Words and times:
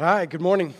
Hi, 0.00 0.24
good 0.24 0.40
morning. 0.40 0.72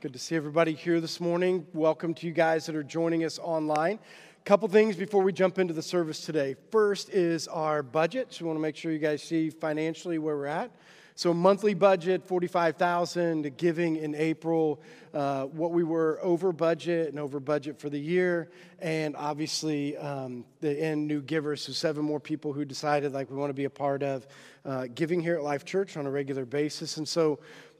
Good 0.00 0.12
to 0.12 0.20
see 0.20 0.36
everybody 0.36 0.72
here 0.72 1.00
this 1.00 1.18
morning. 1.18 1.66
Welcome 1.72 2.14
to 2.14 2.28
you 2.28 2.32
guys 2.32 2.64
that 2.66 2.76
are 2.76 2.84
joining 2.84 3.24
us 3.24 3.40
online. 3.40 3.98
A 4.38 4.44
couple 4.44 4.68
things 4.68 4.94
before 4.94 5.24
we 5.24 5.32
jump 5.32 5.58
into 5.58 5.74
the 5.74 5.82
service 5.82 6.20
today. 6.20 6.54
First 6.70 7.10
is 7.10 7.48
our 7.48 7.82
budget. 7.82 8.32
So 8.32 8.44
we 8.44 8.50
want 8.50 8.58
to 8.58 8.62
make 8.62 8.76
sure 8.76 8.92
you 8.92 9.00
guys 9.00 9.20
see 9.20 9.50
financially 9.50 10.20
where 10.20 10.36
we're 10.36 10.46
at. 10.46 10.70
So 11.16 11.32
monthly 11.32 11.74
budget, 11.74 12.26
45,000, 12.26 13.56
giving 13.56 13.94
in 13.96 14.16
April, 14.16 14.80
uh, 15.12 15.44
what 15.44 15.70
we 15.70 15.84
were 15.84 16.18
over 16.22 16.52
budget 16.52 17.08
and 17.10 17.20
over 17.20 17.38
budget 17.38 17.78
for 17.78 17.88
the 17.88 18.00
year, 18.00 18.50
and 18.80 19.14
obviously 19.14 19.96
um, 19.96 20.44
the 20.60 20.72
end 20.72 21.06
new 21.06 21.22
givers, 21.22 21.62
so 21.62 21.72
seven 21.72 22.04
more 22.04 22.18
people 22.18 22.52
who 22.52 22.64
decided 22.64 23.12
like 23.12 23.30
we 23.30 23.36
want 23.36 23.50
to 23.50 23.54
be 23.54 23.64
a 23.64 23.70
part 23.70 24.02
of 24.02 24.26
uh, 24.64 24.88
giving 24.92 25.20
here 25.20 25.36
at 25.36 25.44
Life 25.44 25.64
Church 25.64 25.96
on 25.96 26.04
a 26.04 26.10
regular 26.10 26.44
basis. 26.44 26.96
And 26.96 27.06
so 27.06 27.38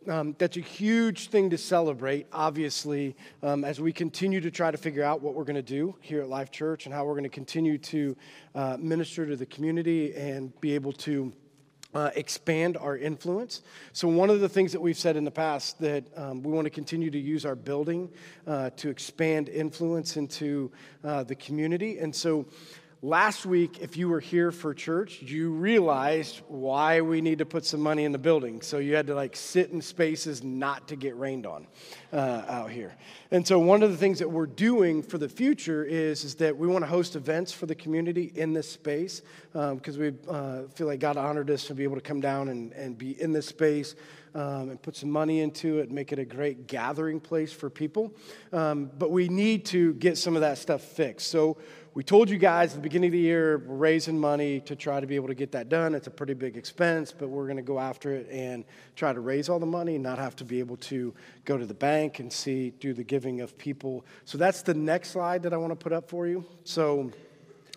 um, 0.09 0.35
that's 0.39 0.57
a 0.57 0.61
huge 0.61 1.29
thing 1.29 1.51
to 1.51 1.59
celebrate, 1.59 2.27
obviously, 2.33 3.17
um, 3.43 3.65
as 3.65 3.81
we 3.81 3.93
continue 3.93 4.41
to 4.41 4.51
try 4.51 4.71
to 4.71 4.77
figure 4.77 5.03
out 5.03 5.23
what 5.23 5.35
we're 5.35 5.45
going 5.45 5.57
to 5.57 5.63
do 5.63 5.97
here 6.01 6.21
at 6.21 6.29
Life 6.29 6.51
Church 6.51 6.87
and 6.87 6.95
how 6.95 7.05
we're 7.05 7.15
going 7.15 7.25
to 7.25 7.29
continue 7.29 7.79
to 7.79 8.17
uh, 8.55 8.77
minister 8.79 9.27
to 9.27 9.37
the 9.37 9.47
community 9.47 10.15
and 10.15 10.59
be 10.61 10.75
able 10.75 10.93
to 10.93 11.33
uh, 11.95 12.11
expand 12.17 12.77
our 12.77 12.97
influence. 12.97 13.63
So, 13.93 14.09
one 14.09 14.29
of 14.29 14.41
the 14.41 14.49
things 14.49 14.73
that 14.73 14.81
we've 14.81 14.99
said 14.99 15.17
in 15.17 15.25
the 15.25 15.31
past 15.31 15.79
that 15.81 16.05
um, 16.17 16.43
we 16.43 16.53
want 16.53 16.67
to 16.67 16.71
continue 16.71 17.11
to 17.11 17.19
use 17.19 17.45
our 17.47 17.55
building 17.55 18.11
uh, 18.47 18.71
to 18.71 18.91
expand 18.91 19.49
influence 19.49 20.17
into 20.17 20.73
uh, 21.05 21.23
the 21.23 21.37
community. 21.37 21.99
And 21.99 22.15
so, 22.15 22.47
Last 23.05 23.45
week, 23.45 23.81
if 23.83 23.99
you 23.99 24.09
were 24.09 24.19
here 24.19 24.51
for 24.51 24.73
church, 24.73 25.21
you 25.21 25.51
realized 25.51 26.41
why 26.49 27.03
we 27.03 27.21
need 27.21 27.37
to 27.41 27.45
put 27.45 27.67
some 27.67 27.81
money 27.81 28.05
in 28.05 28.13
the 28.13 28.19
building. 28.19 28.63
So 28.63 28.79
you 28.79 28.95
had 28.97 29.09
to 29.09 29.15
like 29.15 29.37
sit 29.37 29.69
in 29.73 29.83
spaces 29.83 30.43
not 30.43 30.89
to 30.89 30.97
get 30.97 31.15
rained 31.19 31.45
on 31.45 31.67
uh, 32.15 32.45
out 32.49 32.71
here. 32.71 32.97
And 33.31 33.47
so 33.47 33.59
one 33.59 33.83
of 33.83 33.91
the 33.91 33.99
things 33.99 34.21
that 34.21 34.31
we're 34.31 34.47
doing 34.47 35.03
for 35.03 35.19
the 35.19 35.29
future 35.29 35.85
is, 35.85 36.25
is 36.25 36.37
that 36.37 36.57
we 36.57 36.67
want 36.67 36.83
to 36.83 36.89
host 36.89 37.15
events 37.15 37.53
for 37.53 37.67
the 37.67 37.75
community 37.75 38.33
in 38.37 38.55
this 38.55 38.71
space 38.71 39.21
because 39.53 39.97
um, 39.97 40.01
we 40.01 40.13
uh, 40.27 40.63
feel 40.75 40.87
like 40.87 41.01
God 41.01 41.19
honored 41.19 41.51
us 41.51 41.65
to 41.67 41.75
be 41.75 41.83
able 41.83 41.97
to 41.97 42.01
come 42.01 42.23
down 42.23 42.49
and, 42.49 42.73
and 42.73 42.97
be 42.97 43.21
in 43.21 43.33
this 43.33 43.45
space. 43.45 43.97
Um, 44.37 44.71
and 44.71 44.83
put 44.83 44.97
some 44.97 45.11
money 45.11 45.43
into 45.43 45.79
it, 45.79 45.93
make 45.93 46.11
it 46.11 46.19
a 46.19 46.25
great 46.25 46.67
gathering 46.67 47.21
place 47.21 47.53
for 47.53 47.71
people. 47.71 48.13
Um, 48.53 48.91
but 48.99 49.13
we 49.13 49.29
need 49.29 49.65
to 49.67 49.95
get 49.95 50.19
some 50.19 50.35
of 50.35 50.41
that 50.41 50.59
stuff 50.59 50.83
fixed. 50.83 51.29
So 51.29 51.57
we 51.95 52.03
told 52.03 52.29
you 52.29 52.39
guys 52.39 52.73
at 52.73 52.77
the 52.77 52.83
beginning 52.83 53.09
of 53.09 53.13
the 53.13 53.21
year, 53.21 53.59
we're 53.59 53.77
raising 53.77 54.19
money 54.19 54.59
to 54.63 54.75
try 54.75 54.99
to 54.99 55.07
be 55.07 55.15
able 55.15 55.29
to 55.29 55.35
get 55.35 55.53
that 55.53 55.69
done. 55.69 55.95
It's 55.95 56.09
a 56.09 56.11
pretty 56.11 56.35
big 56.35 56.57
expense, 56.57 57.13
but 57.13 57.29
we're 57.29 57.45
going 57.45 57.57
to 57.57 57.63
go 57.63 57.79
after 57.79 58.13
it 58.13 58.29
and 58.33 58.65
try 58.97 59.13
to 59.13 59.21
raise 59.21 59.49
all 59.49 59.61
the 59.61 59.67
money 59.67 59.95
and 59.95 60.03
not 60.03 60.19
have 60.19 60.35
to 60.37 60.45
be 60.45 60.59
able 60.59 60.77
to 60.79 61.15
go 61.45 61.57
to 61.57 61.65
the 61.65 61.75
bank 61.75 62.19
and 62.19 62.33
see, 62.33 62.71
do 62.81 62.95
the 62.95 63.05
giving 63.05 63.43
of 63.43 63.57
people. 63.59 64.05
So 64.25 64.37
that's 64.37 64.63
the 64.63 64.75
next 64.75 65.11
slide 65.11 65.45
that 65.45 65.53
I 65.53 65.57
want 65.57 65.71
to 65.71 65.77
put 65.77 65.93
up 65.93 66.09
for 66.09 66.27
you. 66.27 66.45
So, 66.65 67.13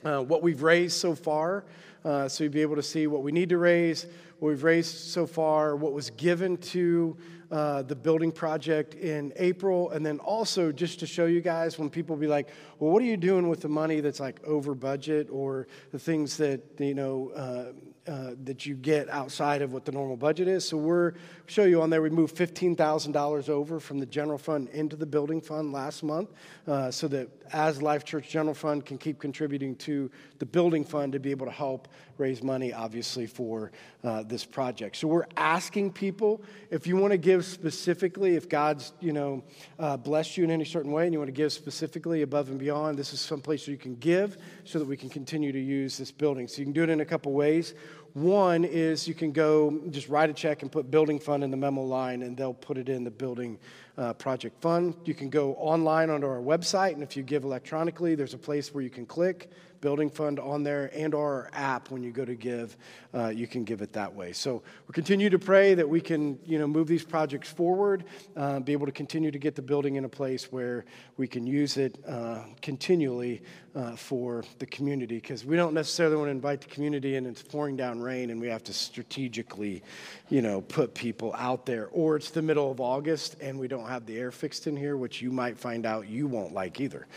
uh, 0.04 0.24
what 0.24 0.42
we've 0.42 0.64
raised 0.64 0.98
so 0.98 1.14
far, 1.14 1.66
uh, 2.04 2.28
so 2.28 2.44
you'll 2.44 2.54
be 2.54 2.64
able 2.64 2.76
to 2.76 2.84
see 2.84 3.06
what 3.06 3.22
we 3.22 3.32
need 3.32 3.50
to 3.50 3.60
raise, 3.60 4.08
what 4.40 4.50
we've 4.50 4.64
raised 4.64 4.96
so 4.96 5.26
far, 5.26 5.76
what 5.76 5.94
was 5.94 6.10
given 6.12 6.58
to 6.58 7.18
uh, 7.50 7.82
the 7.82 7.96
building 7.96 8.32
project 8.32 8.94
in 8.96 9.34
April. 9.38 9.90
And 9.92 10.06
then 10.06 10.20
also, 10.20 10.72
just 10.72 11.00
to 11.00 11.08
show 11.08 11.26
you 11.26 11.42
guys, 11.42 11.80
when 11.80 11.90
people 11.90 12.16
be 12.16 12.28
like, 12.28 12.50
well, 12.80 12.92
what 12.92 13.02
are 13.02 13.06
you 13.06 13.18
doing 13.18 13.50
with 13.50 13.62
the 13.62 13.70
money 13.70 14.02
that's 14.02 14.20
like 14.20 14.44
over 14.46 14.76
budget 14.76 15.30
or 15.32 15.68
the 15.92 16.00
things 16.00 16.38
that, 16.38 16.62
you 16.78 16.94
know, 16.94 17.32
uh, 17.36 17.72
uh, 18.08 18.36
that 18.46 18.66
you 18.66 18.74
get 18.74 19.10
outside 19.10 19.62
of 19.62 19.74
what 19.74 19.84
the 19.84 19.92
normal 19.92 20.16
budget 20.16 20.48
is. 20.48 20.66
So 20.66 20.78
we're 20.78 21.14
show 21.46 21.66
you 21.66 21.82
on 21.82 21.90
there. 21.90 22.02
We 22.02 22.10
moved 22.10 22.38
fifteen 22.38 22.74
thousand 22.74 23.12
dollars 23.12 23.50
over 23.50 23.82
from 23.82 24.00
the 24.00 24.06
general 24.06 24.38
fund 24.38 24.70
into 24.70 24.96
the 24.96 25.06
building 25.06 25.42
fund 25.42 25.74
last 25.74 26.04
month, 26.04 26.30
uh, 26.68 26.90
so 26.90 27.10
that 27.10 27.28
as 27.52 27.82
Life 27.82 28.06
Church 28.06 28.30
General 28.30 28.56
Fund 28.56 28.86
can 28.86 28.98
keep 28.98 29.20
contributing 29.20 29.76
to 29.76 30.10
the 30.40 30.46
building 30.46 30.86
fund 30.86 31.12
to 31.14 31.20
be 31.20 31.32
able 31.32 31.48
to 31.48 31.52
help 31.52 31.90
raise 32.18 32.42
money, 32.42 32.72
obviously 32.72 33.28
for 33.28 33.72
uh, 34.06 34.24
this 34.30 34.46
project. 34.46 34.98
So 34.98 35.08
we're 35.08 35.28
asking 35.36 35.94
people 35.94 36.42
if 36.70 36.88
you 36.88 36.98
want 36.98 37.12
to 37.12 37.18
give 37.18 37.46
specifically, 37.46 38.36
if 38.36 38.50
God's 38.50 38.94
you 39.00 39.14
know 39.14 39.44
uh, 39.80 39.98
blessed 39.98 40.38
you 40.38 40.44
in 40.44 40.52
any 40.52 40.66
certain 40.66 40.92
way, 40.92 41.06
and 41.06 41.14
you 41.14 41.20
want 41.20 41.30
to 41.30 41.34
give 41.34 41.54
specifically 41.54 42.22
above 42.22 42.50
and 42.50 42.60
beyond, 42.60 42.98
this 42.98 43.14
is 43.14 43.20
some 43.20 43.42
place 43.42 43.68
you 43.68 43.78
can 43.78 43.96
give, 43.96 44.38
so 44.64 44.80
that 44.80 44.88
we 44.88 44.98
can 44.98 45.10
continue 45.10 45.52
to 45.52 45.60
use 45.60 45.98
this 45.98 46.12
building. 46.12 46.48
So 46.48 46.60
you 46.60 46.66
can 46.66 46.74
do 46.74 46.84
it 46.84 46.90
in 46.90 47.02
a 47.02 47.06
couple 47.06 47.32
ways. 47.32 47.74
One 48.14 48.66
is 48.66 49.08
you 49.08 49.14
can 49.14 49.32
go 49.32 49.80
just 49.92 50.10
write 50.10 50.30
a 50.30 50.34
check 50.34 50.64
and 50.64 50.72
put 50.72 50.90
building 50.90 51.20
fund 51.20 51.44
in 51.44 51.52
the 51.52 51.58
memo 51.58 51.84
line, 51.84 52.24
and 52.24 52.36
they'll 52.36 52.54
put 52.54 52.78
it 52.78 52.90
in 52.90 53.04
the 53.04 53.12
building 53.12 53.60
uh, 53.98 54.14
project 54.14 54.60
fund. 54.62 54.96
You 55.06 55.14
can 55.14 55.30
go 55.30 55.54
online 55.56 56.10
onto 56.10 56.26
our 56.26 56.42
website, 56.42 56.94
and 56.94 57.04
if 57.04 57.16
you 57.16 57.24
give 57.24 57.44
electronically, 57.44 58.16
there's 58.16 58.34
a 58.34 58.38
place 58.38 58.74
where 58.74 58.84
you 58.84 58.90
can 58.90 59.06
click 59.06 59.52
building 59.82 60.10
fund 60.10 60.40
on 60.40 60.64
there 60.64 60.92
and 60.94 61.14
our 61.14 61.50
app 61.54 61.92
when 61.92 62.04
you 62.04 62.12
go 62.12 62.26
to 62.26 62.36
give 62.36 62.76
uh, 63.14 63.30
you 63.30 63.48
can 63.48 63.64
give 63.64 63.82
it 63.82 63.94
that 63.94 64.14
way. 64.14 64.32
So 64.32 64.62
we 64.88 64.94
continue 64.94 65.30
to 65.30 65.40
pray 65.40 65.74
that 65.74 65.88
we 65.88 66.02
can 66.02 66.38
you 66.46 66.60
know 66.60 66.68
move 66.68 66.88
these 66.88 67.04
projects 67.04 67.50
forward 67.50 68.04
uh, 68.36 68.60
be 68.60 68.74
able 68.74 68.86
to 68.86 68.92
continue 68.92 69.32
to 69.32 69.40
get 69.40 69.56
the 69.56 69.62
building 69.62 69.96
in 69.96 70.06
a 70.06 70.10
place 70.10 70.52
where 70.52 70.86
we 71.18 71.28
can 71.28 71.48
use 71.48 71.78
it 71.78 71.98
uh, 72.08 72.44
continually 72.62 73.42
uh, 73.76 73.96
for 73.96 74.44
the 74.60 74.66
community. 74.66 75.16
Because 75.16 75.46
we 75.46 75.56
don't 75.56 75.74
necessarily 75.74 76.16
want 76.16 76.28
to 76.28 76.32
invite 76.32 76.62
the 76.62 76.68
community 76.68 77.16
and 77.16 77.26
it's 77.26 77.42
pouring 77.42 77.76
down 77.76 78.02
rain 78.02 78.30
and 78.30 78.42
we 78.42 78.48
have 78.48 78.64
to 78.66 78.74
strategically 78.74 79.84
you 80.30 80.42
know 80.42 80.62
put 80.62 80.94
people 80.94 81.34
out 81.38 81.66
there. 81.66 81.88
Or 81.92 82.16
it's 82.16 82.32
the 82.32 82.42
middle 82.42 82.72
of 82.72 82.80
august 82.80 83.36
and 83.42 83.60
we 83.60 83.68
don't 83.68 83.88
have 83.88 84.06
the 84.06 84.18
air 84.18 84.32
fixed 84.32 84.68
in 84.68 84.76
here 84.76 84.98
which 84.98 85.22
you 85.22 85.32
might 85.32 85.58
find 85.58 85.86
out 85.86 86.08
you 86.08 86.28
won't 86.28 86.54
like 86.54 86.80
either 86.80 87.08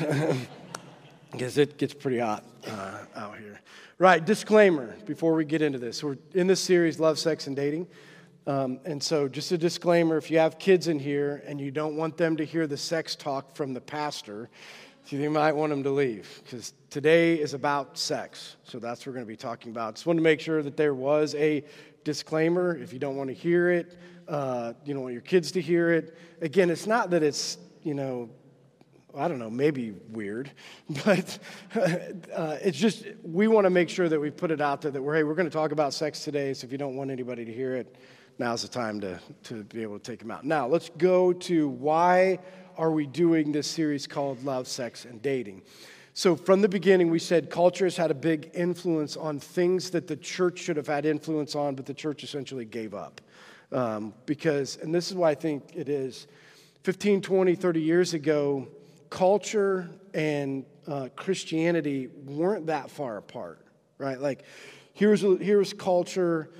because 1.36 1.58
it 1.58 1.76
gets 1.76 1.92
pretty 1.92 2.18
hot 2.18 2.44
uh, 2.66 2.98
out 3.14 3.38
here. 3.38 3.60
Right, 3.98 4.24
disclaimer 4.24 4.96
before 5.04 5.34
we 5.34 5.44
get 5.44 5.60
into 5.60 5.78
this. 5.78 6.02
We're 6.02 6.16
in 6.34 6.46
this 6.46 6.60
series, 6.60 6.98
Love, 6.98 7.18
Sex, 7.18 7.46
and 7.46 7.54
Dating. 7.54 7.86
Um, 8.46 8.80
and 8.84 9.02
so, 9.02 9.28
just 9.28 9.52
a 9.52 9.58
disclaimer 9.58 10.16
if 10.16 10.30
you 10.30 10.38
have 10.38 10.58
kids 10.58 10.88
in 10.88 10.98
here 10.98 11.42
and 11.46 11.60
you 11.60 11.70
don't 11.70 11.96
want 11.96 12.16
them 12.16 12.36
to 12.36 12.44
hear 12.44 12.66
the 12.66 12.76
sex 12.76 13.16
talk 13.16 13.54
from 13.56 13.74
the 13.74 13.80
pastor, 13.80 14.48
you 15.08 15.28
might 15.30 15.52
want 15.52 15.70
them 15.70 15.82
to 15.82 15.90
leave 15.90 16.40
because 16.44 16.72
today 16.90 17.34
is 17.34 17.54
about 17.54 17.98
sex. 17.98 18.56
So, 18.64 18.78
that's 18.78 19.00
what 19.00 19.08
we're 19.08 19.14
going 19.14 19.26
to 19.26 19.32
be 19.32 19.36
talking 19.36 19.72
about. 19.72 19.96
Just 19.96 20.06
want 20.06 20.18
to 20.18 20.22
make 20.22 20.40
sure 20.40 20.62
that 20.62 20.76
there 20.76 20.94
was 20.94 21.34
a 21.34 21.64
disclaimer. 22.04 22.76
If 22.76 22.92
you 22.92 22.98
don't 22.98 23.16
want 23.16 23.28
to 23.28 23.34
hear 23.34 23.70
it, 23.70 23.98
uh, 24.28 24.72
you 24.84 24.94
don't 24.94 25.02
want 25.02 25.12
your 25.12 25.22
kids 25.22 25.52
to 25.52 25.60
hear 25.60 25.92
it. 25.92 26.16
Again, 26.40 26.70
it's 26.70 26.86
not 26.86 27.10
that 27.10 27.22
it's, 27.22 27.58
you 27.82 27.94
know, 27.94 28.30
I 29.16 29.28
don't 29.28 29.38
know, 29.38 29.50
maybe 29.50 29.92
weird, 30.10 30.50
but 31.04 31.38
uh, 31.74 32.58
it's 32.62 32.78
just 32.78 33.06
we 33.22 33.48
want 33.48 33.64
to 33.64 33.70
make 33.70 33.88
sure 33.88 34.08
that 34.08 34.20
we 34.20 34.30
put 34.30 34.50
it 34.50 34.60
out 34.60 34.82
there 34.82 34.90
that 34.90 35.02
we're 35.02 35.16
hey, 35.16 35.22
we're 35.24 35.34
going 35.34 35.48
to 35.48 35.56
talk 35.56 35.72
about 35.72 35.94
sex 35.94 36.22
today. 36.22 36.52
So 36.54 36.66
if 36.66 36.72
you 36.72 36.78
don't 36.78 36.96
want 36.96 37.10
anybody 37.10 37.44
to 37.44 37.52
hear 37.52 37.74
it, 37.74 37.96
now's 38.38 38.62
the 38.62 38.68
time 38.68 39.00
to 39.00 39.18
to 39.44 39.64
be 39.64 39.82
able 39.82 39.98
to 39.98 40.10
take 40.10 40.20
them 40.20 40.30
out. 40.30 40.44
Now 40.44 40.66
let's 40.66 40.90
go 40.98 41.32
to 41.32 41.68
why 41.68 42.38
are 42.76 42.90
we 42.90 43.06
doing 43.06 43.52
this 43.52 43.66
series 43.66 44.06
called 44.06 44.44
Love, 44.44 44.68
Sex, 44.68 45.04
and 45.04 45.22
Dating. 45.22 45.62
So, 46.12 46.34
from 46.34 46.62
the 46.62 46.68
beginning, 46.68 47.10
we 47.10 47.18
said 47.18 47.50
culture 47.50 47.84
has 47.84 47.96
had 47.96 48.10
a 48.10 48.14
big 48.14 48.50
influence 48.54 49.18
on 49.18 49.38
things 49.38 49.90
that 49.90 50.06
the 50.06 50.16
church 50.16 50.58
should 50.60 50.78
have 50.78 50.86
had 50.86 51.04
influence 51.04 51.54
on, 51.54 51.74
but 51.74 51.84
the 51.84 51.92
church 51.92 52.24
essentially 52.24 52.64
gave 52.64 52.94
up. 52.94 53.20
Um, 53.70 54.14
because, 54.24 54.78
and 54.78 54.94
this 54.94 55.10
is 55.10 55.14
why 55.14 55.32
I 55.32 55.34
think 55.34 55.72
it 55.74 55.90
is 55.90 56.26
15, 56.84 57.20
20, 57.20 57.54
30 57.54 57.80
years 57.82 58.14
ago, 58.14 58.66
culture 59.16 59.88
and 60.12 60.66
uh, 60.86 61.08
Christianity 61.16 62.06
weren't 62.26 62.66
that 62.66 62.90
far 62.90 63.16
apart, 63.16 63.66
right? 63.96 64.20
Like, 64.20 64.44
here's, 64.92 65.22
here's 65.22 65.72
culture. 65.72 66.50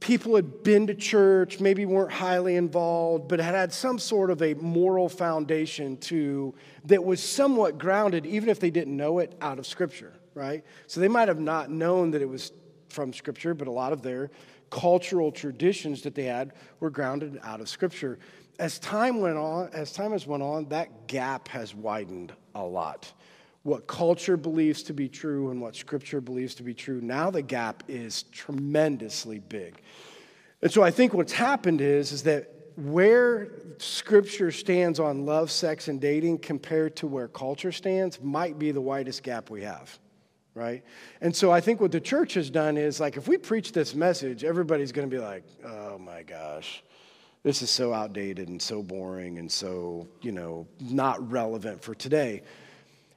People 0.00 0.34
had 0.34 0.62
been 0.62 0.86
to 0.86 0.94
church, 0.94 1.60
maybe 1.60 1.84
weren't 1.84 2.10
highly 2.10 2.56
involved, 2.56 3.28
but 3.28 3.38
had 3.38 3.54
had 3.54 3.70
some 3.70 3.98
sort 3.98 4.30
of 4.30 4.40
a 4.40 4.54
moral 4.54 5.10
foundation 5.10 5.98
to 5.98 6.54
that 6.86 7.04
was 7.04 7.22
somewhat 7.22 7.76
grounded, 7.76 8.24
even 8.24 8.48
if 8.48 8.60
they 8.60 8.70
didn't 8.70 8.96
know 8.96 9.18
it, 9.18 9.36
out 9.42 9.58
of 9.58 9.66
Scripture, 9.66 10.14
right? 10.32 10.64
So 10.86 11.00
they 11.00 11.08
might 11.08 11.28
have 11.28 11.38
not 11.38 11.70
known 11.70 12.12
that 12.12 12.22
it 12.22 12.28
was 12.30 12.52
from 12.88 13.12
Scripture, 13.12 13.52
but 13.52 13.68
a 13.68 13.72
lot 13.72 13.92
of 13.92 14.00
their 14.00 14.30
cultural 14.70 15.30
traditions 15.30 16.00
that 16.00 16.14
they 16.14 16.24
had 16.24 16.54
were 16.78 16.88
grounded 16.88 17.38
out 17.42 17.60
of 17.60 17.68
Scripture 17.68 18.18
as 18.60 18.78
time 18.78 19.20
went 19.20 19.38
on, 19.38 19.70
as 19.72 19.90
time 19.90 20.12
has 20.12 20.26
went 20.26 20.42
on, 20.42 20.68
that 20.68 21.08
gap 21.08 21.48
has 21.48 21.74
widened 21.74 22.32
a 22.54 22.62
lot. 22.62 23.10
What 23.62 23.86
culture 23.86 24.36
believes 24.36 24.82
to 24.84 24.92
be 24.92 25.08
true 25.08 25.50
and 25.50 25.62
what 25.62 25.74
scripture 25.74 26.20
believes 26.20 26.54
to 26.56 26.62
be 26.62 26.74
true, 26.74 27.00
now 27.00 27.30
the 27.30 27.40
gap 27.40 27.82
is 27.88 28.24
tremendously 28.24 29.38
big. 29.38 29.80
And 30.60 30.70
so 30.70 30.82
I 30.82 30.90
think 30.90 31.14
what's 31.14 31.32
happened 31.32 31.80
is, 31.80 32.12
is 32.12 32.22
that 32.24 32.52
where 32.76 33.48
scripture 33.78 34.52
stands 34.52 35.00
on 35.00 35.24
love, 35.24 35.50
sex, 35.50 35.88
and 35.88 35.98
dating 35.98 36.38
compared 36.38 36.96
to 36.96 37.06
where 37.06 37.28
culture 37.28 37.72
stands 37.72 38.20
might 38.20 38.58
be 38.58 38.72
the 38.72 38.80
widest 38.80 39.22
gap 39.22 39.48
we 39.48 39.62
have, 39.62 39.98
right? 40.54 40.84
And 41.22 41.34
so 41.34 41.50
I 41.50 41.62
think 41.62 41.80
what 41.80 41.92
the 41.92 42.00
church 42.00 42.34
has 42.34 42.50
done 42.50 42.76
is 42.76 43.00
like, 43.00 43.16
if 43.16 43.26
we 43.26 43.38
preach 43.38 43.72
this 43.72 43.94
message, 43.94 44.44
everybody's 44.44 44.92
going 44.92 45.08
to 45.08 45.14
be 45.14 45.22
like, 45.22 45.44
oh 45.64 45.98
my 45.98 46.22
gosh, 46.22 46.82
this 47.42 47.62
is 47.62 47.70
so 47.70 47.92
outdated 47.92 48.48
and 48.48 48.60
so 48.60 48.82
boring 48.82 49.38
and 49.38 49.50
so, 49.50 50.06
you 50.20 50.32
know, 50.32 50.66
not 50.80 51.30
relevant 51.30 51.82
for 51.82 51.94
today. 51.94 52.42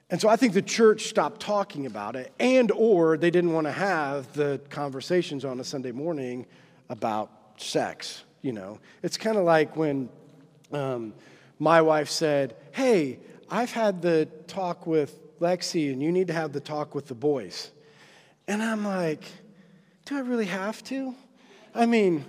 And 0.10 0.22
so 0.22 0.30
I 0.30 0.36
think 0.36 0.54
the 0.54 0.62
church 0.62 1.08
stopped 1.08 1.42
talking 1.42 1.86
about 1.86 2.16
it 2.16 2.32
and 2.40 2.72
or 2.72 3.18
they 3.18 3.32
didn't 3.32 3.52
want 3.52 3.68
to 3.68 3.72
have 3.72 4.32
the 4.34 4.62
conversations 4.70 5.44
on 5.44 5.60
a 5.60 5.64
Sunday 5.64 5.92
morning 5.92 6.46
about 6.90 7.32
sex, 7.58 8.24
you 8.42 8.54
know. 8.54 8.80
It's 9.02 9.18
kind 9.18 9.38
of 9.38 9.44
like 9.44 9.76
when 9.76 10.10
um, 10.72 11.14
my 11.60 11.82
wife 11.82 12.10
said, 12.10 12.56
"Hey, 12.72 13.20
I've 13.50 13.72
had 13.72 14.02
the 14.02 14.28
talk 14.48 14.86
with 14.86 15.20
Lexi 15.40 15.92
and 15.92 16.02
you 16.02 16.12
need 16.12 16.28
to 16.28 16.34
have 16.34 16.54
the 16.54 16.60
talk 16.60 16.94
with 16.96 17.08
the 17.08 17.16
boys." 17.16 17.72
And 18.48 18.62
I'm 18.62 18.86
like, 18.86 19.24
"Do 20.06 20.18
I 20.18 20.20
really 20.20 20.46
have 20.46 20.84
to?" 20.86 21.16
I 21.74 21.86
mean, 21.88 22.26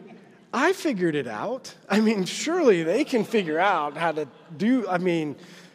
I 0.56 0.72
figured 0.72 1.16
it 1.16 1.26
out. 1.26 1.74
I 1.88 1.98
mean, 1.98 2.24
surely 2.26 2.84
they 2.84 3.02
can 3.02 3.24
figure 3.24 3.58
out 3.58 3.96
how 3.96 4.12
to 4.12 4.28
do, 4.56 4.86
I 4.88 4.98
mean, 4.98 5.34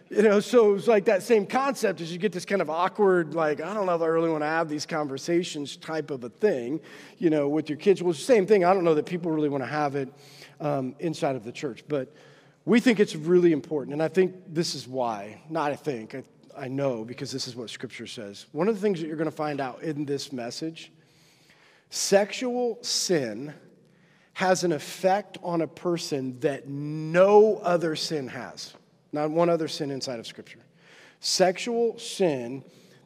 you 0.10 0.22
know, 0.22 0.40
so 0.40 0.76
it's 0.76 0.88
like 0.88 1.04
that 1.06 1.22
same 1.22 1.46
concept 1.46 2.00
as 2.00 2.14
you 2.14 2.18
get 2.18 2.32
this 2.32 2.46
kind 2.46 2.62
of 2.62 2.70
awkward, 2.70 3.34
like, 3.34 3.60
I 3.60 3.74
don't 3.74 3.86
know 3.86 3.96
if 3.96 4.02
I 4.02 4.06
really 4.06 4.30
want 4.30 4.42
to 4.42 4.48
have 4.48 4.70
these 4.70 4.86
conversations 4.86 5.76
type 5.76 6.12
of 6.12 6.24
a 6.24 6.30
thing, 6.30 6.80
you 7.18 7.30
know, 7.30 7.50
with 7.50 7.68
your 7.68 7.78
kids. 7.78 8.02
Well, 8.02 8.12
it's 8.12 8.20
the 8.20 8.26
same 8.26 8.48
thing. 8.48 8.64
I 8.64 8.74
don't 8.74 8.86
know 8.86 8.96
that 8.96 9.06
people 9.06 9.32
really 9.32 9.50
want 9.50 9.64
to 9.64 9.70
have 9.70 9.98
it 9.98 10.08
um, 10.62 10.96
inside 11.00 11.36
of 11.36 11.44
the 11.44 11.52
church, 11.52 11.84
but 11.90 12.16
we 12.64 12.80
think 12.80 13.02
it's 13.02 13.18
really 13.18 13.52
important. 13.52 13.92
And 13.92 14.02
I 14.02 14.08
think 14.08 14.34
this 14.48 14.76
is 14.76 14.88
why, 14.88 15.42
not 15.50 15.74
I 15.74 15.76
think, 15.76 16.16
I, 16.16 16.24
I 16.58 16.68
know 16.70 17.04
because 17.04 17.34
this 17.34 17.50
is 17.50 17.56
what 17.56 17.70
Scripture 17.70 18.08
says. 18.08 18.46
One 18.54 18.70
of 18.70 18.76
the 18.76 18.82
things 18.82 19.02
that 19.02 19.08
you're 19.08 19.18
going 19.18 19.30
to 19.30 19.36
find 19.36 19.60
out 19.60 19.84
in 19.84 20.06
this 20.06 20.32
message 20.32 20.94
sexual 21.90 22.78
sin 22.82 23.54
has 24.40 24.64
an 24.64 24.72
effect 24.72 25.38
on 25.44 25.60
a 25.60 25.68
person 25.68 26.40
that 26.40 26.66
no 26.66 27.58
other 27.58 27.94
sin 27.94 28.26
has. 28.26 28.74
Not 29.12 29.32
one 29.32 29.50
other 29.50 29.68
sin 29.68 29.92
inside 29.92 30.18
of 30.18 30.26
Scripture. 30.26 30.62
Sexual 31.20 32.00
sin, 32.00 32.64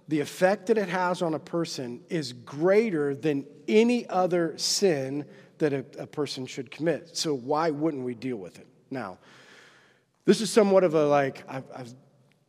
the 0.09 0.19
effect 0.19 0.67
that 0.67 0.77
it 0.77 0.89
has 0.89 1.23
on 1.23 1.33
a 1.33 1.39
person 1.39 2.01
is 2.07 2.33
greater 2.33 3.15
than 3.15 3.47
any 3.67 4.07
other 4.09 4.55
sin 4.59 5.25
that 5.57 5.73
a, 5.73 5.83
a 5.97 6.05
person 6.05 6.45
should 6.45 6.69
commit. 6.69 7.17
So, 7.17 7.33
why 7.33 7.71
wouldn't 7.71 8.03
we 8.03 8.13
deal 8.13 8.37
with 8.37 8.59
it? 8.59 8.67
Now, 8.91 9.17
this 10.25 10.39
is 10.39 10.51
somewhat 10.51 10.83
of 10.83 10.93
a 10.93 11.07
like, 11.07 11.43
I've, 11.49 11.65
I've 11.75 11.95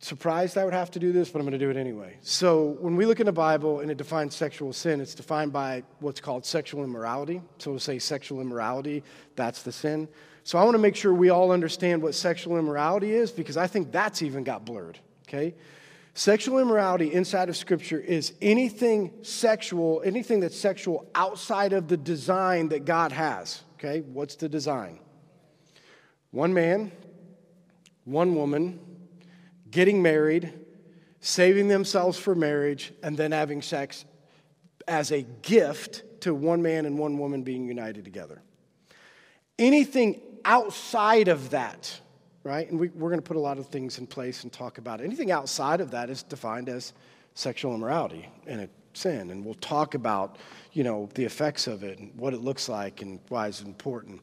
surprised 0.05 0.55
I 0.55 0.63
would 0.63 0.73
have 0.73 0.91
to 0.91 0.99
do 0.99 1.11
this, 1.11 1.29
but 1.29 1.39
I'm 1.39 1.45
going 1.45 1.59
to 1.59 1.65
do 1.65 1.71
it 1.71 1.77
anyway. 1.77 2.17
So, 2.21 2.77
when 2.79 2.95
we 2.95 3.07
look 3.07 3.19
in 3.19 3.25
the 3.25 3.31
Bible 3.31 3.79
and 3.79 3.89
it 3.89 3.97
defines 3.97 4.35
sexual 4.35 4.71
sin, 4.71 5.01
it's 5.01 5.15
defined 5.15 5.51
by 5.51 5.83
what's 5.99 6.21
called 6.21 6.45
sexual 6.45 6.83
immorality. 6.83 7.41
So, 7.57 7.71
we'll 7.71 7.79
say 7.79 7.97
sexual 7.97 8.39
immorality, 8.39 9.03
that's 9.35 9.63
the 9.63 9.71
sin. 9.71 10.07
So, 10.43 10.59
I 10.59 10.63
want 10.63 10.75
to 10.75 10.79
make 10.79 10.95
sure 10.95 11.11
we 11.11 11.29
all 11.29 11.51
understand 11.51 12.03
what 12.03 12.13
sexual 12.13 12.57
immorality 12.57 13.13
is 13.13 13.31
because 13.31 13.57
I 13.57 13.65
think 13.65 13.91
that's 13.91 14.21
even 14.21 14.43
got 14.43 14.63
blurred, 14.63 14.99
okay? 15.27 15.55
Sexual 16.13 16.59
immorality 16.59 17.11
inside 17.11 17.49
of 17.49 17.57
Scripture 17.57 17.99
is 17.99 18.33
anything 18.43 19.11
sexual, 19.23 20.03
anything 20.05 20.39
that's 20.39 20.57
sexual 20.57 21.09
outside 21.15 21.73
of 21.73 21.87
the 21.87 21.97
design 21.97 22.69
that 22.69 22.85
God 22.85 23.11
has, 23.11 23.63
okay? 23.79 24.01
What's 24.01 24.35
the 24.35 24.47
design? 24.47 24.99
One 26.29 26.53
man, 26.53 26.91
one 28.03 28.35
woman, 28.35 28.79
getting 29.75 30.01
married, 30.01 30.53
saving 31.19 31.67
themselves 31.67 32.17
for 32.17 32.33
marriage, 32.33 32.93
and 33.03 33.17
then 33.17 33.33
having 33.33 33.61
sex 33.61 34.05
as 34.87 35.11
a 35.11 35.23
gift 35.41 36.21
to 36.21 36.33
one 36.33 36.61
man 36.61 36.85
and 36.85 36.97
one 36.97 37.17
woman 37.17 37.43
being 37.43 37.67
united 37.67 38.05
together. 38.05 38.41
Anything 39.59 40.21
outside 40.45 41.27
of 41.27 41.49
that, 41.49 41.99
right? 42.45 42.71
And 42.71 42.79
we, 42.79 42.87
are 42.87 42.91
going 42.91 43.17
to 43.17 43.21
put 43.21 43.35
a 43.35 43.41
lot 43.41 43.57
of 43.57 43.67
things 43.67 43.99
in 43.99 44.07
place 44.07 44.43
and 44.43 44.53
talk 44.53 44.77
about 44.77 45.01
it. 45.01 45.03
Anything 45.03 45.29
outside 45.29 45.81
of 45.81 45.91
that 45.91 46.09
is 46.09 46.23
defined 46.23 46.69
as 46.69 46.93
sexual 47.33 47.75
immorality 47.75 48.29
and 48.47 48.61
a 48.61 48.69
sin. 48.93 49.29
And 49.29 49.43
we'll 49.43 49.55
talk 49.55 49.93
about, 49.93 50.37
you 50.71 50.85
know, 50.85 51.09
the 51.15 51.25
effects 51.25 51.67
of 51.67 51.83
it 51.83 51.99
and 51.99 52.15
what 52.15 52.33
it 52.33 52.39
looks 52.39 52.69
like 52.69 53.01
and 53.01 53.19
why 53.27 53.49
it's 53.49 53.59
important. 53.59 54.21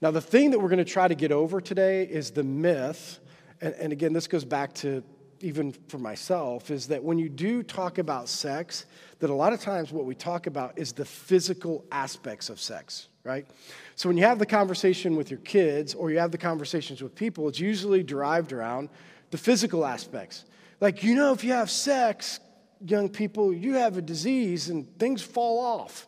Now, 0.00 0.10
the 0.10 0.20
thing 0.20 0.50
that 0.50 0.58
we're 0.58 0.68
going 0.70 0.78
to 0.78 0.84
try 0.84 1.06
to 1.06 1.14
get 1.14 1.30
over 1.30 1.60
today 1.60 2.02
is 2.02 2.32
the 2.32 2.42
myth 2.42 3.20
and, 3.60 3.74
and 3.74 3.92
again, 3.92 4.12
this 4.12 4.26
goes 4.26 4.44
back 4.44 4.74
to 4.76 5.02
even 5.40 5.72
for 5.88 5.98
myself, 5.98 6.70
is 6.70 6.88
that 6.88 7.02
when 7.02 7.18
you 7.18 7.28
do 7.28 7.62
talk 7.62 7.98
about 7.98 8.28
sex, 8.28 8.86
that 9.20 9.30
a 9.30 9.34
lot 9.34 9.52
of 9.52 9.60
times 9.60 9.92
what 9.92 10.04
we 10.04 10.14
talk 10.14 10.46
about 10.46 10.76
is 10.78 10.92
the 10.92 11.04
physical 11.04 11.84
aspects 11.92 12.48
of 12.48 12.60
sex, 12.60 13.08
right? 13.24 13.46
So 13.94 14.08
when 14.08 14.16
you 14.16 14.24
have 14.24 14.38
the 14.38 14.46
conversation 14.46 15.16
with 15.16 15.30
your 15.30 15.40
kids 15.40 15.94
or 15.94 16.10
you 16.10 16.18
have 16.18 16.32
the 16.32 16.38
conversations 16.38 17.02
with 17.02 17.14
people, 17.14 17.48
it's 17.48 17.60
usually 17.60 18.02
derived 18.02 18.52
around 18.52 18.88
the 19.30 19.38
physical 19.38 19.84
aspects. 19.84 20.44
Like, 20.80 21.02
you 21.02 21.14
know, 21.14 21.32
if 21.32 21.44
you 21.44 21.52
have 21.52 21.70
sex, 21.70 22.40
young 22.84 23.08
people, 23.08 23.52
you 23.52 23.74
have 23.74 23.96
a 23.96 24.02
disease 24.02 24.70
and 24.70 24.86
things 24.98 25.22
fall 25.22 25.60
off, 25.64 26.06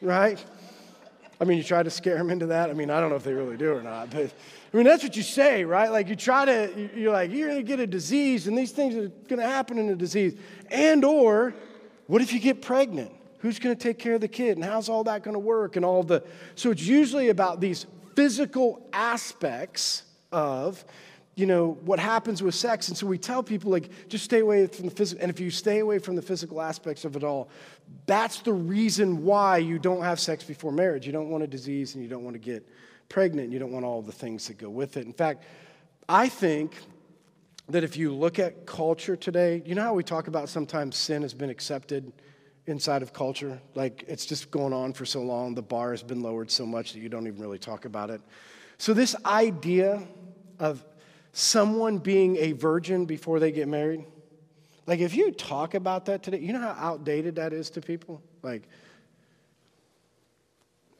right? 0.00 0.42
I 1.40 1.44
mean, 1.44 1.58
you 1.58 1.64
try 1.64 1.82
to 1.82 1.90
scare 1.90 2.18
them 2.18 2.30
into 2.30 2.46
that. 2.46 2.70
I 2.70 2.72
mean, 2.72 2.90
I 2.90 3.00
don't 3.00 3.10
know 3.10 3.16
if 3.16 3.24
they 3.24 3.32
really 3.32 3.56
do 3.56 3.72
or 3.72 3.82
not, 3.82 4.10
but 4.10 4.32
I 4.72 4.76
mean, 4.76 4.84
that's 4.84 5.02
what 5.02 5.16
you 5.16 5.22
say, 5.22 5.64
right? 5.64 5.90
Like 5.90 6.08
you 6.08 6.16
try 6.16 6.44
to, 6.44 6.90
you're 6.94 7.12
like, 7.12 7.32
you're 7.32 7.48
going 7.48 7.60
to 7.60 7.66
get 7.66 7.80
a 7.80 7.86
disease, 7.86 8.46
and 8.46 8.56
these 8.56 8.70
things 8.70 8.94
are 8.96 9.08
going 9.28 9.40
to 9.40 9.46
happen 9.46 9.78
in 9.78 9.88
a 9.88 9.96
disease. 9.96 10.36
And 10.70 11.04
or, 11.04 11.54
what 12.06 12.20
if 12.20 12.32
you 12.32 12.40
get 12.40 12.60
pregnant? 12.60 13.12
Who's 13.38 13.58
going 13.58 13.74
to 13.74 13.82
take 13.82 13.98
care 13.98 14.14
of 14.14 14.20
the 14.20 14.28
kid? 14.28 14.58
And 14.58 14.64
how's 14.64 14.88
all 14.88 15.04
that 15.04 15.22
going 15.22 15.34
to 15.34 15.38
work? 15.40 15.76
And 15.76 15.84
all 15.84 16.02
the, 16.02 16.22
so 16.54 16.70
it's 16.70 16.82
usually 16.82 17.28
about 17.28 17.60
these 17.60 17.86
physical 18.14 18.86
aspects 18.92 20.02
of, 20.32 20.84
you 21.34 21.46
know, 21.46 21.78
what 21.84 22.00
happens 22.00 22.42
with 22.42 22.54
sex. 22.54 22.88
And 22.88 22.96
so 22.96 23.06
we 23.06 23.16
tell 23.16 23.42
people, 23.44 23.70
like, 23.70 24.08
just 24.08 24.24
stay 24.24 24.40
away 24.40 24.66
from 24.66 24.86
the 24.86 24.90
physical. 24.90 25.22
And 25.22 25.30
if 25.30 25.38
you 25.38 25.50
stay 25.50 25.78
away 25.78 25.98
from 26.00 26.16
the 26.16 26.22
physical 26.22 26.60
aspects 26.60 27.04
of 27.04 27.14
it 27.14 27.22
all, 27.22 27.48
that's 28.06 28.40
the 28.40 28.52
reason 28.52 29.24
why 29.24 29.58
you 29.58 29.78
don't 29.78 30.02
have 30.02 30.18
sex 30.18 30.42
before 30.42 30.72
marriage. 30.72 31.06
You 31.06 31.12
don't 31.12 31.30
want 31.30 31.44
a 31.44 31.46
disease 31.46 31.94
and 31.94 32.02
you 32.02 32.10
don't 32.10 32.24
want 32.24 32.34
to 32.34 32.40
get 32.40 32.68
pregnant. 33.08 33.52
You 33.52 33.58
don't 33.58 33.72
want 33.72 33.84
all 33.84 34.02
the 34.02 34.12
things 34.12 34.48
that 34.48 34.58
go 34.58 34.68
with 34.68 34.96
it. 34.96 35.06
In 35.06 35.12
fact, 35.12 35.44
I 36.08 36.28
think 36.28 36.76
that 37.68 37.84
if 37.84 37.96
you 37.96 38.14
look 38.14 38.38
at 38.38 38.66
culture 38.66 39.16
today, 39.16 39.62
you 39.64 39.74
know 39.74 39.82
how 39.82 39.94
we 39.94 40.02
talk 40.02 40.28
about 40.28 40.48
sometimes 40.48 40.96
sin 40.96 41.22
has 41.22 41.34
been 41.34 41.50
accepted 41.50 42.12
inside 42.66 43.02
of 43.02 43.12
culture? 43.12 43.60
Like 43.74 44.04
it's 44.08 44.26
just 44.26 44.50
going 44.50 44.72
on 44.72 44.92
for 44.92 45.04
so 45.04 45.22
long, 45.22 45.54
the 45.54 45.62
bar 45.62 45.90
has 45.90 46.02
been 46.02 46.22
lowered 46.22 46.50
so 46.50 46.64
much 46.64 46.92
that 46.92 47.00
you 47.00 47.08
don't 47.08 47.26
even 47.26 47.40
really 47.40 47.58
talk 47.58 47.84
about 47.84 48.10
it. 48.10 48.20
So, 48.78 48.94
this 48.94 49.16
idea 49.24 50.06
of 50.58 50.84
someone 51.32 51.98
being 51.98 52.36
a 52.36 52.52
virgin 52.52 53.06
before 53.06 53.40
they 53.40 53.50
get 53.50 53.68
married, 53.68 54.04
like 54.86 55.00
if 55.00 55.14
you 55.14 55.32
talk 55.32 55.74
about 55.74 56.06
that 56.06 56.22
today, 56.22 56.38
you 56.38 56.52
know 56.52 56.60
how 56.60 56.76
outdated 56.78 57.36
that 57.36 57.52
is 57.52 57.70
to 57.70 57.80
people? 57.80 58.22
Like, 58.42 58.62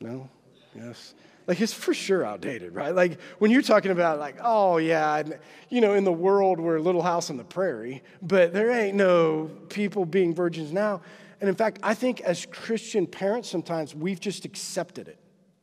no? 0.00 0.28
Yes 0.74 1.14
like 1.48 1.60
it's 1.60 1.72
for 1.72 1.94
sure 1.94 2.24
outdated, 2.24 2.74
right? 2.74 2.94
Like 2.94 3.18
when 3.38 3.50
you're 3.50 3.62
talking 3.62 3.90
about 3.90 4.18
like, 4.18 4.36
oh 4.40 4.76
yeah, 4.76 5.22
you 5.70 5.80
know, 5.80 5.94
in 5.94 6.04
the 6.04 6.12
world 6.12 6.60
we're 6.60 6.76
a 6.76 6.82
little 6.82 7.02
house 7.02 7.30
on 7.30 7.38
the 7.38 7.44
prairie, 7.44 8.02
but 8.22 8.52
there 8.52 8.70
ain't 8.70 8.96
no 8.96 9.50
people 9.70 10.04
being 10.04 10.34
virgins 10.34 10.72
now. 10.72 11.00
And 11.40 11.48
in 11.48 11.54
fact, 11.54 11.78
I 11.82 11.94
think 11.94 12.20
as 12.20 12.46
Christian 12.46 13.06
parents, 13.06 13.48
sometimes 13.48 13.94
we've 13.94 14.20
just 14.20 14.44
accepted 14.44 15.08
it. 15.08 15.18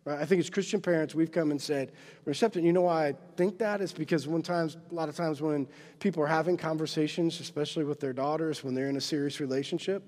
Right? 0.05 0.19
I 0.19 0.25
think 0.25 0.39
as 0.39 0.49
Christian 0.49 0.81
parents, 0.81 1.13
we've 1.13 1.31
come 1.31 1.51
and 1.51 1.61
said, 1.61 1.91
we're 2.25 2.31
accepting. 2.31 2.65
You 2.65 2.73
know 2.73 2.81
why 2.81 3.07
I 3.09 3.15
think 3.35 3.59
that 3.59 3.81
is 3.81 3.93
because 3.93 4.27
one 4.27 4.41
times, 4.41 4.77
a 4.91 4.93
lot 4.93 5.09
of 5.09 5.15
times 5.15 5.41
when 5.41 5.67
people 5.99 6.23
are 6.23 6.27
having 6.27 6.57
conversations, 6.57 7.39
especially 7.39 7.83
with 7.83 7.99
their 7.99 8.13
daughters, 8.13 8.63
when 8.63 8.73
they're 8.73 8.89
in 8.89 8.97
a 8.97 9.01
serious 9.01 9.39
relationship, 9.39 10.03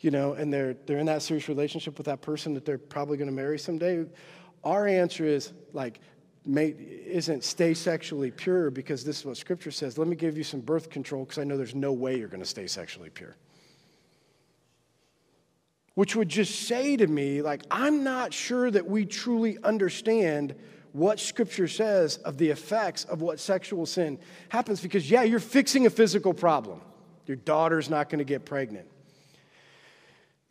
you 0.00 0.10
know, 0.10 0.34
and 0.34 0.52
they're, 0.52 0.74
they're 0.86 0.98
in 0.98 1.06
that 1.06 1.22
serious 1.22 1.48
relationship 1.48 1.96
with 1.98 2.06
that 2.06 2.20
person 2.20 2.52
that 2.54 2.64
they're 2.64 2.78
probably 2.78 3.16
going 3.16 3.30
to 3.30 3.34
marry 3.34 3.58
someday, 3.58 4.04
our 4.64 4.86
answer 4.86 5.24
is 5.24 5.52
like, 5.72 6.00
may, 6.44 6.68
isn't 6.68 7.44
stay 7.44 7.74
sexually 7.74 8.30
pure 8.30 8.70
because 8.70 9.04
this 9.04 9.20
is 9.20 9.24
what 9.24 9.36
Scripture 9.36 9.70
says. 9.70 9.98
Let 9.98 10.08
me 10.08 10.16
give 10.16 10.36
you 10.36 10.44
some 10.44 10.60
birth 10.60 10.90
control 10.90 11.24
because 11.24 11.38
I 11.38 11.44
know 11.44 11.56
there's 11.56 11.74
no 11.74 11.92
way 11.92 12.18
you're 12.18 12.28
going 12.28 12.42
to 12.42 12.48
stay 12.48 12.66
sexually 12.66 13.10
pure. 13.10 13.36
Which 15.94 16.16
would 16.16 16.28
just 16.28 16.66
say 16.66 16.96
to 16.96 17.06
me, 17.06 17.42
like, 17.42 17.62
I'm 17.70 18.02
not 18.02 18.32
sure 18.32 18.70
that 18.70 18.86
we 18.86 19.04
truly 19.04 19.58
understand 19.62 20.54
what 20.92 21.20
Scripture 21.20 21.68
says 21.68 22.18
of 22.18 22.38
the 22.38 22.50
effects 22.50 23.04
of 23.04 23.20
what 23.20 23.40
sexual 23.40 23.86
sin 23.86 24.18
happens 24.48 24.80
because, 24.80 25.10
yeah, 25.10 25.22
you're 25.22 25.40
fixing 25.40 25.86
a 25.86 25.90
physical 25.90 26.34
problem. 26.34 26.80
Your 27.26 27.36
daughter's 27.36 27.88
not 27.88 28.08
going 28.08 28.18
to 28.18 28.24
get 28.24 28.44
pregnant. 28.44 28.86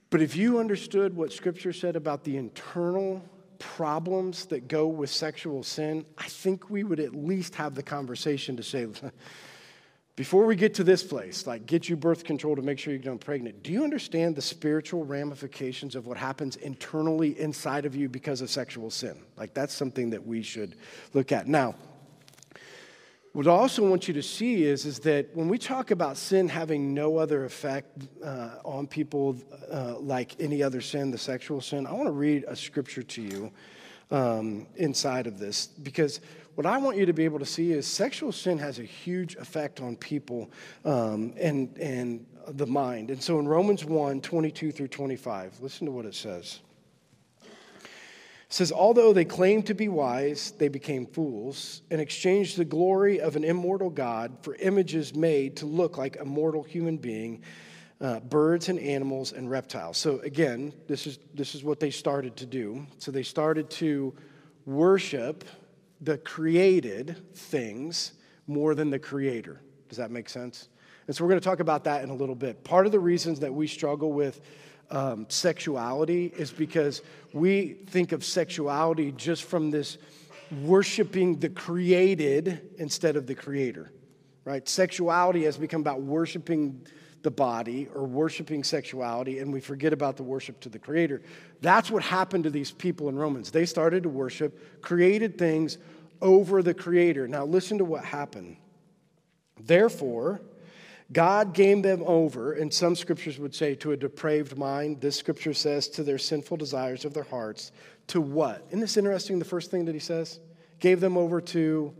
But 0.09 0.21
if 0.21 0.35
you 0.35 0.59
understood 0.59 1.15
what 1.15 1.31
Scripture 1.31 1.73
said 1.73 1.95
about 1.95 2.23
the 2.23 2.37
internal 2.37 3.23
problems 3.61 4.45
that 4.47 4.67
go 4.67 4.87
with 4.87 5.09
sexual 5.09 5.63
sin, 5.63 6.05
I 6.17 6.27
think 6.27 6.69
we 6.69 6.83
would 6.83 6.99
at 6.99 7.15
least 7.15 7.55
have 7.55 7.75
the 7.75 7.83
conversation 7.83 8.57
to 8.57 8.63
say, 8.63 8.87
before 10.15 10.45
we 10.45 10.55
get 10.55 10.73
to 10.75 10.83
this 10.83 11.03
place, 11.03 11.47
like 11.47 11.65
get 11.67 11.87
you 11.87 11.95
birth 11.95 12.23
control 12.23 12.55
to 12.55 12.61
make 12.61 12.79
sure 12.79 12.91
you 12.91 12.99
don't 12.99 13.19
pregnant, 13.19 13.63
do 13.63 13.71
you 13.71 13.83
understand 13.83 14.35
the 14.35 14.41
spiritual 14.41 15.05
ramifications 15.05 15.95
of 15.95 16.07
what 16.07 16.17
happens 16.17 16.55
internally 16.57 17.39
inside 17.39 17.85
of 17.85 17.95
you 17.95 18.09
because 18.09 18.41
of 18.41 18.49
sexual 18.49 18.89
sin? 18.89 19.17
Like 19.37 19.53
that's 19.53 19.73
something 19.73 20.09
that 20.09 20.25
we 20.25 20.41
should 20.41 20.75
look 21.13 21.31
at. 21.31 21.47
Now, 21.47 21.75
what 23.33 23.47
I 23.47 23.51
also 23.51 23.87
want 23.87 24.09
you 24.09 24.13
to 24.15 24.23
see 24.23 24.65
is, 24.65 24.85
is 24.85 24.99
that 24.99 25.33
when 25.33 25.47
we 25.47 25.57
talk 25.57 25.91
about 25.91 26.17
sin 26.17 26.49
having 26.49 26.93
no 26.93 27.17
other 27.17 27.45
effect 27.45 28.07
uh, 28.23 28.55
on 28.65 28.87
people 28.87 29.37
uh, 29.71 29.97
like 29.99 30.35
any 30.39 30.61
other 30.61 30.81
sin, 30.81 31.11
the 31.11 31.17
sexual 31.17 31.61
sin, 31.61 31.87
I 31.87 31.93
want 31.93 32.07
to 32.07 32.11
read 32.11 32.43
a 32.47 32.55
scripture 32.55 33.03
to 33.03 33.21
you 33.21 33.51
um, 34.11 34.67
inside 34.75 35.27
of 35.27 35.39
this 35.39 35.67
because 35.67 36.19
what 36.55 36.65
I 36.65 36.77
want 36.77 36.97
you 36.97 37.05
to 37.05 37.13
be 37.13 37.23
able 37.23 37.39
to 37.39 37.45
see 37.45 37.71
is 37.71 37.87
sexual 37.87 38.33
sin 38.33 38.57
has 38.57 38.79
a 38.79 38.83
huge 38.83 39.35
effect 39.35 39.79
on 39.79 39.95
people 39.95 40.51
um, 40.83 41.33
and, 41.39 41.77
and 41.77 42.25
the 42.49 42.67
mind. 42.67 43.11
And 43.11 43.23
so 43.23 43.39
in 43.39 43.47
Romans 43.47 43.85
1 43.85 44.19
22 44.19 44.73
through 44.73 44.89
25, 44.89 45.61
listen 45.61 45.85
to 45.85 45.91
what 45.93 46.05
it 46.05 46.15
says. 46.15 46.59
Says, 48.51 48.73
Although 48.73 49.13
they 49.13 49.23
claimed 49.23 49.67
to 49.67 49.73
be 49.73 49.87
wise, 49.87 50.51
they 50.57 50.67
became 50.67 51.05
fools 51.05 51.83
and 51.89 52.01
exchanged 52.01 52.57
the 52.57 52.65
glory 52.65 53.21
of 53.21 53.37
an 53.37 53.45
immortal 53.45 53.89
God 53.89 54.39
for 54.41 54.55
images 54.55 55.15
made 55.15 55.55
to 55.57 55.65
look 55.65 55.97
like 55.97 56.19
a 56.19 56.25
mortal 56.25 56.61
human 56.61 56.97
being, 56.97 57.43
uh, 58.01 58.19
birds 58.19 58.67
and 58.67 58.77
animals 58.77 59.31
and 59.31 59.49
reptiles. 59.49 59.97
So, 59.97 60.19
again, 60.19 60.73
this 60.85 61.07
is, 61.07 61.17
this 61.33 61.55
is 61.55 61.63
what 61.63 61.79
they 61.79 61.91
started 61.91 62.35
to 62.35 62.45
do. 62.45 62.85
So, 62.97 63.09
they 63.09 63.23
started 63.23 63.69
to 63.69 64.13
worship 64.65 65.45
the 66.01 66.17
created 66.17 67.33
things 67.33 68.11
more 68.47 68.75
than 68.75 68.89
the 68.89 68.99
creator. 68.99 69.61
Does 69.87 69.97
that 69.97 70.11
make 70.11 70.27
sense? 70.27 70.67
And 71.07 71.15
so, 71.15 71.23
we're 71.23 71.29
going 71.29 71.39
to 71.39 71.45
talk 71.45 71.61
about 71.61 71.85
that 71.85 72.03
in 72.03 72.09
a 72.09 72.15
little 72.15 72.35
bit. 72.35 72.65
Part 72.65 72.85
of 72.85 72.91
the 72.91 72.99
reasons 72.99 73.39
that 73.39 73.53
we 73.53 73.65
struggle 73.65 74.11
with 74.11 74.41
um, 74.91 75.25
sexuality 75.29 76.25
is 76.37 76.51
because 76.51 77.01
we 77.33 77.73
think 77.87 78.11
of 78.11 78.23
sexuality 78.23 79.11
just 79.13 79.43
from 79.43 79.71
this 79.71 79.97
worshiping 80.61 81.39
the 81.39 81.49
created 81.49 82.69
instead 82.77 83.15
of 83.15 83.25
the 83.25 83.35
creator, 83.35 83.91
right? 84.43 84.67
Sexuality 84.67 85.43
has 85.43 85.57
become 85.57 85.81
about 85.81 86.01
worshiping 86.01 86.85
the 87.23 87.31
body 87.31 87.87
or 87.93 88.03
worshiping 88.03 88.63
sexuality, 88.63 89.39
and 89.39 89.53
we 89.53 89.61
forget 89.61 89.93
about 89.93 90.17
the 90.17 90.23
worship 90.23 90.59
to 90.59 90.69
the 90.69 90.79
creator. 90.79 91.21
That's 91.61 91.89
what 91.89 92.03
happened 92.03 92.43
to 92.45 92.49
these 92.49 92.71
people 92.71 93.09
in 93.09 93.15
Romans. 93.15 93.51
They 93.51 93.65
started 93.65 94.03
to 94.03 94.09
worship 94.09 94.81
created 94.81 95.37
things 95.37 95.77
over 96.21 96.61
the 96.61 96.73
creator. 96.73 97.27
Now, 97.27 97.45
listen 97.45 97.77
to 97.77 97.85
what 97.85 98.03
happened. 98.03 98.57
Therefore, 99.59 100.41
God 101.11 101.53
gave 101.53 101.83
them 101.83 102.03
over, 102.05 102.53
and 102.53 102.73
some 102.73 102.95
scriptures 102.95 103.37
would 103.37 103.53
say 103.53 103.75
to 103.75 103.91
a 103.91 103.97
depraved 103.97 104.57
mind. 104.57 105.01
This 105.01 105.17
scripture 105.17 105.53
says 105.53 105.89
to 105.89 106.03
their 106.03 106.17
sinful 106.17 106.57
desires 106.57 107.03
of 107.03 107.13
their 107.13 107.23
hearts. 107.23 107.71
To 108.07 108.21
what? 108.21 108.65
Isn't 108.69 108.79
this 108.79 108.97
interesting? 108.97 109.39
The 109.39 109.45
first 109.45 109.71
thing 109.71 109.85
that 109.85 109.95
he 109.95 109.99
says? 109.99 110.39
Gave 110.79 111.01
them 111.01 111.17
over 111.17 111.41
to 111.41 111.93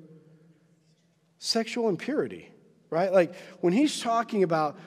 sexual 1.40 1.90
impurity, 1.90 2.52
right? 2.90 3.12
Like 3.12 3.36
when 3.60 3.74
he's 3.74 4.00
talking 4.00 4.44
about 4.44 4.80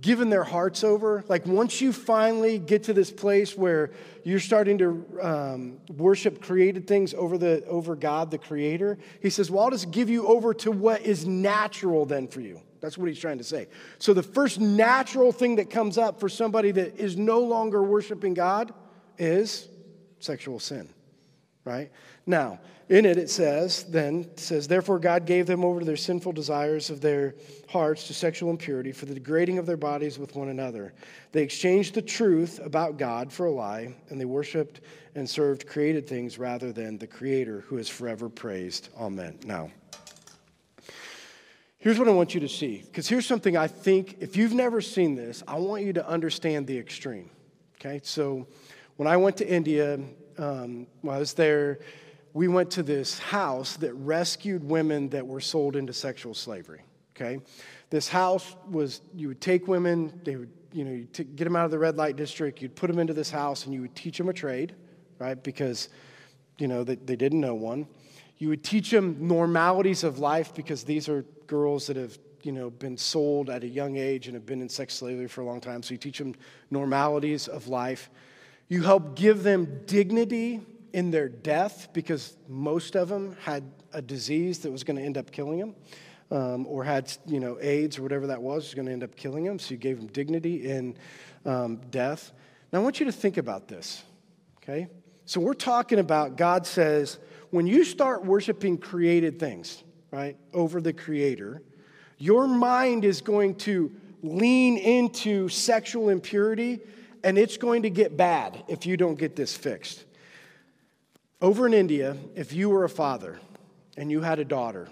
giving 0.00 0.30
their 0.30 0.44
hearts 0.44 0.84
over, 0.84 1.24
like 1.28 1.46
once 1.46 1.80
you 1.80 1.92
finally 1.92 2.58
get 2.58 2.84
to 2.84 2.92
this 2.92 3.10
place 3.10 3.56
where 3.56 3.90
you're 4.22 4.40
starting 4.40 4.78
to 4.78 5.06
um, 5.20 5.78
worship 5.96 6.40
created 6.42 6.86
things 6.86 7.14
over, 7.14 7.36
the, 7.36 7.64
over 7.66 7.96
God, 7.96 8.30
the 8.30 8.38
creator, 8.38 8.98
he 9.20 9.30
says, 9.30 9.50
Well, 9.50 9.64
I'll 9.64 9.70
just 9.70 9.90
give 9.90 10.08
you 10.08 10.26
over 10.26 10.54
to 10.54 10.70
what 10.70 11.02
is 11.02 11.26
natural 11.26 12.06
then 12.06 12.28
for 12.28 12.40
you. 12.40 12.60
That's 12.80 12.98
what 12.98 13.08
he's 13.08 13.18
trying 13.18 13.38
to 13.38 13.44
say. 13.44 13.68
So, 13.98 14.12
the 14.12 14.22
first 14.22 14.60
natural 14.60 15.32
thing 15.32 15.56
that 15.56 15.70
comes 15.70 15.98
up 15.98 16.20
for 16.20 16.28
somebody 16.28 16.70
that 16.72 16.96
is 16.96 17.16
no 17.16 17.40
longer 17.40 17.82
worshiping 17.82 18.34
God 18.34 18.72
is 19.18 19.68
sexual 20.20 20.60
sin, 20.60 20.88
right? 21.64 21.90
Now, 22.26 22.60
in 22.88 23.04
it, 23.04 23.18
it 23.18 23.28
says, 23.28 23.84
then, 23.84 24.20
it 24.20 24.40
says, 24.40 24.66
therefore 24.66 24.98
God 24.98 25.26
gave 25.26 25.46
them 25.46 25.62
over 25.62 25.80
to 25.80 25.84
their 25.84 25.96
sinful 25.96 26.32
desires 26.32 26.88
of 26.88 27.02
their 27.02 27.34
hearts 27.68 28.06
to 28.06 28.14
sexual 28.14 28.50
impurity 28.50 28.92
for 28.92 29.04
the 29.04 29.14
degrading 29.14 29.58
of 29.58 29.66
their 29.66 29.76
bodies 29.76 30.18
with 30.18 30.34
one 30.34 30.48
another. 30.48 30.94
They 31.32 31.42
exchanged 31.42 31.94
the 31.94 32.02
truth 32.02 32.60
about 32.64 32.96
God 32.96 33.30
for 33.30 33.46
a 33.46 33.50
lie, 33.50 33.94
and 34.08 34.18
they 34.18 34.24
worshiped 34.24 34.80
and 35.14 35.28
served 35.28 35.66
created 35.66 36.06
things 36.06 36.38
rather 36.38 36.72
than 36.72 36.96
the 36.96 37.06
Creator 37.06 37.60
who 37.66 37.76
is 37.76 37.88
forever 37.88 38.30
praised. 38.30 38.88
Amen. 38.98 39.38
Now, 39.44 39.70
Here's 41.80 41.96
what 41.96 42.08
I 42.08 42.10
want 42.10 42.34
you 42.34 42.40
to 42.40 42.48
see, 42.48 42.82
because 42.84 43.06
here's 43.06 43.24
something 43.24 43.56
I 43.56 43.68
think, 43.68 44.16
if 44.18 44.36
you've 44.36 44.52
never 44.52 44.80
seen 44.80 45.14
this, 45.14 45.44
I 45.46 45.58
want 45.58 45.84
you 45.84 45.92
to 45.92 46.08
understand 46.08 46.66
the 46.66 46.76
extreme. 46.76 47.30
Okay, 47.76 48.00
so 48.02 48.48
when 48.96 49.06
I 49.06 49.16
went 49.16 49.36
to 49.36 49.48
India, 49.48 50.00
um, 50.38 50.88
I 51.08 51.18
was 51.18 51.34
there, 51.34 51.78
we 52.32 52.48
went 52.48 52.72
to 52.72 52.82
this 52.82 53.20
house 53.20 53.76
that 53.76 53.94
rescued 53.94 54.64
women 54.64 55.08
that 55.10 55.24
were 55.24 55.40
sold 55.40 55.76
into 55.76 55.92
sexual 55.92 56.34
slavery. 56.34 56.82
Okay, 57.14 57.38
this 57.90 58.08
house 58.08 58.56
was 58.68 59.00
you 59.14 59.28
would 59.28 59.40
take 59.40 59.68
women, 59.68 60.20
they 60.24 60.34
would 60.34 60.50
you 60.72 60.84
know 60.84 60.90
you 60.90 61.04
get 61.04 61.44
them 61.44 61.54
out 61.54 61.64
of 61.64 61.70
the 61.70 61.78
red 61.78 61.96
light 61.96 62.16
district, 62.16 62.60
you'd 62.60 62.74
put 62.74 62.88
them 62.88 62.98
into 62.98 63.14
this 63.14 63.30
house, 63.30 63.66
and 63.66 63.72
you 63.72 63.82
would 63.82 63.94
teach 63.94 64.18
them 64.18 64.28
a 64.28 64.32
trade, 64.32 64.74
right? 65.20 65.40
Because 65.44 65.90
you 66.58 66.66
know 66.66 66.82
they, 66.82 66.96
they 66.96 67.16
didn't 67.16 67.40
know 67.40 67.54
one. 67.54 67.86
You 68.38 68.48
would 68.48 68.64
teach 68.64 68.90
them 68.90 69.16
normalities 69.20 70.02
of 70.02 70.18
life 70.18 70.52
because 70.54 70.82
these 70.82 71.08
are 71.08 71.24
girls 71.48 71.88
that 71.88 71.96
have 71.96 72.16
you 72.42 72.52
know 72.52 72.70
been 72.70 72.96
sold 72.96 73.50
at 73.50 73.64
a 73.64 73.68
young 73.68 73.96
age 73.96 74.28
and 74.28 74.34
have 74.34 74.46
been 74.46 74.62
in 74.62 74.68
sex 74.68 74.94
slavery 74.94 75.26
for 75.26 75.40
a 75.40 75.44
long 75.44 75.60
time. 75.60 75.82
So 75.82 75.92
you 75.92 75.98
teach 75.98 76.18
them 76.18 76.34
normalities 76.70 77.48
of 77.48 77.66
life. 77.66 78.08
You 78.68 78.82
help 78.82 79.16
give 79.16 79.42
them 79.42 79.82
dignity 79.86 80.60
in 80.92 81.10
their 81.10 81.28
death 81.28 81.88
because 81.92 82.36
most 82.48 82.94
of 82.94 83.08
them 83.08 83.36
had 83.42 83.64
a 83.92 84.00
disease 84.00 84.60
that 84.60 84.70
was 84.70 84.84
going 84.84 84.96
to 84.96 85.02
end 85.02 85.18
up 85.18 85.30
killing 85.32 85.58
them. 85.58 85.74
Um, 86.30 86.66
or 86.66 86.84
had 86.84 87.10
you 87.26 87.40
know 87.40 87.58
AIDS 87.58 87.98
or 87.98 88.02
whatever 88.02 88.26
that 88.26 88.42
was, 88.42 88.64
was 88.64 88.74
going 88.74 88.86
to 88.86 88.92
end 88.92 89.02
up 89.02 89.16
killing 89.16 89.44
them. 89.44 89.58
So 89.58 89.70
you 89.72 89.78
gave 89.78 89.96
them 89.96 90.08
dignity 90.08 90.70
in 90.70 90.96
um, 91.46 91.80
death. 91.90 92.32
Now 92.70 92.80
I 92.80 92.82
want 92.82 93.00
you 93.00 93.06
to 93.06 93.12
think 93.12 93.38
about 93.38 93.66
this. 93.66 94.04
Okay, 94.62 94.88
so 95.24 95.40
we're 95.40 95.54
talking 95.54 95.98
about 95.98 96.36
God 96.36 96.66
says 96.66 97.18
when 97.50 97.66
you 97.66 97.82
start 97.82 98.26
worshiping 98.26 98.76
created 98.76 99.40
things, 99.40 99.82
right, 100.10 100.36
over 100.52 100.80
the 100.80 100.92
Creator, 100.92 101.62
your 102.18 102.46
mind 102.46 103.04
is 103.04 103.20
going 103.20 103.54
to 103.56 103.92
lean 104.22 104.76
into 104.76 105.48
sexual 105.48 106.08
impurity 106.08 106.80
and 107.24 107.38
it's 107.38 107.56
going 107.56 107.82
to 107.82 107.90
get 107.90 108.16
bad 108.16 108.62
if 108.68 108.86
you 108.86 108.96
don't 108.96 109.18
get 109.18 109.36
this 109.36 109.56
fixed. 109.56 110.04
Over 111.40 111.66
in 111.66 111.74
India, 111.74 112.16
if 112.34 112.52
you 112.52 112.68
were 112.68 112.84
a 112.84 112.88
father 112.88 113.38
and 113.96 114.10
you 114.10 114.20
had 114.20 114.38
a 114.38 114.44
daughter 114.44 114.88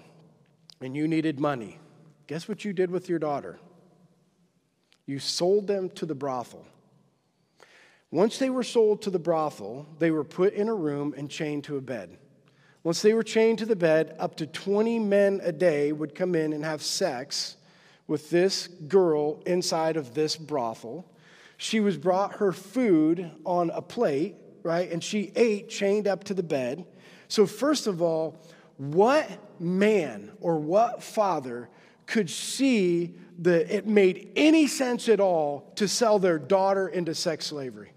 and 0.80 0.96
you 0.96 1.08
needed 1.08 1.40
money, 1.40 1.78
guess 2.26 2.48
what 2.48 2.64
you 2.64 2.72
did 2.72 2.90
with 2.90 3.08
your 3.08 3.18
daughter? 3.18 3.58
You 5.06 5.18
sold 5.18 5.66
them 5.66 5.90
to 5.90 6.06
the 6.06 6.14
brothel. 6.14 6.66
Once 8.10 8.38
they 8.38 8.50
were 8.50 8.62
sold 8.62 9.02
to 9.02 9.10
the 9.10 9.18
brothel, 9.18 9.86
they 9.98 10.10
were 10.10 10.24
put 10.24 10.52
in 10.52 10.68
a 10.68 10.74
room 10.74 11.14
and 11.16 11.30
chained 11.30 11.64
to 11.64 11.76
a 11.76 11.80
bed. 11.80 12.16
Once 12.86 13.02
they 13.02 13.14
were 13.14 13.24
chained 13.24 13.58
to 13.58 13.66
the 13.66 13.74
bed, 13.74 14.14
up 14.20 14.36
to 14.36 14.46
20 14.46 15.00
men 15.00 15.40
a 15.42 15.50
day 15.50 15.90
would 15.90 16.14
come 16.14 16.36
in 16.36 16.52
and 16.52 16.64
have 16.64 16.80
sex 16.80 17.56
with 18.06 18.30
this 18.30 18.68
girl 18.68 19.42
inside 19.44 19.96
of 19.96 20.14
this 20.14 20.36
brothel. 20.36 21.04
She 21.56 21.80
was 21.80 21.96
brought 21.96 22.36
her 22.36 22.52
food 22.52 23.28
on 23.44 23.70
a 23.70 23.82
plate, 23.82 24.36
right? 24.62 24.88
And 24.88 25.02
she 25.02 25.32
ate 25.34 25.68
chained 25.68 26.06
up 26.06 26.22
to 26.24 26.34
the 26.34 26.44
bed. 26.44 26.86
So, 27.26 27.44
first 27.44 27.88
of 27.88 28.00
all, 28.00 28.40
what 28.76 29.28
man 29.60 30.30
or 30.40 30.56
what 30.60 31.02
father 31.02 31.68
could 32.06 32.30
see 32.30 33.16
that 33.40 33.68
it 33.68 33.88
made 33.88 34.30
any 34.36 34.68
sense 34.68 35.08
at 35.08 35.18
all 35.18 35.72
to 35.74 35.88
sell 35.88 36.20
their 36.20 36.38
daughter 36.38 36.86
into 36.86 37.16
sex 37.16 37.46
slavery? 37.46 37.90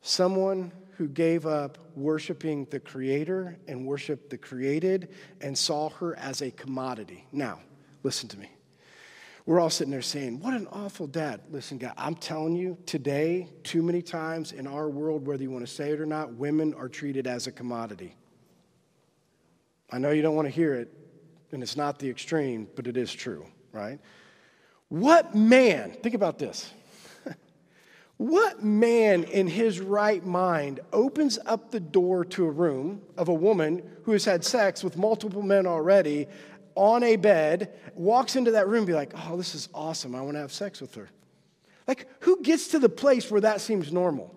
Someone 0.00 0.72
who 0.96 1.08
gave 1.08 1.46
up 1.46 1.78
worshiping 1.94 2.66
the 2.70 2.80
Creator 2.80 3.58
and 3.68 3.86
worshiped 3.86 4.30
the 4.30 4.38
created 4.38 5.10
and 5.40 5.56
saw 5.56 5.90
her 5.90 6.16
as 6.16 6.42
a 6.42 6.50
commodity. 6.50 7.26
Now, 7.32 7.60
listen 8.02 8.28
to 8.30 8.38
me. 8.38 8.50
We're 9.44 9.60
all 9.60 9.70
sitting 9.70 9.92
there 9.92 10.02
saying, 10.02 10.40
What 10.40 10.54
an 10.54 10.66
awful 10.72 11.06
dad. 11.06 11.42
Listen, 11.50 11.78
God, 11.78 11.92
I'm 11.96 12.16
telling 12.16 12.56
you, 12.56 12.76
today, 12.86 13.48
too 13.62 13.82
many 13.82 14.02
times 14.02 14.52
in 14.52 14.66
our 14.66 14.88
world, 14.88 15.26
whether 15.26 15.42
you 15.42 15.50
want 15.50 15.66
to 15.66 15.72
say 15.72 15.90
it 15.90 16.00
or 16.00 16.06
not, 16.06 16.32
women 16.32 16.74
are 16.74 16.88
treated 16.88 17.26
as 17.26 17.46
a 17.46 17.52
commodity. 17.52 18.16
I 19.90 19.98
know 19.98 20.10
you 20.10 20.22
don't 20.22 20.34
want 20.34 20.46
to 20.46 20.52
hear 20.52 20.74
it, 20.74 20.92
and 21.52 21.62
it's 21.62 21.76
not 21.76 22.00
the 22.00 22.10
extreme, 22.10 22.68
but 22.74 22.88
it 22.88 22.96
is 22.96 23.12
true, 23.12 23.46
right? 23.70 24.00
What 24.88 25.34
man, 25.34 25.92
think 26.02 26.14
about 26.14 26.38
this. 26.38 26.72
What 28.18 28.62
man 28.62 29.24
in 29.24 29.46
his 29.46 29.78
right 29.80 30.24
mind 30.24 30.80
opens 30.92 31.38
up 31.44 31.70
the 31.70 31.80
door 31.80 32.24
to 32.26 32.46
a 32.46 32.50
room 32.50 33.02
of 33.16 33.28
a 33.28 33.34
woman 33.34 33.82
who 34.04 34.12
has 34.12 34.24
had 34.24 34.44
sex 34.44 34.82
with 34.82 34.96
multiple 34.96 35.42
men 35.42 35.66
already 35.66 36.26
on 36.74 37.02
a 37.02 37.16
bed, 37.16 37.74
walks 37.94 38.36
into 38.36 38.52
that 38.52 38.68
room 38.68 38.84
be 38.84 38.92
like, 38.92 39.12
oh, 39.14 39.36
this 39.36 39.54
is 39.54 39.68
awesome. 39.74 40.14
I 40.14 40.20
want 40.20 40.34
to 40.36 40.40
have 40.40 40.52
sex 40.52 40.80
with 40.80 40.94
her. 40.94 41.08
Like, 41.86 42.06
who 42.20 42.42
gets 42.42 42.68
to 42.68 42.78
the 42.78 42.88
place 42.88 43.30
where 43.30 43.40
that 43.40 43.60
seems 43.60 43.92
normal? 43.92 44.34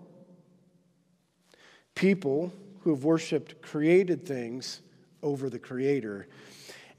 People 1.96 2.54
who 2.82 2.92
have 2.92 3.04
worshiped 3.04 3.62
created 3.62 4.26
things 4.26 4.82
over 5.22 5.50
the 5.50 5.60
Creator. 5.60 6.28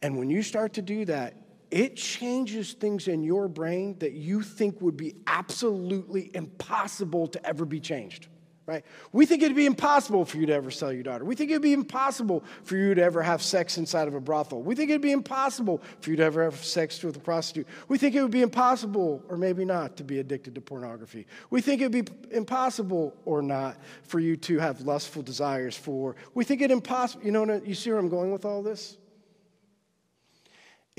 And 0.02 0.18
when 0.18 0.28
you 0.28 0.42
start 0.42 0.74
to 0.74 0.82
do 0.82 1.04
that, 1.06 1.34
it 1.70 1.96
changes 1.96 2.72
things 2.72 3.08
in 3.08 3.22
your 3.22 3.48
brain 3.48 3.96
that 4.00 4.12
you 4.12 4.42
think 4.42 4.80
would 4.80 4.96
be 4.96 5.14
absolutely 5.26 6.30
impossible 6.34 7.28
to 7.28 7.46
ever 7.46 7.64
be 7.64 7.80
changed 7.80 8.28
right? 8.70 8.84
We 9.10 9.26
think 9.26 9.42
it'd 9.42 9.56
be 9.56 9.66
impossible 9.66 10.24
for 10.24 10.36
you 10.36 10.46
to 10.46 10.52
ever 10.52 10.70
sell 10.70 10.92
your 10.92 11.02
daughter. 11.02 11.24
We 11.24 11.34
think 11.34 11.50
it'd 11.50 11.60
be 11.60 11.72
impossible 11.72 12.44
for 12.62 12.76
you 12.76 12.94
to 12.94 13.02
ever 13.02 13.20
have 13.20 13.42
sex 13.42 13.78
inside 13.78 14.06
of 14.06 14.14
a 14.14 14.20
brothel. 14.20 14.62
We 14.62 14.76
think 14.76 14.90
it'd 14.90 15.02
be 15.02 15.10
impossible 15.10 15.82
for 16.00 16.10
you 16.10 16.16
to 16.16 16.22
ever 16.22 16.44
have 16.44 16.64
sex 16.64 17.02
with 17.02 17.16
a 17.16 17.20
prostitute. 17.20 17.66
We 17.88 17.98
think 17.98 18.14
it 18.14 18.22
would 18.22 18.30
be 18.30 18.42
impossible, 18.42 19.24
or 19.28 19.36
maybe 19.36 19.64
not, 19.64 19.96
to 19.96 20.04
be 20.04 20.20
addicted 20.20 20.54
to 20.54 20.60
pornography. 20.60 21.26
We 21.50 21.60
think 21.60 21.80
it'd 21.80 22.06
be 22.06 22.12
impossible 22.30 23.16
or 23.24 23.42
not 23.42 23.76
for 24.04 24.20
you 24.20 24.36
to 24.36 24.60
have 24.60 24.82
lustful 24.82 25.22
desires 25.22 25.76
for. 25.76 26.14
We 26.34 26.44
think 26.44 26.62
it 26.62 26.70
impossible. 26.70 27.24
You 27.24 27.32
know, 27.32 27.60
you 27.64 27.74
see 27.74 27.90
where 27.90 27.98
I'm 27.98 28.08
going 28.08 28.30
with 28.30 28.44
all 28.44 28.62
this? 28.62 28.98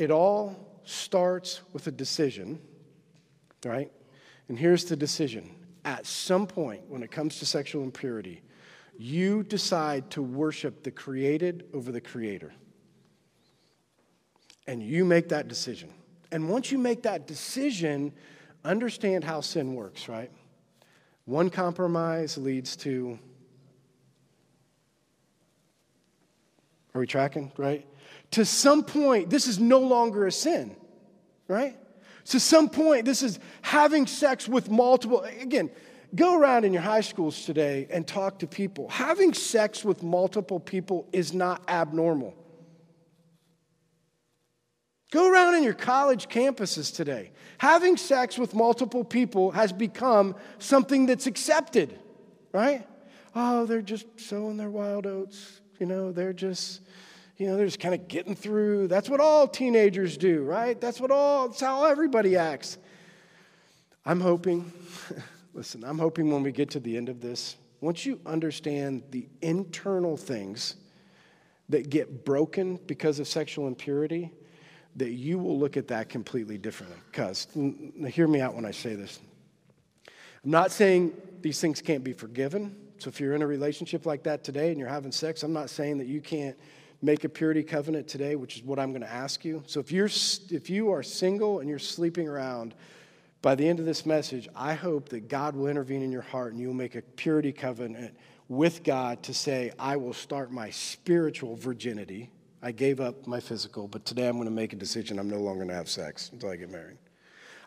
It 0.02 0.10
all 0.10 0.56
starts 0.84 1.62
with 1.74 1.86
a 1.86 1.92
decision, 1.92 2.60
right? 3.64 3.92
And 4.48 4.58
here's 4.58 4.86
the 4.86 4.96
decision 4.96 5.54
at 5.86 6.08
some 6.08 6.48
point 6.48 6.82
when 6.88 7.04
it 7.04 7.12
comes 7.12 7.38
to 7.38 7.46
sexual 7.46 7.84
impurity, 7.84 8.42
you 8.98 9.44
decide 9.44 10.10
to 10.10 10.24
worship 10.24 10.82
the 10.82 10.90
created 10.90 11.68
over 11.72 11.92
the 11.92 12.02
creator. 12.02 12.52
And 14.66 14.82
you 14.82 15.06
make 15.06 15.30
that 15.30 15.48
decision. 15.48 15.94
And 16.32 16.50
once 16.50 16.72
you 16.72 16.80
make 16.80 17.04
that 17.04 17.28
decision, 17.28 18.12
understand 18.66 19.24
how 19.24 19.42
sin 19.42 19.76
works, 19.76 20.10
right? 20.10 20.32
One 21.26 21.52
compromise 21.52 22.40
leads 22.40 22.76
to. 22.78 23.20
Are 26.96 27.02
we 27.02 27.06
tracking, 27.06 27.52
right? 27.56 27.86
To 28.32 28.46
some 28.46 28.84
point, 28.84 29.30
this 29.30 29.48
is 29.48 29.60
no 29.60 29.80
longer 29.80 30.26
a 30.26 30.32
sin, 30.32 30.76
right? 31.48 31.78
To 32.26 32.40
some 32.40 32.70
point, 32.70 33.06
this 33.06 33.24
is 33.24 33.40
having 33.62 34.08
sex 34.08 34.48
with 34.48 34.70
multiple, 34.70 35.22
again, 35.22 35.70
go 36.16 36.38
around 36.38 36.64
in 36.64 36.72
your 36.72 36.82
high 36.82 37.02
schools 37.02 37.46
today 37.46 37.88
and 37.90 38.08
talk 38.08 38.40
to 38.40 38.48
people. 38.48 38.88
Having 38.90 39.34
sex 39.34 39.84
with 39.84 40.02
multiple 40.02 40.60
people 40.60 41.08
is 41.12 41.34
not 41.34 41.62
abnormal. 41.68 42.36
Go 45.12 45.30
around 45.30 45.56
in 45.56 45.64
your 45.64 45.74
college 45.74 46.30
campuses 46.30 46.96
today. 46.96 47.32
Having 47.58 47.98
sex 47.98 48.38
with 48.38 48.56
multiple 48.56 49.04
people 49.04 49.52
has 49.52 49.74
become 49.74 50.36
something 50.58 51.06
that's 51.06 51.28
accepted, 51.28 52.00
right? 52.54 52.88
Oh, 53.36 53.66
they're 53.66 53.82
just 53.82 54.06
sowing 54.16 54.56
their 54.56 54.70
wild 54.70 55.06
oats. 55.06 55.60
You 55.80 55.86
know, 55.86 56.14
they're 56.14 56.32
just 56.32 56.80
you 57.42 57.48
know, 57.48 57.58
they're 57.58 57.66
just 57.66 57.80
kind 57.80 57.96
of 57.96 58.08
getting 58.08 58.36
through. 58.36 58.88
That's 58.88 59.10
what 59.10 59.20
all 59.20 59.48
teenagers 59.48 60.16
do, 60.16 60.44
right? 60.44 60.80
That's 60.80 61.02
what 61.02 61.10
all, 61.10 61.48
that's 61.48 61.60
how 61.60 61.86
everybody 61.86 62.38
acts. 62.38 62.78
I'm 64.06 64.22
hoping, 64.22 64.72
listen, 65.56 65.84
I'm 65.84 65.98
hoping 65.98 66.32
when 66.32 66.44
we 66.44 66.52
get 66.52 66.70
to 66.70 66.80
the 66.80 66.96
end 66.96 67.10
of 67.10 67.20
this, 67.20 67.56
once 67.80 68.06
you 68.06 68.20
understand 68.28 69.02
the 69.10 69.28
internal 69.42 70.18
things 70.18 70.76
that 71.70 71.90
get 71.90 72.26
broken 72.26 72.80
because 72.86 73.18
of 73.18 73.28
sexual 73.28 73.66
impurity, 73.66 74.32
that 74.98 75.10
you 75.10 75.40
will 75.40 75.58
look 75.58 75.78
at 75.78 75.88
that 75.88 76.10
completely 76.10 76.60
differently. 76.60 77.00
Because, 77.10 77.48
hear 78.08 78.28
me 78.28 78.40
out 78.40 78.54
when 78.54 78.66
I 78.66 78.72
say 78.72 78.94
this. 78.94 79.20
I'm 80.46 80.52
not 80.52 80.72
saying 80.72 81.14
these 81.42 81.60
things 81.60 81.82
can't 81.82 82.04
be 82.04 82.14
forgiven. 82.14 82.76
So 83.00 83.08
if 83.08 83.20
you're 83.20 83.34
in 83.34 83.42
a 83.42 83.48
relationship 83.48 84.06
like 84.06 84.22
that 84.26 84.44
today 84.44 84.70
and 84.70 84.78
you're 84.78 84.88
having 84.88 85.12
sex, 85.12 85.42
I'm 85.42 85.54
not 85.54 85.72
saying 85.72 85.98
that 85.98 86.08
you 86.08 86.22
can't 86.22 86.56
make 87.02 87.24
a 87.24 87.30
purity 87.30 87.64
covenant 87.64 88.08
today, 88.08 88.36
which 88.36 88.58
is 88.58 88.64
what 88.64 88.80
I'm 88.80 88.92
going 88.92 89.02
to 89.02 89.12
ask 89.12 89.44
you. 89.44 89.64
So 89.66 89.80
if 89.80 89.92
you're 89.92 90.10
if 90.50 90.70
you 90.70 90.92
are 90.92 91.04
single 91.04 91.60
and 91.60 91.70
you're 91.70 91.80
sleeping 91.80 92.28
around, 92.28 92.76
by 93.42 93.56
the 93.56 93.68
end 93.68 93.80
of 93.80 93.86
this 93.86 94.06
message, 94.06 94.48
I 94.56 94.74
hope 94.74 95.10
that 95.10 95.28
God 95.28 95.56
will 95.56 95.68
intervene 95.68 96.04
in 96.04 96.12
your 96.12 96.22
heart 96.22 96.54
and 96.54 96.62
you'll 96.62 96.74
make 96.74 96.96
a 96.96 97.02
purity 97.02 97.52
covenant 97.52 98.16
with 98.48 98.84
God 98.84 99.24
to 99.24 99.34
say, 99.34 99.72
I 99.80 99.98
will 99.98 100.14
start 100.14 100.52
my 100.52 100.70
spiritual 100.70 101.56
virginity. 101.56 102.30
I 102.62 102.72
gave 102.72 103.00
up 103.00 103.26
my 103.26 103.40
physical, 103.40 103.88
but 103.88 104.06
today 104.06 104.28
I'm 104.28 104.36
going 104.36 104.46
to 104.46 104.52
make 104.52 104.74
a 104.74 104.76
decision. 104.76 105.18
I'm 105.18 105.30
no 105.30 105.40
longer 105.40 105.60
going 105.60 105.70
to 105.70 105.76
have 105.76 105.90
sex 105.90 106.30
until 106.32 106.50
I 106.50 106.58
get 106.58 106.70
married. 106.70 106.98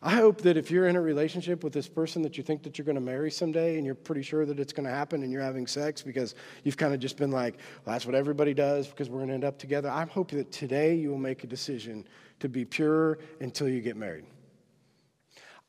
I 0.07 0.17
hope 0.17 0.43
that 0.43 0.59
if 0.59 0.71
you're 0.71 0.87
in 0.87 0.97
a 0.97 1.01
relationship 1.01 1.65
with 1.65 1.73
this 1.73 1.89
person 1.89 2.21
that 2.23 2.37
you 2.37 2.45
think 2.45 2.63
that 2.65 2.77
you're 2.77 2.85
going 2.85 2.95
to 2.97 3.01
marry 3.01 3.31
someday 3.31 3.79
and 3.79 3.87
you're 3.87 3.95
pretty 3.95 4.21
sure 4.21 4.45
that 4.45 4.61
it's 4.61 4.75
going 4.75 4.85
to 4.85 4.93
happen 4.93 5.23
and 5.23 5.33
you're 5.33 5.41
having 5.41 5.67
sex 5.67 6.03
because 6.03 6.35
you've 6.63 6.77
kind 6.77 6.93
of 6.93 7.01
just 7.01 7.17
been 7.17 7.31
like, 7.31 7.55
well, 7.87 7.95
that's 7.95 8.05
what 8.05 8.15
everybody 8.15 8.53
does 8.53 8.87
because 8.87 9.09
we're 9.09 9.21
going 9.21 9.29
to 9.29 9.35
end 9.35 9.45
up 9.45 9.59
together. 9.59 9.89
I 9.89 10.05
hope 10.05 10.31
that 10.33 10.53
today 10.53 10.95
you 10.95 11.09
will 11.09 11.17
make 11.17 11.43
a 11.43 11.47
decision 11.47 12.07
to 12.41 12.51
be 12.51 12.67
pure 12.67 13.19
until 13.41 13.67
you 13.67 13.81
get 13.81 13.97
married. 13.97 14.27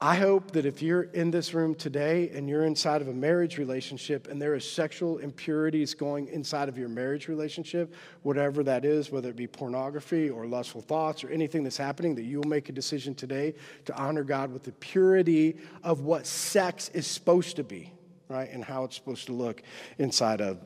I 0.02 0.16
hope 0.16 0.52
that 0.52 0.66
if 0.66 0.82
you're 0.82 1.04
in 1.04 1.32
this 1.32 1.54
room 1.54 1.74
today 1.74 2.30
and 2.34 2.50
you're 2.50 2.66
inside 2.66 3.02
of 3.02 3.08
a 3.08 3.14
marriage 3.14 3.58
relationship 3.58 4.28
and 4.28 4.42
there 4.42 4.54
is 4.54 4.70
sexual 4.70 5.20
impurities 5.20 5.94
going 5.94 6.28
inside 6.28 6.68
of 6.68 6.78
your 6.78 6.90
marriage 6.90 7.30
relationship, 7.30 7.96
whatever 8.22 8.62
that 8.66 8.84
is, 8.84 9.10
whether 9.10 9.30
it 9.30 9.38
be 9.38 9.48
pornography 9.48 10.30
or 10.30 10.48
lustful 10.48 10.82
thoughts 10.82 11.24
or 11.24 11.30
anything 11.30 11.64
that's 11.64 11.78
happening, 11.78 12.14
that 12.16 12.24
you 12.24 12.42
will 12.42 12.50
make 12.50 12.68
a 12.68 12.74
decision 12.74 13.16
today 13.16 13.54
to 13.86 13.96
honor 13.96 14.26
God 14.26 14.52
with 14.52 14.64
the 14.64 14.74
purity 14.74 15.56
of 15.82 16.02
what 16.02 16.28
sex 16.28 16.90
is 16.90 17.08
supposed 17.08 17.56
to 17.56 17.64
be, 17.64 17.94
right? 18.28 18.50
And 18.52 18.66
how 18.66 18.84
it's 18.84 18.96
supposed 18.96 19.28
to 19.28 19.34
look 19.34 19.64
inside 19.98 20.42
of 20.42 20.60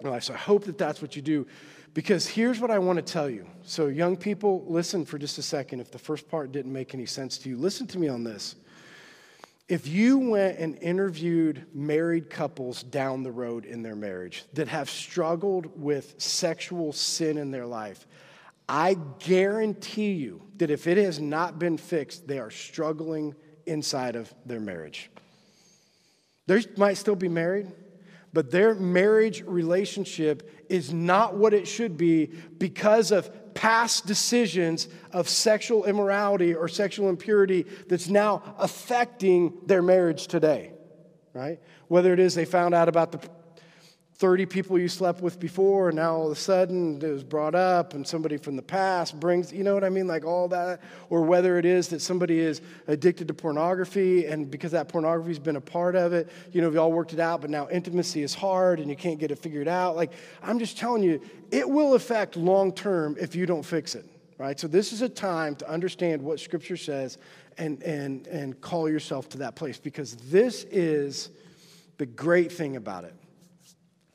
life. 0.00 0.22
So 0.22 0.34
I 0.34 0.38
hope 0.38 0.64
that 0.64 0.78
that's 0.78 1.02
what 1.02 1.16
you 1.16 1.22
do. 1.22 1.48
Because 1.94 2.26
here's 2.26 2.58
what 2.58 2.70
I 2.70 2.78
want 2.78 2.96
to 2.96 3.02
tell 3.02 3.28
you. 3.28 3.46
So, 3.64 3.88
young 3.88 4.16
people, 4.16 4.64
listen 4.66 5.04
for 5.04 5.18
just 5.18 5.38
a 5.38 5.42
second. 5.42 5.80
If 5.80 5.90
the 5.90 5.98
first 5.98 6.28
part 6.28 6.50
didn't 6.50 6.72
make 6.72 6.94
any 6.94 7.06
sense 7.06 7.36
to 7.38 7.48
you, 7.48 7.56
listen 7.58 7.86
to 7.88 7.98
me 7.98 8.08
on 8.08 8.24
this. 8.24 8.54
If 9.68 9.86
you 9.86 10.18
went 10.18 10.58
and 10.58 10.76
interviewed 10.78 11.66
married 11.72 12.28
couples 12.30 12.82
down 12.82 13.22
the 13.22 13.32
road 13.32 13.64
in 13.64 13.82
their 13.82 13.94
marriage 13.94 14.44
that 14.54 14.68
have 14.68 14.90
struggled 14.90 15.80
with 15.80 16.14
sexual 16.18 16.92
sin 16.92 17.38
in 17.38 17.50
their 17.50 17.66
life, 17.66 18.06
I 18.68 18.96
guarantee 19.18 20.12
you 20.12 20.42
that 20.56 20.70
if 20.70 20.86
it 20.86 20.96
has 20.96 21.20
not 21.20 21.58
been 21.58 21.76
fixed, 21.76 22.26
they 22.26 22.38
are 22.38 22.50
struggling 22.50 23.34
inside 23.66 24.16
of 24.16 24.32
their 24.46 24.60
marriage. 24.60 25.10
They 26.46 26.64
might 26.76 26.94
still 26.94 27.16
be 27.16 27.28
married, 27.28 27.70
but 28.32 28.50
their 28.50 28.74
marriage 28.74 29.42
relationship 29.42 30.66
is 30.68 30.92
not 30.92 31.34
what 31.34 31.52
it 31.52 31.68
should 31.68 31.96
be 31.96 32.26
because 32.58 33.12
of 33.12 33.54
past 33.54 34.06
decisions 34.06 34.88
of 35.12 35.28
sexual 35.28 35.84
immorality 35.84 36.54
or 36.54 36.68
sexual 36.68 37.08
impurity 37.08 37.66
that's 37.88 38.08
now 38.08 38.42
affecting 38.58 39.52
their 39.66 39.82
marriage 39.82 40.26
today, 40.26 40.72
right? 41.34 41.60
Whether 41.88 42.12
it 42.14 42.20
is 42.20 42.34
they 42.34 42.46
found 42.46 42.74
out 42.74 42.88
about 42.88 43.12
the 43.12 43.20
30 44.22 44.46
people 44.46 44.78
you 44.78 44.86
slept 44.86 45.20
with 45.20 45.40
before, 45.40 45.88
and 45.88 45.96
now 45.96 46.14
all 46.14 46.26
of 46.26 46.30
a 46.30 46.40
sudden 46.40 47.02
it 47.02 47.10
was 47.10 47.24
brought 47.24 47.56
up, 47.56 47.92
and 47.92 48.06
somebody 48.06 48.36
from 48.36 48.54
the 48.54 48.62
past 48.62 49.18
brings, 49.18 49.52
you 49.52 49.64
know 49.64 49.74
what 49.74 49.82
I 49.82 49.88
mean? 49.88 50.06
Like 50.06 50.24
all 50.24 50.46
that. 50.46 50.80
Or 51.10 51.22
whether 51.22 51.58
it 51.58 51.64
is 51.64 51.88
that 51.88 52.00
somebody 52.00 52.38
is 52.38 52.60
addicted 52.86 53.26
to 53.26 53.34
pornography, 53.34 54.26
and 54.26 54.48
because 54.48 54.70
that 54.70 54.88
pornography's 54.88 55.40
been 55.40 55.56
a 55.56 55.60
part 55.60 55.96
of 55.96 56.12
it, 56.12 56.30
you 56.52 56.62
know, 56.62 56.70
we 56.70 56.76
all 56.76 56.92
worked 56.92 57.12
it 57.12 57.18
out, 57.18 57.40
but 57.40 57.50
now 57.50 57.68
intimacy 57.68 58.22
is 58.22 58.32
hard 58.32 58.78
and 58.78 58.88
you 58.88 58.94
can't 58.94 59.18
get 59.18 59.32
it 59.32 59.40
figured 59.40 59.66
out. 59.66 59.96
Like, 59.96 60.12
I'm 60.40 60.60
just 60.60 60.78
telling 60.78 61.02
you, 61.02 61.20
it 61.50 61.68
will 61.68 61.94
affect 61.94 62.36
long 62.36 62.70
term 62.72 63.16
if 63.18 63.34
you 63.34 63.44
don't 63.44 63.64
fix 63.64 63.96
it, 63.96 64.06
right? 64.38 64.56
So, 64.60 64.68
this 64.68 64.92
is 64.92 65.02
a 65.02 65.08
time 65.08 65.56
to 65.56 65.68
understand 65.68 66.22
what 66.22 66.38
Scripture 66.38 66.76
says 66.76 67.18
and, 67.58 67.82
and, 67.82 68.28
and 68.28 68.60
call 68.60 68.88
yourself 68.88 69.28
to 69.30 69.38
that 69.38 69.56
place 69.56 69.80
because 69.80 70.14
this 70.30 70.62
is 70.70 71.30
the 71.98 72.06
great 72.06 72.52
thing 72.52 72.76
about 72.76 73.02
it 73.02 73.14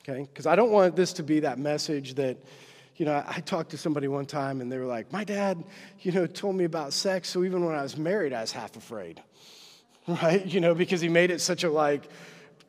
okay? 0.08 0.22
Because 0.22 0.46
I 0.46 0.56
don't 0.56 0.72
want 0.72 0.96
this 0.96 1.14
to 1.14 1.24
be 1.24 1.42
that 1.42 1.60
message 1.60 2.16
that, 2.16 2.38
you 2.96 3.06
know, 3.06 3.24
I 3.28 3.40
talked 3.42 3.72
to 3.72 3.78
somebody 3.78 4.08
one 4.08 4.26
time 4.26 4.62
and 4.62 4.72
they 4.72 4.78
were 4.78 4.86
like, 4.86 5.12
my 5.12 5.24
dad, 5.24 5.64
you 6.02 6.12
know, 6.12 6.26
told 6.26 6.56
me 6.56 6.64
about 6.64 6.94
sex, 6.94 7.30
so 7.30 7.44
even 7.44 7.66
when 7.66 7.76
I 7.76 7.84
was 7.84 7.98
married, 7.98 8.34
I 8.34 8.42
was 8.42 8.52
half 8.52 8.76
afraid, 8.76 9.22
right? 10.08 10.46
You 10.46 10.60
know, 10.60 10.74
because 10.74 11.02
he 11.02 11.10
made 11.10 11.32
it 11.32 11.42
such 11.42 11.64
a 11.64 11.70
like 11.70 12.10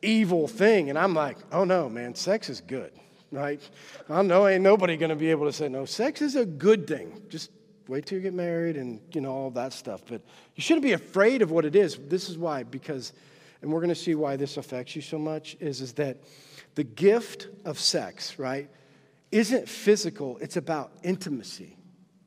evil 0.01 0.47
thing. 0.47 0.89
And 0.89 0.97
I'm 0.97 1.13
like, 1.13 1.37
oh 1.51 1.63
no, 1.63 1.89
man, 1.89 2.15
sex 2.15 2.49
is 2.49 2.61
good, 2.61 2.91
right? 3.31 3.61
I 4.09 4.21
know 4.21 4.47
ain't 4.47 4.63
nobody 4.63 4.97
gonna 4.97 5.15
be 5.15 5.31
able 5.31 5.45
to 5.45 5.53
say, 5.53 5.69
no, 5.69 5.85
sex 5.85 6.21
is 6.21 6.35
a 6.35 6.45
good 6.45 6.87
thing. 6.87 7.21
Just 7.29 7.51
wait 7.87 8.05
till 8.05 8.19
you 8.19 8.21
get 8.21 8.35
married 8.35 8.77
and, 8.77 9.01
you 9.13 9.21
know, 9.21 9.31
all 9.31 9.49
that 9.51 9.73
stuff. 9.73 10.03
But 10.07 10.21
you 10.55 10.61
shouldn't 10.61 10.83
be 10.83 10.91
afraid 10.91 11.41
of 11.41 11.49
what 11.49 11.65
it 11.65 11.75
is. 11.75 11.97
This 11.97 12.29
is 12.29 12.37
why, 12.37 12.61
because, 12.61 13.13
and 13.63 13.71
we're 13.73 13.81
gonna 13.81 13.95
see 13.95 14.13
why 14.13 14.35
this 14.35 14.57
affects 14.57 14.95
you 14.95 15.01
so 15.01 15.17
much, 15.17 15.57
is, 15.59 15.81
is 15.81 15.93
that 15.93 16.17
the 16.75 16.83
gift 16.83 17.47
of 17.65 17.79
sex, 17.79 18.39
right, 18.39 18.69
isn't 19.31 19.67
physical, 19.67 20.37
it's 20.39 20.57
about 20.57 20.91
intimacy. 21.03 21.77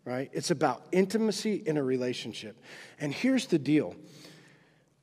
right? 0.04 0.30
It's 0.32 0.50
about 0.50 0.84
intimacy 0.92 1.62
in 1.66 1.76
a 1.76 1.82
relationship. 1.82 2.60
And 2.98 3.12
here's 3.12 3.46
the 3.46 3.58
deal. 3.58 3.94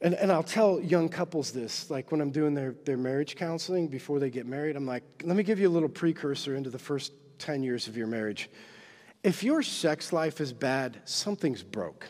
And, 0.01 0.13
and 0.13 0.31
I'll 0.31 0.43
tell 0.43 0.79
young 0.79 1.09
couples 1.09 1.51
this, 1.51 1.89
like 1.89 2.11
when 2.11 2.21
I'm 2.21 2.31
doing 2.31 2.53
their, 2.53 2.75
their 2.85 2.97
marriage 2.97 3.35
counseling 3.35 3.87
before 3.87 4.19
they 4.19 4.29
get 4.29 4.45
married, 4.45 4.75
I'm 4.75 4.85
like, 4.85 5.03
let 5.23 5.35
me 5.35 5.43
give 5.43 5.59
you 5.59 5.67
a 5.67 5.71
little 5.71 5.89
precursor 5.89 6.55
into 6.55 6.69
the 6.69 6.79
first 6.79 7.11
10 7.39 7.63
years 7.63 7.87
of 7.87 7.97
your 7.97 8.07
marriage. 8.07 8.49
If 9.23 9.43
your 9.43 9.61
sex 9.61 10.13
life 10.13 10.39
is 10.39 10.53
bad, 10.53 10.97
something's 11.03 11.63
broke, 11.63 12.07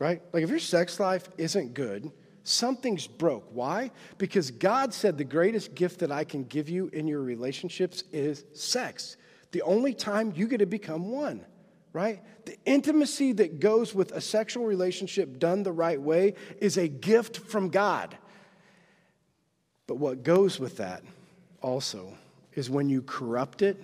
right? 0.00 0.20
Like 0.32 0.42
if 0.42 0.50
your 0.50 0.58
sex 0.58 0.98
life 0.98 1.28
isn't 1.38 1.74
good, 1.74 2.10
something's 2.48 3.06
broke. 3.06 3.48
Why? 3.52 3.90
Because 4.18 4.50
God 4.50 4.94
said 4.94 5.18
the 5.18 5.24
greatest 5.24 5.74
gift 5.74 6.00
that 6.00 6.10
I 6.10 6.24
can 6.24 6.44
give 6.44 6.68
you 6.68 6.88
in 6.92 7.06
your 7.06 7.20
relationships 7.20 8.04
is 8.12 8.44
sex. 8.54 9.16
The 9.52 9.62
only 9.62 9.94
time 9.94 10.32
you 10.36 10.46
get 10.46 10.58
to 10.58 10.66
become 10.66 11.10
one 11.10 11.44
right? 11.92 12.22
The 12.44 12.56
intimacy 12.64 13.32
that 13.32 13.60
goes 13.60 13.94
with 13.94 14.12
a 14.12 14.20
sexual 14.20 14.64
relationship 14.64 15.38
done 15.38 15.62
the 15.62 15.72
right 15.72 16.00
way 16.00 16.34
is 16.60 16.76
a 16.76 16.88
gift 16.88 17.38
from 17.38 17.70
God. 17.70 18.16
But 19.86 19.96
what 19.96 20.22
goes 20.22 20.60
with 20.60 20.76
that 20.76 21.02
also 21.62 22.14
is 22.54 22.68
when 22.68 22.88
you 22.88 23.02
corrupt 23.02 23.62
it, 23.62 23.82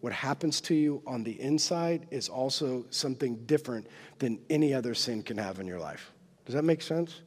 what 0.00 0.12
happens 0.12 0.60
to 0.62 0.74
you 0.74 1.02
on 1.06 1.24
the 1.24 1.40
inside 1.40 2.06
is 2.10 2.28
also 2.28 2.84
something 2.90 3.36
different 3.46 3.86
than 4.18 4.38
any 4.50 4.74
other 4.74 4.94
sin 4.94 5.22
can 5.22 5.38
have 5.38 5.60
in 5.60 5.66
your 5.66 5.78
life. 5.78 6.12
Does 6.44 6.54
that 6.54 6.64
make 6.64 6.82
sense? 6.82 7.22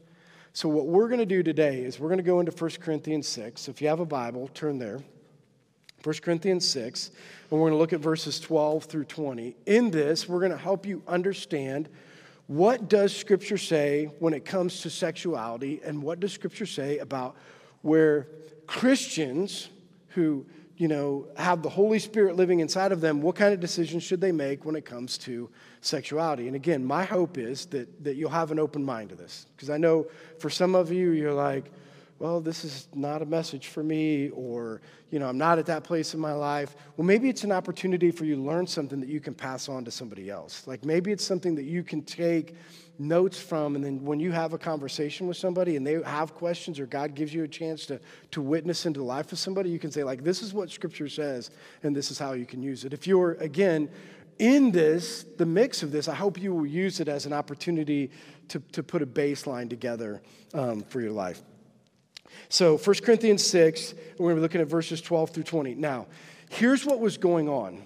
So, 0.58 0.68
what 0.70 0.88
we're 0.88 1.08
going 1.08 1.20
to 1.20 1.26
do 1.28 1.44
today 1.44 1.84
is 1.84 2.00
we're 2.00 2.08
going 2.08 2.18
to 2.18 2.24
go 2.24 2.40
into 2.40 2.52
1 2.52 2.72
Corinthians 2.82 3.28
6. 3.28 3.62
So 3.62 3.70
if 3.70 3.80
you 3.80 3.90
have 3.90 4.00
a 4.00 4.08
Bible, 4.08 4.48
turn 4.56 4.80
there. 4.80 5.02
1 6.04 6.16
Corinthians 6.24 6.68
6, 6.68 7.12
and 7.52 7.52
we're 7.52 7.70
going 7.70 7.74
to 7.74 7.78
look 7.78 7.94
at 7.94 8.00
verses 8.00 8.40
12 8.40 8.86
through 8.86 9.04
20. 9.04 9.56
In 9.68 9.92
this, 9.92 10.28
we're 10.28 10.40
going 10.40 10.52
to 10.52 10.58
help 10.58 10.88
you 10.88 11.04
understand 11.08 11.90
what 12.48 12.90
does 12.90 13.16
Scripture 13.16 13.60
say 13.60 14.06
when 14.18 14.34
it 14.34 14.46
comes 14.46 14.82
to 14.82 14.90
sexuality, 14.90 15.80
and 15.86 16.02
what 16.02 16.20
does 16.20 16.34
Scripture 16.34 16.66
say 16.66 16.98
about 16.98 17.36
where 17.84 18.28
Christians 18.66 19.70
who 20.08 20.44
you 20.76 20.88
know 20.88 21.28
have 21.38 21.62
the 21.62 21.70
Holy 21.70 22.00
Spirit 22.00 22.36
living 22.36 22.62
inside 22.62 22.92
of 22.92 23.00
them, 23.00 23.22
what 23.22 23.36
kind 23.36 23.54
of 23.54 23.60
decisions 23.60 24.02
should 24.02 24.22
they 24.22 24.32
make 24.32 24.66
when 24.66 24.76
it 24.76 24.86
comes 24.86 25.20
to 25.20 25.52
sexuality? 25.88 26.48
And 26.48 26.56
again, 26.56 26.86
my 26.86 27.04
hope 27.04 27.38
is 27.38 27.66
that, 27.68 28.04
that 28.04 28.16
you'll 28.16 28.30
have 28.30 28.52
an 28.52 28.60
open 28.60 28.84
mind 28.84 29.10
to 29.10 29.16
this. 29.16 29.48
Because 29.56 29.70
I 29.70 29.78
know 29.78 30.08
for 30.40 30.50
some 30.50 30.76
of 30.76 30.92
you, 30.92 31.12
you're 31.12 31.34
like, 31.34 31.72
well, 32.20 32.42
this 32.42 32.66
is 32.66 32.88
not 32.96 33.22
a 33.22 33.26
message 33.26 33.68
for 33.68 33.84
me, 33.84 34.30
or, 34.30 34.82
you 35.12 35.20
know, 35.20 35.30
I'm 35.30 35.38
not 35.38 35.60
at 35.60 35.68
that 35.68 35.84
place 35.84 36.16
in 36.16 36.20
my 36.20 36.34
life. 36.34 36.76
Well, 36.96 37.06
maybe 37.06 37.30
it's 37.30 37.44
an 37.44 37.52
opportunity 37.52 38.10
for 38.10 38.26
you 38.26 38.36
to 38.36 38.42
learn 38.42 38.66
something 38.66 39.00
that 39.00 39.10
you 39.10 39.20
can 39.20 39.36
pass 39.36 39.70
on 39.70 39.86
to 39.86 39.92
somebody 39.92 40.30
else. 40.30 40.66
Like 40.66 40.84
maybe 40.84 41.12
it's 41.12 41.24
something 41.24 41.54
that 41.56 41.66
you 41.66 41.84
can 41.84 42.02
take 42.02 42.56
notes 43.00 43.40
from, 43.40 43.76
and 43.76 43.86
then 43.86 44.04
when 44.04 44.20
you 44.20 44.32
have 44.32 44.54
a 44.54 44.58
conversation 44.58 45.28
with 45.28 45.38
somebody 45.38 45.76
and 45.76 45.86
they 45.86 46.02
have 46.02 46.34
questions, 46.34 46.80
or 46.80 46.88
God 46.88 47.14
gives 47.14 47.32
you 47.32 47.44
a 47.44 47.48
chance 47.48 47.86
to, 47.86 48.00
to 48.32 48.42
witness 48.42 48.88
into 48.88 49.00
the 49.00 49.06
life 49.06 49.32
of 49.32 49.38
somebody, 49.38 49.70
you 49.70 49.78
can 49.78 49.92
say, 49.92 50.04
like, 50.04 50.24
this 50.24 50.42
is 50.42 50.52
what 50.52 50.72
Scripture 50.72 51.08
says, 51.08 51.52
and 51.84 51.96
this 51.96 52.10
is 52.10 52.18
how 52.18 52.34
you 52.34 52.48
can 52.48 52.64
use 52.64 52.84
it. 52.84 52.94
If 52.94 53.06
you're, 53.06 53.34
again, 53.34 53.90
in 54.40 54.72
this, 54.72 55.26
the 55.38 55.46
mix 55.46 55.84
of 55.84 55.92
this, 55.92 56.08
I 56.08 56.16
hope 56.16 56.42
you 56.42 56.54
will 56.54 56.66
use 56.66 57.00
it 57.00 57.08
as 57.08 57.26
an 57.26 57.34
opportunity 57.34 58.12
to, 58.50 58.60
to 58.72 58.84
put 58.84 59.02
a 59.02 59.06
baseline 59.06 59.70
together 59.70 60.22
um, 60.54 60.82
for 60.82 61.02
your 61.02 61.12
life. 61.12 61.42
So 62.50 62.78
1 62.78 62.96
Corinthians 63.04 63.46
6, 63.46 63.94
we're 64.18 64.30
going 64.30 64.36
to 64.36 64.36
be 64.36 64.42
looking 64.42 64.62
at 64.62 64.68
verses 64.68 65.02
12 65.02 65.32
through 65.32 65.44
20. 65.44 65.76
Now, 65.76 66.08
here's 66.50 66.86
what 66.86 67.00
was 67.00 67.18
going 67.18 67.50
on. 67.50 67.84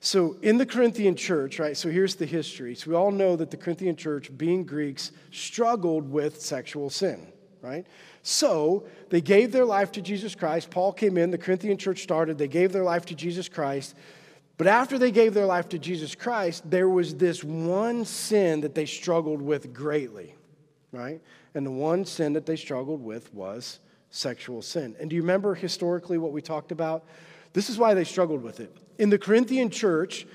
So 0.00 0.36
in 0.40 0.56
the 0.56 0.66
Corinthian 0.66 1.14
church, 1.14 1.58
right, 1.58 1.76
so 1.76 1.90
here's 1.90 2.14
the 2.14 2.24
history. 2.24 2.74
So 2.74 2.90
we 2.90 2.96
all 2.96 3.10
know 3.10 3.36
that 3.36 3.50
the 3.50 3.56
Corinthian 3.56 3.96
church, 3.96 4.36
being 4.36 4.64
Greeks, 4.64 5.12
struggled 5.30 6.10
with 6.10 6.40
sexual 6.40 6.88
sin, 6.88 7.26
right? 7.60 7.86
So 8.22 8.86
they 9.10 9.20
gave 9.20 9.52
their 9.52 9.66
life 9.66 9.92
to 9.92 10.00
Jesus 10.00 10.34
Christ. 10.34 10.70
Paul 10.70 10.92
came 10.92 11.18
in, 11.18 11.30
the 11.30 11.38
Corinthian 11.38 11.76
church 11.76 12.02
started, 12.02 12.38
they 12.38 12.48
gave 12.48 12.72
their 12.72 12.82
life 12.82 13.04
to 13.06 13.14
Jesus 13.14 13.48
Christ. 13.48 13.94
But 14.60 14.66
after 14.66 14.98
they 14.98 15.10
gave 15.10 15.32
their 15.32 15.46
life 15.46 15.70
to 15.70 15.78
Jesus 15.78 16.14
Christ, 16.14 16.70
there 16.70 16.86
was 16.86 17.14
this 17.14 17.42
one 17.42 18.04
sin 18.04 18.60
that 18.60 18.74
they 18.74 18.84
struggled 18.84 19.40
with 19.40 19.72
greatly, 19.72 20.34
right? 20.92 21.22
And 21.54 21.64
the 21.64 21.70
one 21.70 22.04
sin 22.04 22.34
that 22.34 22.44
they 22.44 22.56
struggled 22.56 23.02
with 23.02 23.32
was 23.32 23.80
sexual 24.10 24.60
sin. 24.60 24.96
And 25.00 25.08
do 25.08 25.16
you 25.16 25.22
remember 25.22 25.54
historically 25.54 26.18
what 26.18 26.32
we 26.32 26.42
talked 26.42 26.72
about? 26.72 27.06
This 27.54 27.70
is 27.70 27.78
why 27.78 27.94
they 27.94 28.04
struggled 28.04 28.42
with 28.42 28.60
it. 28.60 28.76
In 28.98 29.08
the 29.08 29.16
Corinthian 29.16 29.70
church, 29.70 30.26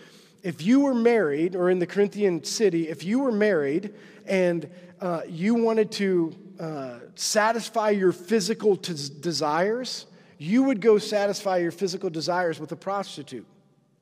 if 0.42 0.60
you 0.64 0.80
were 0.80 0.96
married, 0.96 1.56
or 1.56 1.70
in 1.70 1.78
the 1.78 1.86
Corinthian 1.86 2.44
city, 2.44 2.90
if 2.90 3.04
you 3.04 3.20
were 3.20 3.32
married 3.32 3.94
and 4.26 4.68
uh, 5.02 5.22
you 5.28 5.54
wanted 5.54 5.92
to 5.92 6.36
uh, 6.60 6.98
satisfy 7.14 7.92
your 7.92 8.12
physical 8.12 8.76
t- 8.76 8.96
desires, 9.20 10.08
you 10.40 10.64
would 10.64 10.82
go 10.82 10.98
satisfy 10.98 11.58
your 11.58 11.70
physical 11.70 12.10
desires 12.10 12.60
with 12.60 12.72
a 12.72 12.76
prostitute 12.76 13.46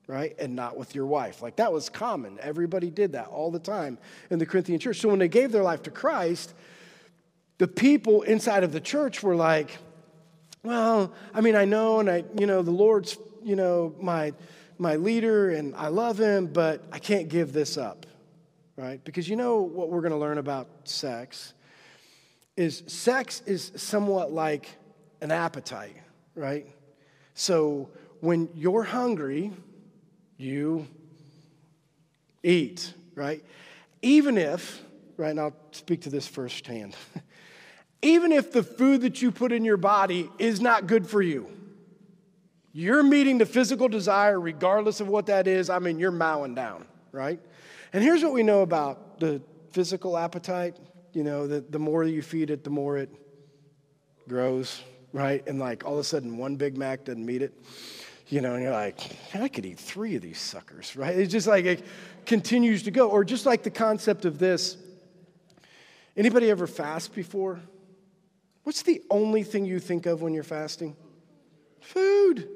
right? 0.07 0.35
And 0.39 0.55
not 0.55 0.77
with 0.77 0.95
your 0.95 1.05
wife. 1.05 1.41
Like 1.41 1.55
that 1.57 1.71
was 1.71 1.89
common. 1.89 2.37
Everybody 2.41 2.89
did 2.89 3.13
that 3.13 3.27
all 3.27 3.51
the 3.51 3.59
time 3.59 3.97
in 4.29 4.39
the 4.39 4.45
Corinthian 4.45 4.79
church. 4.79 4.99
So 4.99 5.09
when 5.09 5.19
they 5.19 5.27
gave 5.27 5.51
their 5.51 5.63
life 5.63 5.83
to 5.83 5.91
Christ, 5.91 6.53
the 7.57 7.67
people 7.67 8.23
inside 8.23 8.63
of 8.63 8.71
the 8.71 8.81
church 8.81 9.23
were 9.23 9.35
like, 9.35 9.77
well, 10.63 11.13
I 11.33 11.41
mean, 11.41 11.55
I 11.55 11.65
know, 11.65 11.99
and 11.99 12.09
I, 12.09 12.23
you 12.37 12.47
know, 12.47 12.61
the 12.61 12.71
Lord's, 12.71 13.17
you 13.43 13.55
know, 13.55 13.93
my, 13.99 14.33
my 14.77 14.95
leader, 14.95 15.49
and 15.49 15.75
I 15.75 15.87
love 15.87 16.17
him, 16.17 16.47
but 16.47 16.83
I 16.91 16.99
can't 16.99 17.27
give 17.27 17.51
this 17.53 17.77
up, 17.77 18.05
right? 18.77 19.03
Because 19.03 19.27
you 19.27 19.35
know 19.35 19.61
what 19.61 19.89
we're 19.89 20.01
going 20.01 20.13
to 20.13 20.17
learn 20.17 20.37
about 20.37 20.67
sex 20.85 21.53
is 22.55 22.83
sex 22.87 23.41
is 23.45 23.71
somewhat 23.75 24.31
like 24.31 24.69
an 25.21 25.31
appetite, 25.31 25.95
right? 26.35 26.67
So 27.33 27.89
when 28.19 28.47
you're 28.55 28.83
hungry, 28.83 29.51
you 30.43 30.87
eat, 32.43 32.93
right? 33.15 33.43
Even 34.01 34.37
if, 34.37 34.81
right, 35.17 35.31
and 35.31 35.39
I'll 35.39 35.55
speak 35.71 36.01
to 36.01 36.09
this 36.09 36.27
firsthand. 36.27 36.95
even 38.01 38.31
if 38.31 38.51
the 38.51 38.63
food 38.63 39.01
that 39.01 39.21
you 39.21 39.31
put 39.31 39.51
in 39.51 39.63
your 39.63 39.77
body 39.77 40.29
is 40.37 40.59
not 40.61 40.87
good 40.87 41.07
for 41.07 41.21
you. 41.21 41.47
You're 42.73 43.03
meeting 43.03 43.37
the 43.37 43.45
physical 43.45 43.87
desire, 43.87 44.39
regardless 44.39 44.99
of 44.99 45.07
what 45.07 45.27
that 45.27 45.47
is. 45.47 45.69
I 45.69 45.79
mean, 45.79 45.99
you're 45.99 46.11
mowing 46.11 46.55
down, 46.55 46.85
right? 47.11 47.39
And 47.93 48.03
here's 48.03 48.23
what 48.23 48.33
we 48.33 48.43
know 48.43 48.61
about 48.61 49.19
the 49.19 49.41
physical 49.71 50.17
appetite 50.17 50.77
you 51.13 51.23
know, 51.23 51.47
the, 51.47 51.61
the 51.61 51.79
more 51.79 52.03
you 52.03 52.21
feed 52.21 52.49
it, 52.49 52.63
the 52.63 52.69
more 52.69 52.97
it 52.97 53.09
grows, 54.27 54.81
right? 55.13 55.47
And 55.47 55.59
like 55.59 55.85
all 55.85 55.93
of 55.93 55.99
a 55.99 56.03
sudden, 56.03 56.37
one 56.37 56.55
Big 56.55 56.75
Mac 56.75 57.05
doesn't 57.05 57.25
meet 57.25 57.41
it, 57.41 57.53
you 58.33 58.41
know, 58.41 58.55
and 58.55 58.63
you're 58.63 58.71
like, 58.71 58.99
I 59.35 59.47
could 59.47 59.63
eat 59.63 59.77
three 59.77 60.15
of 60.15 60.23
these 60.23 60.39
suckers, 60.39 60.95
right? 60.95 61.15
It's 61.15 61.31
just 61.31 61.45
like 61.45 61.65
it 61.65 61.85
continues 62.25 62.81
to 62.83 62.91
go. 62.91 63.07
Or 63.07 63.23
just 63.23 63.45
like 63.45 63.61
the 63.61 63.69
concept 63.69 64.25
of 64.25 64.39
this 64.39 64.75
anybody 66.17 66.49
ever 66.49 66.65
fast 66.65 67.13
before? 67.13 67.59
What's 68.63 68.81
the 68.81 69.03
only 69.11 69.43
thing 69.43 69.65
you 69.65 69.77
think 69.77 70.07
of 70.07 70.23
when 70.23 70.33
you're 70.33 70.41
fasting? 70.41 70.95
Food. 71.79 72.49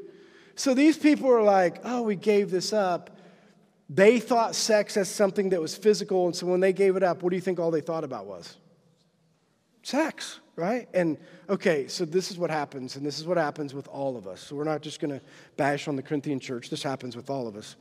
So 0.56 0.74
these 0.74 0.98
people 0.98 1.32
are 1.32 1.44
like, 1.44 1.80
oh, 1.84 2.02
we 2.02 2.16
gave 2.16 2.50
this 2.50 2.74
up. 2.74 3.16
They 3.88 4.20
thought 4.20 4.56
sex 4.56 4.98
as 4.98 5.08
something 5.08 5.50
that 5.50 5.62
was 5.62 5.78
physical, 5.78 6.26
and 6.26 6.36
so 6.36 6.48
when 6.48 6.60
they 6.60 6.74
gave 6.74 6.96
it 6.96 7.04
up, 7.04 7.22
what 7.22 7.30
do 7.30 7.36
you 7.36 7.42
think 7.42 7.60
all 7.60 7.70
they 7.70 7.82
thought 7.82 8.04
about 8.04 8.26
was? 8.26 8.58
Sex, 9.84 10.40
right? 10.58 10.89
And 10.93 11.17
okay, 11.48 11.88
so 11.88 12.04
this 12.04 12.32
is 12.32 12.38
what 12.38 12.50
happens, 12.50 12.98
and 12.98 13.06
this 13.06 13.20
is 13.20 13.26
what 13.26 13.38
happens 13.38 13.74
with 13.74 13.88
all 13.88 14.17
of 14.17 14.28
us. 14.28 14.41
So 14.41 14.56
we're 14.56 14.65
not 14.65 14.82
just 14.82 15.00
going 15.00 15.12
to 15.12 15.22
bash 15.56 15.88
on 15.88 15.96
the 15.96 16.02
Corinthian 16.02 16.41
church, 16.41 16.70
this 16.70 16.84
happens 16.84 17.15
with 17.15 17.30
all 17.30 17.48
of 17.48 17.56
us. 17.56 17.78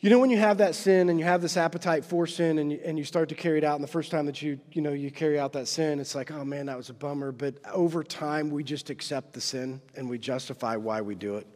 You 0.00 0.10
know, 0.10 0.18
when 0.18 0.28
you 0.28 0.36
have 0.36 0.58
that 0.58 0.74
sin 0.74 1.08
and 1.08 1.18
you 1.18 1.24
have 1.24 1.40
this 1.40 1.56
appetite 1.56 2.04
for 2.04 2.26
sin 2.26 2.58
and 2.58 2.70
you, 2.70 2.80
and 2.84 2.98
you 2.98 3.04
start 3.04 3.30
to 3.30 3.34
carry 3.34 3.56
it 3.56 3.64
out, 3.64 3.76
and 3.76 3.82
the 3.82 3.88
first 3.88 4.10
time 4.10 4.26
that 4.26 4.42
you, 4.42 4.60
you 4.72 4.82
know, 4.82 4.92
you 4.92 5.10
carry 5.10 5.38
out 5.38 5.54
that 5.54 5.66
sin, 5.66 5.98
it's 5.98 6.14
like, 6.14 6.30
oh 6.30 6.44
man, 6.44 6.66
that 6.66 6.76
was 6.76 6.90
a 6.90 6.92
bummer. 6.92 7.32
But 7.32 7.54
over 7.72 8.04
time, 8.04 8.50
we 8.50 8.62
just 8.62 8.90
accept 8.90 9.32
the 9.32 9.40
sin 9.40 9.80
and 9.96 10.10
we 10.10 10.18
justify 10.18 10.76
why 10.76 11.00
we 11.00 11.14
do 11.14 11.36
it. 11.36 11.46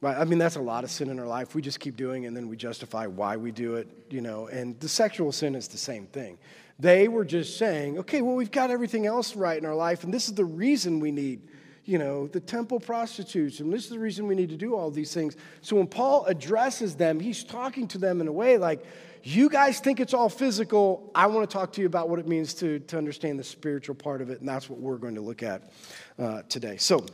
Right? 0.00 0.16
I 0.16 0.24
mean, 0.24 0.38
that's 0.38 0.54
a 0.54 0.60
lot 0.60 0.84
of 0.84 0.90
sin 0.92 1.10
in 1.10 1.18
our 1.18 1.26
life. 1.26 1.56
We 1.56 1.62
just 1.62 1.80
keep 1.80 1.96
doing 1.96 2.22
it 2.22 2.28
and 2.28 2.36
then 2.36 2.46
we 2.46 2.56
justify 2.56 3.08
why 3.08 3.36
we 3.36 3.50
do 3.50 3.74
it, 3.74 3.88
you 4.08 4.20
know. 4.20 4.46
And 4.46 4.78
the 4.78 4.88
sexual 4.88 5.32
sin 5.32 5.56
is 5.56 5.66
the 5.66 5.78
same 5.78 6.06
thing. 6.06 6.38
They 6.78 7.08
were 7.08 7.24
just 7.24 7.58
saying, 7.58 7.98
okay, 7.98 8.22
well, 8.22 8.36
we've 8.36 8.50
got 8.50 8.70
everything 8.70 9.06
else 9.06 9.34
right 9.34 9.58
in 9.58 9.64
our 9.64 9.74
life, 9.74 10.04
and 10.04 10.14
this 10.14 10.28
is 10.28 10.34
the 10.34 10.44
reason 10.44 11.00
we 11.00 11.10
need 11.10 11.42
you 11.88 11.96
know, 11.96 12.26
the 12.26 12.40
temple 12.40 12.78
prostitutes, 12.78 13.60
and 13.60 13.72
this 13.72 13.84
is 13.84 13.88
the 13.88 13.98
reason 13.98 14.26
we 14.26 14.34
need 14.34 14.50
to 14.50 14.58
do 14.58 14.76
all 14.76 14.90
these 14.90 15.14
things. 15.14 15.36
So 15.62 15.74
when 15.76 15.86
Paul 15.86 16.26
addresses 16.26 16.94
them, 16.94 17.18
he's 17.18 17.42
talking 17.42 17.88
to 17.88 17.96
them 17.96 18.20
in 18.20 18.28
a 18.28 18.32
way 18.32 18.58
like, 18.58 18.84
you 19.22 19.48
guys 19.48 19.80
think 19.80 19.98
it's 19.98 20.12
all 20.12 20.28
physical. 20.28 21.10
I 21.14 21.28
want 21.28 21.48
to 21.48 21.52
talk 21.52 21.72
to 21.72 21.80
you 21.80 21.86
about 21.86 22.10
what 22.10 22.18
it 22.18 22.28
means 22.28 22.52
to, 22.54 22.78
to 22.80 22.98
understand 22.98 23.38
the 23.38 23.44
spiritual 23.44 23.94
part 23.94 24.20
of 24.20 24.28
it, 24.28 24.40
and 24.40 24.48
that's 24.48 24.68
what 24.68 24.80
we're 24.80 24.98
going 24.98 25.14
to 25.14 25.22
look 25.22 25.42
at 25.42 25.70
uh, 26.18 26.42
today. 26.50 26.76
So, 26.76 27.06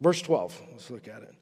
verse 0.00 0.22
12, 0.22 0.62
let's 0.70 0.90
look 0.92 1.08
at 1.08 1.22
it. 1.22 1.34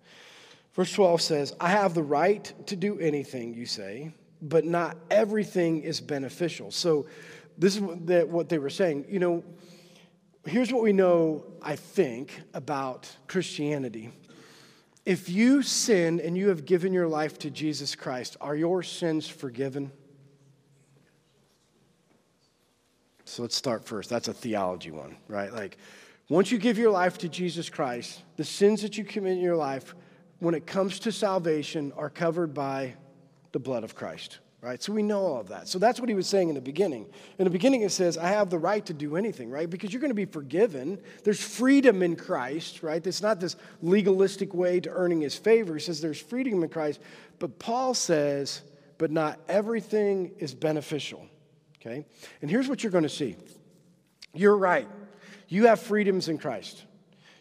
Verse 0.73 0.93
12 0.93 1.21
says, 1.21 1.55
I 1.61 1.69
have 1.69 1.93
the 1.93 2.03
right 2.03 2.55
to 2.69 2.75
do 2.75 2.99
anything, 2.99 3.53
you 3.53 3.67
say, 3.67 4.13
but 4.41 4.65
not 4.65 4.97
everything 5.11 5.83
is 5.83 6.01
beneficial. 6.01 6.71
So, 6.71 7.07
this 7.59 7.77
is 7.77 7.81
what 7.81 8.49
they 8.49 8.59
were 8.59 8.71
saying. 8.71 9.07
You 9.09 9.19
know, 9.19 9.45
here's 10.47 10.73
what 10.73 10.83
we 10.83 10.93
know, 10.93 11.45
I 11.63 11.77
think, 11.77 12.41
about 12.55 13.09
Christianity. 13.27 14.11
If 15.05 15.29
you 15.29 15.63
sin 15.63 16.21
and 16.21 16.37
you 16.37 16.49
have 16.49 16.65
given 16.65 16.93
your 16.93 17.09
life 17.09 17.39
to 17.41 17.51
Jesus 17.51 17.95
Christ, 17.95 18.37
are 18.41 18.57
your 18.57 18.83
sins 18.83 19.29
forgiven? 19.29 19.93
So 23.25 23.43
let's 23.43 23.57
start 23.57 23.85
first. 23.85 24.11
That's 24.11 24.29
a 24.29 24.33
theology 24.33 24.91
one, 24.91 25.17
right? 25.29 25.53
Like, 25.53 25.79
once 26.29 26.51
you 26.51 26.59
give 26.59 26.77
your 26.77 26.91
life 26.91 27.19
to 27.19 27.29
Jesus 27.29 27.69
Christ, 27.71 28.23
the 28.37 28.45
sins 28.45 28.83
that 28.83 28.99
you 28.99 29.05
commit 29.05 29.33
in 29.33 29.41
your 29.41 29.57
life, 29.57 29.95
when 30.39 30.55
it 30.55 30.67
comes 30.67 30.99
to 31.01 31.13
salvation, 31.13 31.93
are 31.97 32.11
covered 32.11 32.53
by 32.53 32.95
the 33.53 33.59
blood 33.59 33.85
of 33.85 33.95
Christ, 33.95 34.41
right? 34.67 34.83
So 34.83 34.93
we 34.93 35.03
know 35.03 35.21
all 35.21 35.41
of 35.41 35.49
that. 35.49 35.69
So 35.69 35.79
that's 35.79 36.01
what 36.01 36.09
he 36.09 36.15
was 36.17 36.27
saying 36.27 36.49
in 36.49 36.57
the 36.57 36.61
beginning. 36.61 37.07
In 37.39 37.45
the 37.45 37.51
beginning, 37.51 37.83
it 37.83 37.93
says, 37.93 38.19
I 38.19 38.29
have 38.29 38.51
the 38.51 38.59
right 38.59 38.85
to 38.87 38.93
do 38.93 39.17
anything, 39.17 39.49
right? 39.49 39.71
Because 39.71 39.93
you're 39.93 40.01
going 40.01 40.11
to 40.11 40.15
be 40.15 40.25
forgiven. 40.25 40.99
There's 41.23 41.41
freedom 41.41 42.03
in 42.03 42.17
Christ, 42.17 42.83
right? 42.83 43.07
It's 43.07 43.23
not 43.23 43.39
this 43.39 43.55
legalistic 43.81 44.53
way 44.55 44.81
to 44.81 44.91
earning 44.91 45.21
his 45.21 45.37
favor. 45.37 45.75
He 45.75 45.81
says 45.81 46.01
there's 46.01 46.21
freedom 46.21 46.65
in 46.65 46.69
Christ. 46.69 47.01
But 47.39 47.61
Paul 47.61 47.95
says, 47.95 48.63
but 48.99 49.13
not 49.13 49.39
everything 49.49 50.33
is 50.39 50.53
beneficial. 50.53 51.25
Okay? 51.81 52.05
And 52.43 52.51
here's 52.51 52.69
what 52.69 52.83
you're 52.83 52.93
going 52.93 53.05
to 53.05 53.09
see 53.09 53.37
you're 54.35 54.57
right. 54.57 54.89
You 55.49 55.67
have 55.67 55.81
freedoms 55.81 56.29
in 56.29 56.39
Christ. 56.39 56.85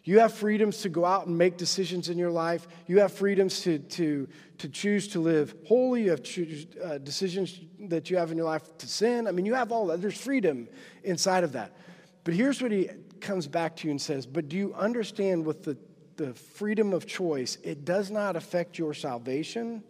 You 0.05 0.19
have 0.19 0.33
freedoms 0.33 0.81
to 0.83 0.89
go 0.89 1.03
out 1.03 1.25
and 1.25 1.35
make 1.35 1.57
decisions 1.57 2.09
in 2.09 2.17
your 2.19 2.29
life. 2.29 2.67
You 2.85 2.99
have 2.99 3.11
freedoms 3.11 3.61
to, 3.61 3.79
to, 3.79 4.27
to 4.59 4.69
choose 4.69 5.07
to 5.09 5.19
live 5.19 5.55
holy. 5.67 6.03
You 6.03 6.11
have 6.11 6.21
choose, 6.21 6.67
uh, 6.81 6.99
decisions 6.99 7.59
that 7.79 8.11
you 8.11 8.17
have 8.17 8.29
in 8.29 8.37
your 8.37 8.45
life 8.45 8.77
to 8.77 8.87
sin. 8.87 9.27
I 9.27 9.31
mean, 9.31 9.47
you 9.47 9.55
have 9.55 9.71
all 9.71 9.87
that. 9.87 10.01
There's 10.01 10.17
freedom 10.17 10.69
inside 11.03 11.43
of 11.43 11.53
that. 11.53 11.75
But 12.23 12.35
here's 12.35 12.61
what 12.61 12.71
he 12.71 12.89
comes 13.19 13.47
back 13.47 13.75
to 13.77 13.87
you 13.87 13.91
and 13.91 14.01
says 14.01 14.27
But 14.27 14.47
do 14.47 14.55
you 14.55 14.75
understand 14.75 15.43
with 15.43 15.63
the, 15.63 15.75
the 16.17 16.35
freedom 16.35 16.93
of 16.93 17.07
choice, 17.07 17.57
it 17.63 17.83
does 17.83 18.11
not 18.11 18.35
affect 18.35 18.77
your 18.77 18.93
salvation, 18.93 19.83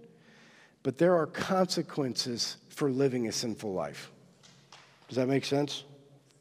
but 0.82 0.98
there 0.98 1.16
are 1.16 1.28
consequences 1.28 2.56
for 2.70 2.90
living 2.90 3.28
a 3.28 3.34
sinful 3.34 3.74
life. 3.74 4.12
Does 5.10 5.18
that 5.18 5.28
make 5.28 5.44
sense? 5.44 5.84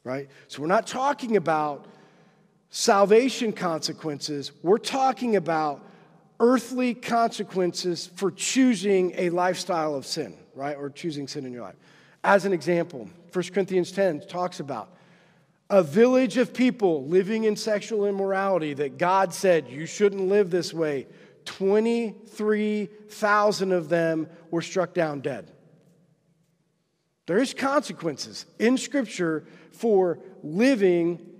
Right? 0.05 0.29
So 0.47 0.61
we're 0.61 0.67
not 0.67 0.87
talking 0.87 1.35
about 1.35 1.87
salvation 2.75 3.51
consequences, 3.53 4.51
we're 4.61 4.77
talking 4.77 5.37
about 5.37 5.81
earthly 6.41 6.93
consequences 6.93 8.07
for 8.15 8.29
choosing 8.29 9.13
a 9.15 9.29
lifestyle 9.29 9.95
of 9.95 10.05
sin, 10.05 10.35
right? 10.53 10.75
Or 10.75 10.89
choosing 10.89 11.25
sin 11.25 11.45
in 11.45 11.53
your 11.53 11.61
life. 11.61 11.77
As 12.21 12.43
an 12.43 12.51
example, 12.51 13.07
1 13.31 13.43
Corinthians 13.53 13.93
10 13.93 14.27
talks 14.27 14.59
about 14.59 14.89
a 15.69 15.81
village 15.81 16.35
of 16.35 16.53
people 16.53 17.05
living 17.05 17.45
in 17.45 17.55
sexual 17.55 18.07
immorality 18.07 18.73
that 18.73 18.97
God 18.97 19.33
said, 19.33 19.69
you 19.69 19.85
shouldn't 19.85 20.27
live 20.27 20.49
this 20.49 20.73
way. 20.73 21.07
23,000 21.45 23.71
of 23.71 23.87
them 23.87 24.27
were 24.51 24.61
struck 24.61 24.93
down 24.93 25.21
dead. 25.21 25.49
There 27.25 27.37
is 27.37 27.53
consequences 27.53 28.45
in 28.59 28.77
Scripture 28.77 29.45
for 29.71 30.19
living 30.43 31.34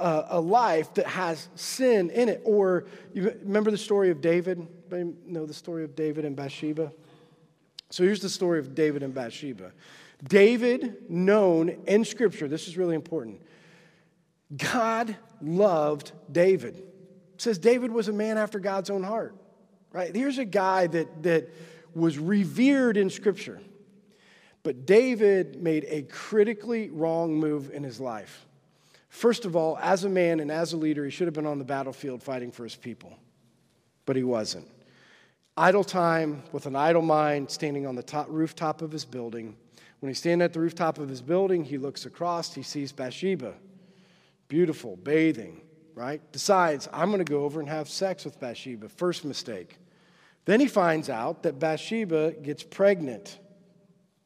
a, 0.00 0.26
a, 0.30 0.40
life 0.40 0.94
that 0.94 1.06
has 1.06 1.48
sin 1.54 2.10
in 2.10 2.28
it. 2.28 2.40
Or 2.44 2.86
you 3.12 3.34
remember 3.42 3.70
the 3.70 3.78
story 3.78 4.10
of 4.10 4.20
David? 4.20 4.66
Anybody 4.90 5.16
know 5.26 5.46
the 5.46 5.54
story 5.54 5.84
of 5.84 5.94
David 5.94 6.24
and 6.24 6.34
Bathsheba? 6.34 6.92
So 7.90 8.04
here's 8.04 8.20
the 8.20 8.28
story 8.28 8.58
of 8.58 8.74
David 8.74 9.02
and 9.02 9.14
Bathsheba. 9.14 9.72
David, 10.22 11.10
known 11.10 11.70
in 11.86 12.04
Scripture, 12.04 12.48
this 12.48 12.68
is 12.68 12.76
really 12.76 12.94
important. 12.94 13.40
God 14.56 15.16
loved 15.40 16.12
David. 16.30 16.76
It 16.76 17.42
says 17.42 17.58
David 17.58 17.90
was 17.90 18.08
a 18.08 18.12
man 18.12 18.38
after 18.38 18.58
God's 18.58 18.90
own 18.90 19.02
heart. 19.02 19.34
Right? 19.92 20.14
Here's 20.14 20.38
a 20.38 20.44
guy 20.44 20.86
that, 20.88 21.22
that 21.24 21.48
was 21.94 22.18
revered 22.18 22.96
in 22.96 23.10
Scripture. 23.10 23.60
But 24.62 24.86
David 24.86 25.62
made 25.62 25.86
a 25.88 26.02
critically 26.02 26.90
wrong 26.90 27.34
move 27.34 27.70
in 27.72 27.82
his 27.82 27.98
life. 27.98 28.46
First 29.10 29.44
of 29.44 29.56
all, 29.56 29.76
as 29.82 30.04
a 30.04 30.08
man 30.08 30.40
and 30.40 30.50
as 30.50 30.72
a 30.72 30.76
leader, 30.76 31.04
he 31.04 31.10
should 31.10 31.26
have 31.26 31.34
been 31.34 31.44
on 31.44 31.58
the 31.58 31.64
battlefield 31.64 32.22
fighting 32.22 32.52
for 32.52 32.64
his 32.64 32.76
people, 32.76 33.18
but 34.06 34.16
he 34.16 34.22
wasn't. 34.22 34.66
Idle 35.56 35.84
time 35.84 36.44
with 36.52 36.66
an 36.66 36.76
idle 36.76 37.02
mind, 37.02 37.50
standing 37.50 37.86
on 37.86 37.96
the 37.96 38.02
top, 38.02 38.26
rooftop 38.30 38.80
of 38.82 38.92
his 38.92 39.04
building. 39.04 39.56
When 39.98 40.08
he's 40.08 40.18
standing 40.18 40.44
at 40.44 40.52
the 40.52 40.60
rooftop 40.60 40.98
of 40.98 41.08
his 41.08 41.20
building, 41.20 41.64
he 41.64 41.76
looks 41.76 42.06
across, 42.06 42.54
he 42.54 42.62
sees 42.62 42.92
Bathsheba, 42.92 43.54
beautiful, 44.48 44.96
bathing, 44.96 45.60
right? 45.94 46.22
Decides, 46.32 46.88
I'm 46.92 47.10
going 47.10 47.22
to 47.22 47.30
go 47.30 47.44
over 47.44 47.60
and 47.60 47.68
have 47.68 47.88
sex 47.90 48.24
with 48.24 48.38
Bathsheba. 48.40 48.88
First 48.88 49.24
mistake. 49.24 49.76
Then 50.44 50.60
he 50.60 50.68
finds 50.68 51.10
out 51.10 51.42
that 51.42 51.58
Bathsheba 51.58 52.32
gets 52.42 52.62
pregnant. 52.62 53.38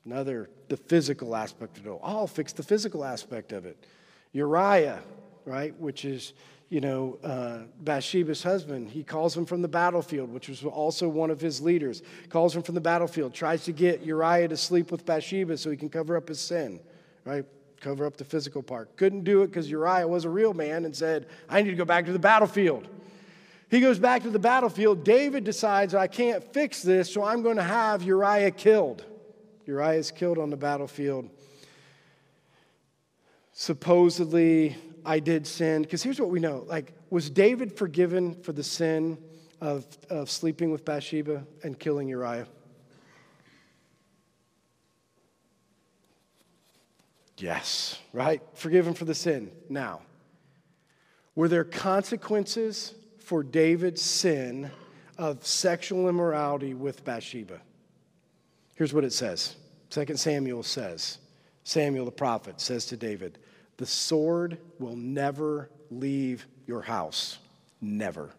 Another, 0.05 0.51
the 0.68 0.77
physical 0.77 1.35
aspect 1.35 1.79
of 1.79 1.87
it. 1.87 1.99
I'll 2.03 2.27
fix 2.27 2.53
the 2.53 2.62
physical 2.62 3.03
aspect 3.03 3.53
of 3.53 3.64
it. 3.64 3.87
Uriah, 4.35 5.01
right, 5.47 5.75
which 5.81 6.05
is, 6.05 6.35
you 6.68 6.81
know, 6.81 7.18
uh, 7.23 7.61
Bathsheba's 7.81 8.42
husband. 8.42 8.90
He 8.90 9.05
calls 9.05 9.35
him 9.35 9.47
from 9.47 9.62
the 9.62 9.68
battlefield, 9.68 10.31
which 10.33 10.49
was 10.49 10.64
also 10.64 11.09
one 11.09 11.31
of 11.31 11.40
his 11.40 11.62
leaders. 11.62 12.03
Calls 12.29 12.55
him 12.55 12.62
from 12.62 12.75
the 12.75 12.81
battlefield, 12.81 13.33
tries 13.33 13.64
to 13.64 13.73
get 13.73 14.03
Uriah 14.03 14.49
to 14.49 14.57
sleep 14.57 14.90
with 14.90 15.07
Bathsheba 15.07 15.57
so 15.57 15.70
he 15.70 15.77
can 15.77 15.88
cover 15.88 16.16
up 16.16 16.29
his 16.29 16.40
sin, 16.40 16.81
right? 17.25 17.44
Cover 17.81 18.05
up 18.05 18.16
the 18.16 18.25
physical 18.25 18.62
part. 18.62 18.97
Couldn't 18.97 19.23
do 19.23 19.42
it 19.42 19.49
because 19.49 19.70
Uriah 19.70 20.09
was 20.09 20.25
a 20.25 20.31
real 20.31 20.53
man 20.53 20.85
and 20.85 20.94
said, 20.94 21.27
I 21.49 21.62
need 21.62 21.70
to 21.70 21.77
go 21.77 21.85
back 21.85 22.07
to 22.07 22.12
the 22.12 22.18
battlefield. 22.18 22.88
He 23.70 23.81
goes 23.81 24.01
back 24.01 24.23
to 24.25 24.31
the 24.31 24.38
battlefield. 24.38 25.05
David 25.05 25.44
decides, 25.44 25.94
I 25.94 26.09
can't 26.09 26.42
fix 26.53 26.83
this, 26.83 27.12
so 27.12 27.23
I'm 27.23 27.42
going 27.42 27.57
to 27.57 27.62
have 27.62 28.03
Uriah 28.03 28.51
killed. 28.51 29.05
Uriah 29.64 29.99
is 29.99 30.11
killed 30.11 30.38
on 30.38 30.51
the 30.51 30.57
battlefield. 30.57 31.31
Supposedly, 33.54 34.76
I 35.06 35.20
did 35.20 35.46
sin. 35.46 35.82
Because 35.82 36.02
here's 36.02 36.20
what 36.20 36.28
we 36.28 36.40
know 36.40 36.64
like, 36.66 36.92
was 37.08 37.30
David 37.30 37.72
forgiven 37.72 38.34
for 38.42 38.52
the 38.52 38.64
sin 38.64 39.16
of, 39.60 39.86
of 40.10 40.28
sleeping 40.28 40.72
with 40.72 40.84
Bathsheba 40.84 41.44
and 41.62 41.78
killing 41.78 42.08
Uriah? 42.08 42.46
Yes, 47.38 48.00
right? 48.12 48.42
Forgiven 48.54 48.92
for 48.94 49.04
the 49.04 49.14
sin. 49.14 49.50
Now, 49.68 50.02
were 51.36 51.48
there 51.48 51.64
consequences 51.64 52.94
for 53.18 53.42
David's 53.42 54.02
sin 54.02 54.70
of 55.16 55.46
sexual 55.46 56.08
immorality 56.08 56.74
with 56.74 57.04
Bathsheba? 57.04 57.60
Here's 58.74 58.92
what 58.92 59.04
it 59.04 59.12
says 59.12 59.54
2 59.90 60.16
Samuel 60.16 60.64
says, 60.64 61.18
Samuel 61.62 62.04
the 62.04 62.10
prophet 62.10 62.60
says 62.60 62.86
to 62.86 62.96
David, 62.96 63.38
The 63.76 63.87
sword 63.87 64.58
will 64.78 64.96
never 64.96 65.70
leave 65.90 66.46
your 66.66 66.82
house. 66.82 67.38
Never. 67.80 68.30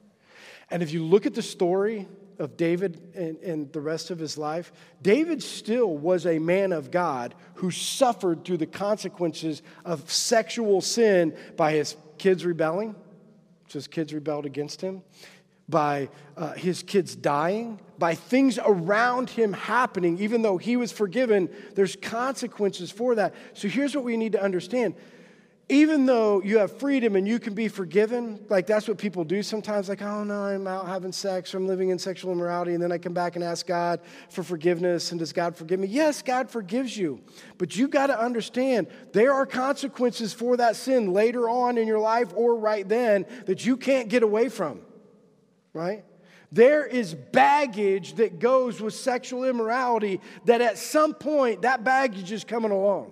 And 0.70 0.82
if 0.82 0.92
you 0.92 1.04
look 1.04 1.26
at 1.26 1.34
the 1.34 1.42
story 1.42 2.08
of 2.40 2.58
David 2.58 3.02
and, 3.16 3.38
and, 3.38 3.72
the 3.72 3.80
rest 3.80 4.12
of 4.12 4.20
his 4.20 4.38
life, 4.38 4.74
David 5.02 5.42
still 5.42 5.96
was 5.96 6.26
a 6.26 6.38
man 6.40 6.74
of 6.74 6.92
God 6.92 7.34
who 7.56 7.72
suffered 7.72 8.44
through 8.44 8.58
the 8.58 8.66
consequences 8.66 9.62
of 9.86 10.12
sexual 10.12 10.82
sin 10.82 11.38
by 11.56 11.72
his 11.72 11.96
kids 12.18 12.46
rebelling. 12.46 12.94
So 13.70 13.80
his 13.80 13.88
kids 13.88 14.14
rebelled 14.14 14.46
against 14.46 14.82
him 14.82 15.02
by 15.68 16.10
uh, 16.38 16.54
his 16.54 16.84
kids 16.84 17.16
dying, 17.16 17.80
by 17.98 18.16
things 18.16 18.60
around 18.64 19.30
him 19.30 19.54
happening, 19.54 20.20
even 20.20 20.42
though 20.42 20.58
he 20.58 20.78
was 20.78 20.92
forgiven, 20.92 21.50
there's 21.74 21.96
consequences 21.96 22.92
for 22.92 23.16
that. 23.16 23.34
So 23.54 23.68
here's 23.68 23.96
what 23.96 24.04
we 24.04 24.18
need 24.18 24.34
to 24.34 24.42
understand. 24.42 24.96
Even 25.68 26.06
though 26.06 26.44
you 26.44 26.60
have 26.60 26.78
freedom 26.78 27.16
and 27.16 27.28
you 27.28 27.40
can 27.40 27.56
be 27.56 27.68
forgiven, 27.68 28.46
like 28.50 28.68
that's 28.68 28.88
what 28.88 29.00
people 29.00 29.24
do 29.24 29.42
sometimes, 29.42 29.90
like, 29.90 30.04
oh 30.04 30.24
no, 30.24 30.44
I'm 30.44 30.68
out 30.68 30.88
having 30.88 31.12
sex 31.12 31.54
or 31.54 31.58
I'm 31.58 31.66
living 31.66 31.90
in 31.90 31.98
sexual 31.98 32.32
immorality, 32.32 32.76
and 32.76 32.84
then 32.84 32.92
I 32.92 33.00
come 33.00 33.14
back 33.14 33.36
and 33.36 33.44
ask 33.44 33.66
God 33.66 34.00
for 34.30 34.44
forgiveness, 34.44 35.12
and 35.12 35.20
does 35.20 35.34
God 35.34 35.56
forgive 35.56 35.80
me? 35.80 35.88
Yes, 35.88 36.22
God 36.22 36.52
forgives 36.52 36.96
you. 36.96 37.20
But 37.58 37.76
you 37.76 37.88
got 37.88 38.08
to 38.08 38.20
understand 38.20 38.88
there 39.12 39.34
are 39.34 39.48
consequences 39.48 40.34
for 40.34 40.56
that 40.58 40.76
sin 40.76 41.14
later 41.14 41.50
on 41.50 41.80
in 41.80 41.88
your 41.88 42.00
life 42.00 42.32
or 42.36 42.56
right 42.56 42.88
then 42.88 43.26
that 43.48 43.66
you 43.66 43.76
can't 43.76 44.08
get 44.08 44.22
away 44.22 44.50
from 44.50 44.82
right? 45.76 46.06
There 46.52 46.86
is 46.86 47.14
baggage 47.14 48.16
that 48.16 48.40
goes 48.40 48.80
with 48.80 48.96
sexual 48.96 49.44
immorality 49.44 50.22
that 50.46 50.62
at 50.62 50.78
some 50.78 51.14
point 51.14 51.64
that 51.64 51.84
baggage 51.84 52.32
is 52.32 52.44
coming 52.44 52.72
along. 52.72 53.12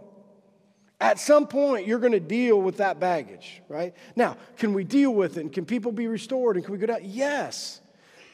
At 1.03 1.19
some 1.19 1.47
point, 1.47 1.85
you're 1.85 1.99
going 1.99 2.13
to 2.13 2.19
deal 2.21 2.61
with 2.61 2.77
that 2.77 2.97
baggage, 2.97 3.61
right? 3.67 3.93
Now, 4.15 4.37
can 4.55 4.73
we 4.73 4.85
deal 4.85 5.13
with 5.13 5.35
it? 5.35 5.41
And 5.41 5.51
can 5.51 5.65
people 5.65 5.91
be 5.91 6.07
restored? 6.07 6.55
And 6.55 6.63
can 6.63 6.71
we 6.71 6.77
go 6.77 6.85
down? 6.85 7.01
Yes. 7.03 7.81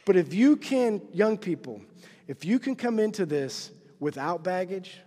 But 0.06 0.16
if 0.16 0.36
you 0.36 0.56
can, 0.56 1.02
young 1.12 1.36
people, 1.36 1.82
if 2.28 2.46
you 2.46 2.60
can 2.60 2.76
come 2.76 3.00
into 3.00 3.26
this 3.26 3.72
without 4.00 4.44
baggage, 4.44 5.00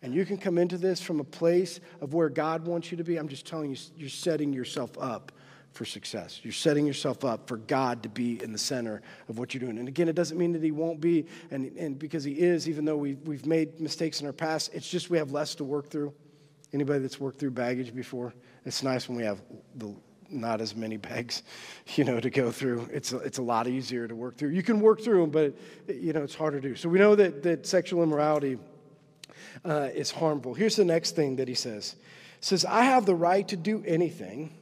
and 0.00 0.14
you 0.14 0.24
can 0.24 0.38
come 0.38 0.56
into 0.56 0.78
this 0.78 1.02
from 1.02 1.20
a 1.20 1.24
place 1.24 1.80
of 2.00 2.14
where 2.14 2.30
God 2.30 2.64
wants 2.64 2.90
you 2.90 2.96
to 2.96 3.04
be, 3.04 3.18
I'm 3.18 3.28
just 3.28 3.46
telling 3.46 3.70
you, 3.70 3.76
you're 3.94 4.08
setting 4.08 4.50
yourself 4.50 4.92
up 4.98 5.32
for 5.72 5.84
success. 5.84 6.40
You're 6.42 6.54
setting 6.54 6.86
yourself 6.86 7.26
up 7.26 7.46
for 7.46 7.58
God 7.58 8.02
to 8.04 8.08
be 8.08 8.42
in 8.42 8.52
the 8.52 8.58
center 8.58 9.02
of 9.28 9.38
what 9.38 9.52
you're 9.52 9.60
doing. 9.60 9.78
And 9.78 9.86
again, 9.86 10.08
it 10.08 10.14
doesn't 10.14 10.38
mean 10.38 10.52
that 10.54 10.62
He 10.62 10.70
won't 10.70 11.02
be, 11.02 11.26
and, 11.50 11.76
and 11.76 11.98
because 11.98 12.24
He 12.24 12.32
is, 12.32 12.70
even 12.70 12.86
though 12.86 12.96
we, 12.96 13.16
we've 13.16 13.44
made 13.44 13.78
mistakes 13.80 14.22
in 14.22 14.26
our 14.26 14.32
past, 14.32 14.70
it's 14.72 14.88
just 14.88 15.10
we 15.10 15.18
have 15.18 15.30
less 15.30 15.54
to 15.56 15.64
work 15.64 15.90
through. 15.90 16.14
Anybody 16.72 17.00
that's 17.00 17.20
worked 17.20 17.38
through 17.38 17.50
baggage 17.50 17.94
before? 17.94 18.34
It's 18.64 18.82
nice 18.82 19.08
when 19.08 19.16
we 19.18 19.24
have 19.24 19.40
the, 19.76 19.94
not 20.28 20.60
as 20.60 20.76
many 20.76 20.96
bags, 21.08 21.42
you 21.96 22.04
know, 22.04 22.20
to 22.20 22.30
go 22.30 22.50
through. 22.50 22.88
It's 22.92 23.12
a, 23.12 23.18
it's 23.18 23.38
a 23.38 23.42
lot 23.42 23.66
easier 23.66 24.06
to 24.06 24.14
work 24.14 24.36
through. 24.36 24.50
You 24.50 24.62
can 24.62 24.80
work 24.80 25.00
through 25.00 25.22
them, 25.22 25.30
but, 25.30 25.54
you 25.94 26.12
know, 26.12 26.22
it's 26.22 26.34
harder 26.34 26.60
to 26.60 26.68
do. 26.68 26.76
So 26.76 26.88
we 26.88 26.98
know 26.98 27.14
that, 27.14 27.42
that 27.42 27.66
sexual 27.66 28.02
immorality 28.02 28.58
uh, 29.64 29.88
is 29.94 30.10
harmful. 30.10 30.54
Here's 30.54 30.76
the 30.76 30.84
next 30.84 31.16
thing 31.16 31.36
that 31.36 31.48
he 31.48 31.54
says. 31.54 31.96
He 32.38 32.44
says, 32.46 32.64
I 32.64 32.84
have 32.84 33.06
the 33.06 33.14
right 33.14 33.46
to 33.48 33.56
do 33.56 33.82
anything 33.86 34.52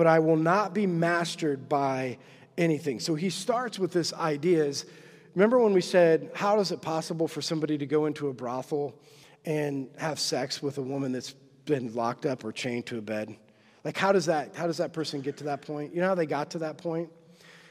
but 0.00 0.06
I 0.06 0.18
will 0.18 0.36
not 0.36 0.74
be 0.74 0.86
mastered 0.86 1.68
by 1.68 2.16
anything. 2.56 3.00
So 3.00 3.14
he 3.14 3.30
starts 3.30 3.78
with 3.78 3.92
this 3.92 4.12
idea 4.14 4.64
is, 4.64 4.86
remember 5.34 5.58
when 5.58 5.72
we 5.72 5.80
said, 5.80 6.30
how 6.34 6.58
is 6.60 6.72
it 6.72 6.80
possible 6.80 7.28
for 7.28 7.42
somebody 7.42 7.78
to 7.78 7.86
go 7.86 8.06
into 8.06 8.28
a 8.28 8.32
brothel 8.32 8.94
and 9.44 9.88
have 9.98 10.18
sex 10.18 10.62
with 10.62 10.78
a 10.78 10.82
woman 10.82 11.12
that's 11.12 11.34
been 11.64 11.94
locked 11.94 12.26
up 12.26 12.44
or 12.44 12.52
chained 12.52 12.86
to 12.86 12.98
a 12.98 13.02
bed? 13.02 13.36
Like 13.84 13.96
how 13.96 14.12
does 14.12 14.26
that 14.26 14.54
how 14.54 14.66
does 14.66 14.78
that 14.78 14.92
person 14.92 15.20
get 15.20 15.38
to 15.38 15.44
that 15.44 15.62
point? 15.62 15.94
You 15.94 16.00
know 16.00 16.08
how 16.08 16.14
they 16.14 16.26
got 16.26 16.50
to 16.50 16.58
that 16.58 16.78
point? 16.78 17.10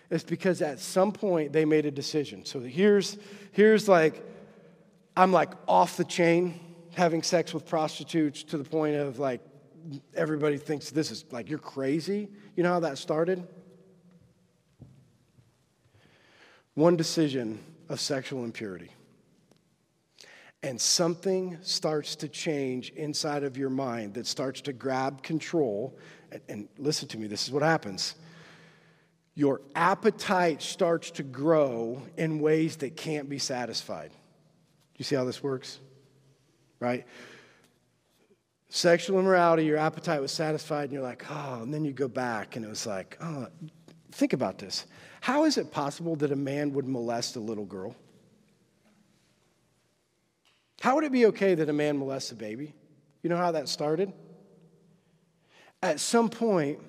It's 0.09 0.23
because 0.23 0.61
at 0.61 0.79
some 0.79 1.11
point 1.11 1.53
they 1.53 1.65
made 1.65 1.85
a 1.85 1.91
decision. 1.91 2.45
So 2.45 2.59
here's 2.59 3.17
here's 3.51 3.87
like 3.87 4.23
I'm 5.15 5.31
like 5.31 5.51
off 5.67 5.97
the 5.97 6.05
chain 6.05 6.59
having 6.95 7.21
sex 7.21 7.53
with 7.53 7.65
prostitutes 7.65 8.43
to 8.43 8.57
the 8.57 8.63
point 8.63 8.95
of 8.95 9.19
like 9.19 9.41
everybody 10.15 10.57
thinks 10.57 10.89
this 10.89 11.11
is 11.11 11.25
like 11.31 11.49
you're 11.49 11.59
crazy. 11.59 12.27
You 12.55 12.63
know 12.63 12.73
how 12.73 12.79
that 12.81 12.97
started? 12.97 13.47
One 16.73 16.95
decision 16.95 17.59
of 17.89 17.99
sexual 17.99 18.43
impurity. 18.43 18.91
And 20.61 20.79
something 20.79 21.57
starts 21.61 22.15
to 22.17 22.27
change 22.27 22.89
inside 22.91 23.43
of 23.43 23.57
your 23.57 23.69
mind 23.69 24.15
that 24.15 24.27
starts 24.27 24.61
to 24.61 24.73
grab 24.73 25.23
control. 25.23 25.97
And, 26.31 26.41
and 26.49 26.67
listen 26.77 27.07
to 27.09 27.17
me, 27.17 27.27
this 27.27 27.45
is 27.45 27.51
what 27.51 27.63
happens. 27.63 28.15
Your 29.35 29.61
appetite 29.73 30.61
starts 30.61 31.11
to 31.11 31.23
grow 31.23 32.01
in 32.17 32.39
ways 32.41 32.75
that 32.77 32.97
can't 32.97 33.29
be 33.29 33.39
satisfied. 33.39 34.11
You 34.97 35.05
see 35.05 35.15
how 35.15 35.23
this 35.23 35.41
works? 35.41 35.79
Right? 36.81 37.05
sexual 38.69 39.19
immorality, 39.19 39.65
your 39.65 39.77
appetite 39.77 40.21
was 40.21 40.31
satisfied, 40.31 40.85
and 40.85 40.93
you're 40.93 41.03
like, 41.03 41.25
oh, 41.29 41.61
and 41.63 41.73
then 41.73 41.83
you 41.83 41.91
go 41.91 42.07
back, 42.07 42.55
and 42.55 42.63
it 42.63 42.69
was 42.69 42.85
like, 42.85 43.17
oh, 43.21 43.47
think 44.11 44.33
about 44.33 44.57
this. 44.57 44.85
How 45.21 45.43
is 45.45 45.57
it 45.57 45.71
possible 45.71 46.15
that 46.17 46.31
a 46.31 46.35
man 46.35 46.73
would 46.73 46.87
molest 46.87 47.35
a 47.35 47.39
little 47.39 47.65
girl? 47.65 47.95
How 50.81 50.95
would 50.95 51.03
it 51.03 51.11
be 51.11 51.25
okay 51.27 51.55
that 51.55 51.69
a 51.69 51.73
man 51.73 51.97
molests 51.97 52.31
a 52.31 52.35
baby? 52.35 52.73
You 53.21 53.29
know 53.29 53.37
how 53.37 53.51
that 53.51 53.67
started? 53.67 54.13
At 55.81 55.99
some 55.99 56.29
point, 56.29 56.79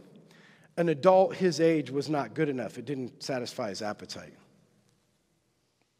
an 0.76 0.88
adult 0.88 1.35
his 1.35 1.61
age 1.61 1.90
was 1.90 2.09
not 2.09 2.35
good 2.35 2.48
enough. 2.48 2.79
It 2.79 2.85
didn't 2.85 3.22
satisfy 3.22 3.68
his 3.68 3.83
appetite. 3.83 4.35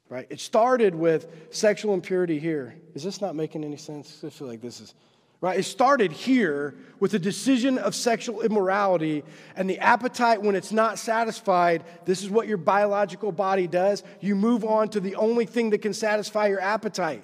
Right? 0.09 0.27
It 0.31 0.41
started 0.41 0.95
with 0.95 1.27
sexual 1.51 1.95
impurity 1.95 2.39
here. 2.39 2.75
Is 2.95 3.03
this 3.03 3.21
not 3.21 3.37
making 3.37 3.65
any 3.65 3.77
sense? 3.77 4.23
I 4.25 4.31
feel 4.31 4.49
like 4.49 4.61
this 4.61 4.81
is 4.81 4.95
right? 5.41 5.59
It 5.59 5.65
started 5.65 6.13
here 6.13 6.75
with 6.99 7.13
the 7.13 7.19
decision 7.19 7.79
of 7.79 7.95
sexual 7.95 8.43
immorality 8.43 9.25
and 9.57 9.69
the 9.69 9.79
appetite 9.79 10.43
when 10.43 10.55
it's 10.55 10.73
not 10.73 10.99
satisfied. 10.99 11.85
This 12.05 12.23
is 12.23 12.29
what 12.29 12.47
your 12.47 12.59
biological 12.59 13.33
body 13.33 13.67
does. 13.67 14.03
You 14.21 14.37
move 14.37 14.65
on 14.65 14.91
to 14.91 15.01
the 15.01 15.15
only 15.15 15.47
thing 15.47 15.71
that 15.71 15.79
can 15.79 15.95
satisfy 15.95 16.49
your 16.49 16.61
appetite, 16.61 17.23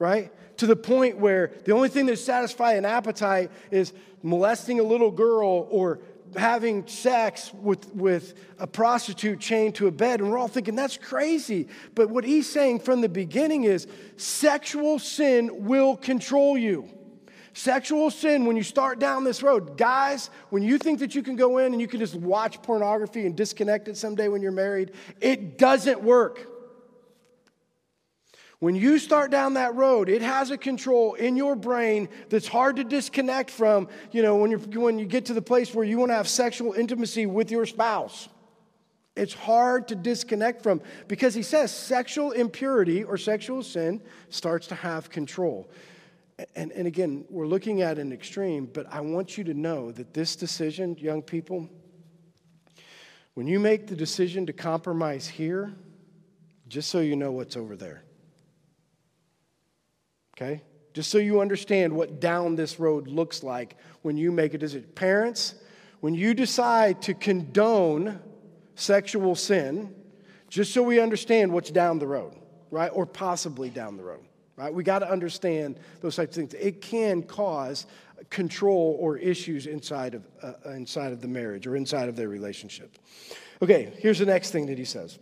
right? 0.00 0.32
To 0.56 0.66
the 0.66 0.74
point 0.74 1.18
where 1.18 1.52
the 1.64 1.72
only 1.72 1.88
thing 1.88 2.06
that 2.06 2.18
satisfies 2.18 2.76
an 2.76 2.84
appetite 2.84 3.52
is 3.70 3.92
molesting 4.24 4.80
a 4.80 4.82
little 4.82 5.12
girl 5.12 5.68
or 5.70 6.00
having 6.36 6.86
sex 6.86 7.52
with, 7.54 7.94
with 7.94 8.34
a 8.58 8.66
prostitute 8.66 9.40
chained 9.40 9.74
to 9.76 9.86
a 9.86 9.90
bed. 9.90 10.20
And 10.20 10.30
we're 10.30 10.38
all 10.38 10.48
thinking, 10.48 10.74
that's 10.74 10.96
crazy. 10.96 11.68
But 11.94 12.10
what 12.10 12.24
he's 12.24 12.50
saying 12.50 12.80
from 12.80 13.00
the 13.00 13.08
beginning 13.08 13.64
is 13.64 13.86
sexual 14.16 14.98
sin 14.98 15.64
will 15.64 15.96
control 15.96 16.56
you. 16.56 16.88
Sexual 17.52 18.12
sin, 18.12 18.44
when 18.44 18.56
you 18.56 18.62
start 18.62 19.00
down 19.00 19.24
this 19.24 19.42
road, 19.42 19.76
guys, 19.76 20.30
when 20.50 20.62
you 20.62 20.78
think 20.78 21.00
that 21.00 21.16
you 21.16 21.22
can 21.22 21.34
go 21.34 21.58
in 21.58 21.72
and 21.72 21.80
you 21.80 21.88
can 21.88 21.98
just 21.98 22.14
watch 22.14 22.62
pornography 22.62 23.26
and 23.26 23.36
disconnect 23.36 23.88
it 23.88 23.96
someday 23.96 24.28
when 24.28 24.40
you're 24.40 24.52
married, 24.52 24.92
it 25.20 25.58
doesn't 25.58 26.00
work. 26.00 26.46
When 28.60 28.74
you 28.74 28.98
start 28.98 29.30
down 29.30 29.54
that 29.54 29.74
road, 29.74 30.08
it 30.08 30.22
has 30.22 30.50
a 30.50 30.58
control 30.58 31.14
in 31.14 31.36
your 31.36 31.56
brain 31.56 32.08
that's 32.28 32.46
hard 32.46 32.76
to 32.76 32.84
disconnect 32.84 33.50
from, 33.50 33.88
you 34.12 34.22
know, 34.22 34.36
when, 34.36 34.50
you're, 34.50 34.60
when 34.60 34.98
you 34.98 35.06
get 35.06 35.26
to 35.26 35.34
the 35.34 35.42
place 35.42 35.74
where 35.74 35.84
you 35.84 35.98
want 35.98 36.10
to 36.10 36.14
have 36.14 36.28
sexual 36.28 36.74
intimacy 36.74 37.26
with 37.26 37.50
your 37.50 37.66
spouse. 37.66 38.28
It's 39.16 39.34
hard 39.34 39.88
to 39.88 39.94
disconnect 39.94 40.62
from 40.62 40.82
because 41.08 41.34
he 41.34 41.42
says 41.42 41.74
sexual 41.74 42.30
impurity 42.32 43.02
or 43.02 43.16
sexual 43.18 43.62
sin 43.62 44.00
starts 44.28 44.68
to 44.68 44.74
have 44.74 45.10
control 45.10 45.68
and, 46.54 46.72
and 46.72 46.86
again, 46.86 47.24
we're 47.28 47.46
looking 47.46 47.82
at 47.82 47.98
an 47.98 48.12
extreme, 48.12 48.66
but 48.66 48.86
I 48.90 49.00
want 49.00 49.36
you 49.36 49.44
to 49.44 49.54
know 49.54 49.90
that 49.92 50.14
this 50.14 50.36
decision, 50.36 50.96
young 50.98 51.22
people, 51.22 51.68
when 53.34 53.46
you 53.46 53.58
make 53.58 53.86
the 53.86 53.96
decision 53.96 54.46
to 54.46 54.52
compromise 54.52 55.26
here, 55.26 55.72
just 56.68 56.90
so 56.90 57.00
you 57.00 57.16
know 57.16 57.32
what's 57.32 57.56
over 57.56 57.76
there. 57.76 58.02
Okay? 60.40 60.62
Just 60.92 61.10
so 61.10 61.18
you 61.18 61.40
understand 61.40 61.92
what 61.92 62.20
down 62.20 62.56
this 62.56 62.80
road 62.80 63.06
looks 63.06 63.42
like 63.42 63.76
when 64.02 64.16
you 64.16 64.32
make 64.32 64.54
a 64.54 64.58
decision. 64.58 64.88
Parents, 64.94 65.54
when 66.00 66.14
you 66.14 66.34
decide 66.34 67.02
to 67.02 67.14
condone 67.14 68.20
sexual 68.74 69.34
sin, 69.34 69.94
just 70.48 70.72
so 70.72 70.82
we 70.82 70.98
understand 70.98 71.52
what's 71.52 71.70
down 71.70 71.98
the 71.98 72.06
road, 72.06 72.34
right? 72.70 72.90
Or 72.92 73.06
possibly 73.06 73.70
down 73.70 73.96
the 73.96 74.02
road. 74.02 74.24
Right? 74.56 74.72
We 74.74 74.82
got 74.82 74.98
to 74.98 75.10
understand 75.10 75.78
those 76.00 76.16
types 76.16 76.36
of 76.36 76.48
things. 76.48 76.54
It 76.54 76.82
can 76.82 77.22
cause 77.22 77.86
control 78.28 78.96
or 79.00 79.16
issues 79.16 79.66
inside 79.66 80.14
of, 80.14 80.26
uh, 80.42 80.70
inside 80.70 81.12
of 81.12 81.22
the 81.22 81.28
marriage 81.28 81.66
or 81.66 81.76
inside 81.76 82.08
of 82.08 82.16
their 82.16 82.28
relationship. 82.28 82.98
Okay, 83.62 83.92
here's 83.98 84.18
the 84.18 84.26
next 84.26 84.50
thing 84.50 84.66
that 84.66 84.76
he 84.76 84.84
says 84.84 85.18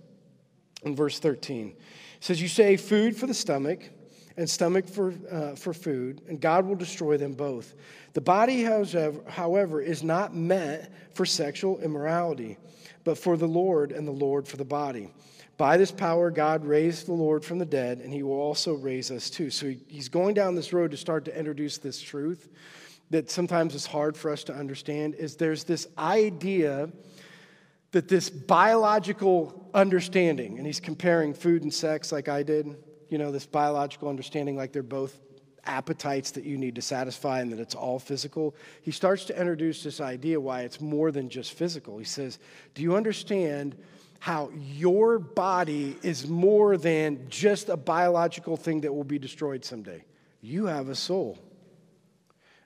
in 0.83 0.97
verse 0.97 1.21
13. 1.21 1.69
He 1.69 1.77
says, 2.21 2.43
You 2.43 2.49
say 2.49 2.77
food 2.77 3.17
for 3.17 3.27
the 3.27 3.35
stomach 3.35 3.91
and 4.39 4.49
stomach 4.49 4.89
for, 4.89 5.13
uh, 5.31 5.57
for 5.57 5.75
food, 5.75 6.23
and 6.29 6.41
God 6.41 6.65
will 6.65 6.77
destroy 6.77 7.17
them 7.17 7.35
both. 7.35 7.75
The 8.13 8.21
body, 8.21 8.63
however, 8.63 9.83
is 9.83 10.05
not 10.05 10.35
meant 10.35 10.89
for 11.13 11.27
sexual 11.27 11.81
immorality, 11.81 12.57
but 13.03 13.19
for 13.19 13.37
the 13.37 13.49
Lord, 13.49 13.91
and 13.91 14.07
the 14.07 14.13
Lord 14.13 14.47
for 14.47 14.57
the 14.57 14.65
body. 14.65 15.11
By 15.57 15.77
this 15.77 15.91
power, 15.91 16.31
God 16.31 16.65
raised 16.65 17.09
the 17.09 17.15
Lord 17.15 17.45
from 17.45 17.59
the 17.59 17.67
dead, 17.67 17.99
and 17.99 18.13
he 18.13 18.23
will 18.23 18.41
also 18.41 18.75
raise 18.75 19.11
us 19.11 19.29
too. 19.29 19.51
So 19.51 19.75
he's 19.89 20.09
going 20.09 20.35
down 20.35 20.55
this 20.55 20.73
road 20.73 20.93
to 20.93 20.97
start 20.97 21.25
to 21.25 21.37
introduce 21.37 21.79
this 21.79 22.01
truth 22.01 22.49
that 23.11 23.33
sometimes 23.33 23.75
is 23.75 23.87
hard 23.87 24.17
for 24.17 24.31
us 24.31 24.45
to 24.45 24.55
understand 24.55 25.17
is 25.17 25.35
there's 25.35 25.65
this 25.65 25.89
idea 25.99 26.91
that 27.91 28.07
this 28.07 28.31
biological 28.31 29.69
understanding, 29.75 30.59
and 30.59 30.67
he's 30.67 30.79
comparing 30.79 31.35
food 31.35 31.65
and 31.65 31.75
sex 31.75 32.13
like 32.13 32.29
I 32.29 32.45
did, 32.45 32.77
you 33.09 33.19
know, 33.19 33.31
this 33.31 33.47
biological 33.47 34.09
understanding 34.09 34.57
like 34.57 34.73
they're 34.73 34.83
both 34.83 35.19
appetites 35.65 36.31
that 36.33 36.45
you 36.45 36.57
need 36.57 36.75
to 36.75 36.83
satisfy 36.83 37.41
and 37.41 37.53
that 37.53 37.59
it's 37.59 37.75
all 37.75 37.99
physical. 37.99 38.55
He 38.83 38.91
starts 38.91 39.25
to 39.27 39.39
introduce 39.39 39.83
this 39.83 40.01
idea 40.01 40.41
why 40.41 40.63
it's 40.63 40.81
more 40.81 41.11
than 41.11 41.29
just 41.29 41.53
physical. 41.53 41.99
He 41.99 42.05
says, 42.05 42.39
Do 42.75 42.83
you 42.83 42.97
understand? 42.97 43.77
how 44.21 44.51
your 44.55 45.19
body 45.19 45.97
is 46.03 46.27
more 46.27 46.77
than 46.77 47.27
just 47.29 47.69
a 47.69 47.77
biological 47.77 48.57
thing 48.57 48.81
that 48.81 48.93
will 48.93 49.05
be 49.05 49.19
destroyed 49.19 49.65
someday. 49.65 50.05
You 50.41 50.67
have 50.67 50.89
a 50.89 50.95
soul. 50.95 51.39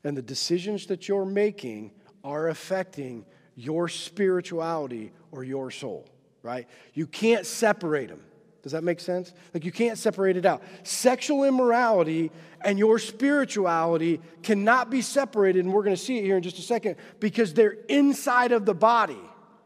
And 0.05 0.17
the 0.17 0.23
decisions 0.23 0.87
that 0.87 1.09
you're 1.09 1.27
making 1.27 1.93
are 2.25 2.49
affecting 2.49 3.25
your 3.55 3.89
spirituality 3.89 5.13
or 5.31 5.45
your 5.45 5.71
soul, 5.71 6.07
right? 6.43 6.67
You 6.95 7.07
can't 7.07 7.47
separate 7.47 8.09
them. 8.09 8.23
Does 8.63 8.73
that 8.73 8.85
make 8.85 9.01
sense? 9.01 9.33
Like 9.53 9.65
you 9.65 9.73
can't 9.73 9.99
separate 9.99 10.37
it 10.37 10.47
out. 10.47 10.63
Sexual 10.85 11.45
immorality 11.45 12.31
and 12.65 12.79
your 12.79 12.99
spirituality 12.99 14.21
cannot 14.43 14.89
be 14.89 15.03
separated, 15.03 15.65
and 15.65 15.75
we're 15.75 15.83
going 15.83 15.97
to 15.97 16.03
see 16.03 16.19
it 16.19 16.25
here 16.25 16.37
in 16.37 16.43
just 16.43 16.59
a 16.59 16.63
second 16.63 16.97
because 17.19 17.55
they're 17.55 17.77
inside 17.89 18.53
of 18.53 18.65
the 18.65 18.75
body 18.75 19.19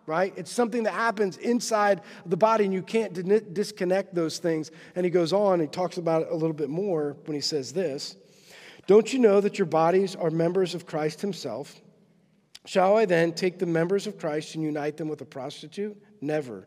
right? 0.07 0.33
It's 0.37 0.53
something 0.53 0.85
that 0.85 0.95
happens 0.95 1.37
inside 1.37 2.01
the 2.25 2.37
body, 2.37 2.65
and 2.65 2.73
you 2.73 2.83
can't 2.83 3.13
disconnect 3.53 4.15
those 4.15 4.39
things. 4.39 4.71
And 4.95 5.05
he 5.05 5.11
goes 5.11 5.33
on, 5.33 5.61
he 5.61 5.67
talks 5.67 5.99
about 5.99 6.23
it 6.23 6.29
a 6.31 6.35
little 6.35 6.55
bit 6.55 6.71
more 6.71 7.17
when 7.25 7.35
he 7.35 7.41
says 7.41 7.73
this 7.73 8.17
Don't 8.87 9.13
you 9.13 9.19
know 9.19 9.41
that 9.41 9.59
your 9.59 9.67
bodies 9.67 10.15
are 10.15 10.31
members 10.31 10.75
of 10.75 10.87
Christ 10.87 11.21
himself? 11.21 11.81
Shall 12.67 12.97
I 12.97 13.05
then 13.05 13.33
take 13.33 13.59
the 13.59 13.67
members 13.67 14.07
of 14.07 14.19
Christ 14.19 14.55
and 14.57 14.65
unite 14.65 14.97
them 14.97 15.09
with 15.09 15.21
a 15.21 15.25
prostitute? 15.25 15.97
Never. 16.21 16.67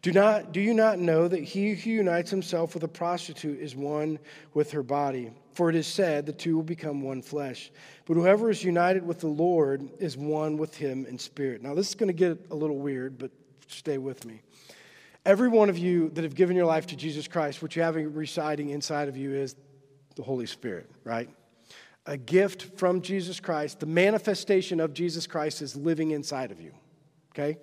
Do, 0.00 0.10
not, 0.10 0.52
do 0.52 0.60
you 0.60 0.74
not 0.74 0.98
know 0.98 1.28
that 1.28 1.42
he 1.42 1.74
who 1.74 1.90
unites 1.90 2.30
himself 2.30 2.74
with 2.74 2.82
a 2.82 2.88
prostitute 2.88 3.60
is 3.60 3.76
one 3.76 4.18
with 4.54 4.70
her 4.72 4.82
body? 4.82 5.30
For 5.54 5.70
it 5.70 5.76
is 5.76 5.86
said, 5.86 6.26
the 6.26 6.32
two 6.32 6.56
will 6.56 6.62
become 6.62 7.02
one 7.02 7.22
flesh. 7.22 7.70
But 8.06 8.14
whoever 8.14 8.50
is 8.50 8.64
united 8.64 9.06
with 9.06 9.20
the 9.20 9.28
Lord 9.28 9.88
is 9.98 10.16
one 10.16 10.56
with 10.56 10.74
him 10.76 11.06
in 11.06 11.18
spirit. 11.18 11.62
Now, 11.62 11.74
this 11.74 11.88
is 11.88 11.94
going 11.94 12.08
to 12.08 12.12
get 12.12 12.46
a 12.50 12.54
little 12.54 12.78
weird, 12.78 13.18
but 13.18 13.30
stay 13.68 13.98
with 13.98 14.24
me. 14.24 14.40
Every 15.26 15.48
one 15.48 15.70
of 15.70 15.78
you 15.78 16.10
that 16.10 16.24
have 16.24 16.34
given 16.34 16.56
your 16.56 16.66
life 16.66 16.86
to 16.88 16.96
Jesus 16.96 17.28
Christ, 17.28 17.62
what 17.62 17.76
you 17.76 17.82
have 17.82 17.96
residing 17.96 18.70
inside 18.70 19.08
of 19.08 19.16
you 19.16 19.34
is 19.34 19.56
the 20.16 20.22
Holy 20.22 20.46
Spirit, 20.46 20.90
right? 21.02 21.28
A 22.06 22.16
gift 22.16 22.78
from 22.78 23.00
Jesus 23.00 23.40
Christ. 23.40 23.80
The 23.80 23.86
manifestation 23.86 24.80
of 24.80 24.92
Jesus 24.92 25.26
Christ 25.26 25.62
is 25.62 25.74
living 25.74 26.10
inside 26.10 26.50
of 26.50 26.60
you, 26.60 26.72
okay? 27.32 27.58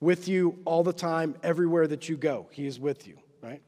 With 0.00 0.28
you 0.28 0.58
all 0.64 0.82
the 0.82 0.92
time, 0.92 1.34
everywhere 1.42 1.86
that 1.86 2.08
you 2.08 2.16
go, 2.16 2.46
He 2.50 2.66
is 2.66 2.78
with 2.78 3.06
you, 3.08 3.16
right? 3.42 3.62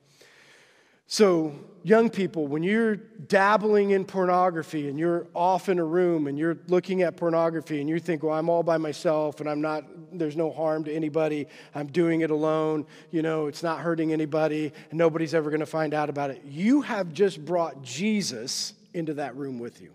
So, 1.09 1.55
young 1.85 2.11
people, 2.11 2.49
when 2.49 2.65
you're 2.65 2.97
dabbling 2.97 3.91
in 3.91 4.05
pornography 4.05 4.89
and 4.89 4.99
you're 4.99 5.29
off 5.35 5.69
in 5.69 5.79
a 5.79 5.85
room 5.85 6.27
and 6.27 6.37
you're 6.37 6.59
looking 6.67 7.03
at 7.03 7.17
pornography 7.17 7.81
and 7.81 7.89
you 7.89 8.01
think, 8.01 8.25
well, 8.25 8.35
I'm 8.35 8.49
all 8.49 8.65
by 8.65 8.77
myself 8.77 9.39
and 9.39 9.49
I'm 9.49 9.61
not, 9.61 9.85
there's 10.13 10.37
no 10.37 10.51
harm 10.51 10.83
to 10.85 10.93
anybody, 10.93 11.47
I'm 11.77 11.87
doing 11.87 12.23
it 12.23 12.33
alone, 12.33 12.87
you 13.13 13.23
know, 13.23 13.47
it's 13.47 13.63
not 13.63 13.79
hurting 13.79 14.13
anybody 14.13 14.73
and 14.91 14.99
nobody's 14.99 15.33
ever 15.33 15.49
going 15.49 15.61
to 15.61 15.67
find 15.67 15.95
out 15.95 16.11
about 16.11 16.31
it. 16.31 16.43
You 16.45 16.83
have 16.83 17.13
just 17.13 17.45
brought 17.45 17.83
Jesus 17.83 18.75
into 18.97 19.15
that 19.15 19.37
room 19.37 19.59
with 19.59 19.81
you. 19.81 19.93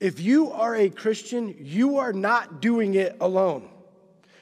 If 0.00 0.20
you 0.20 0.50
are 0.52 0.74
a 0.74 0.90
Christian, 0.90 1.54
you 1.58 1.98
are 1.98 2.12
not 2.12 2.60
doing 2.60 2.94
it 2.94 3.16
alone. 3.20 3.68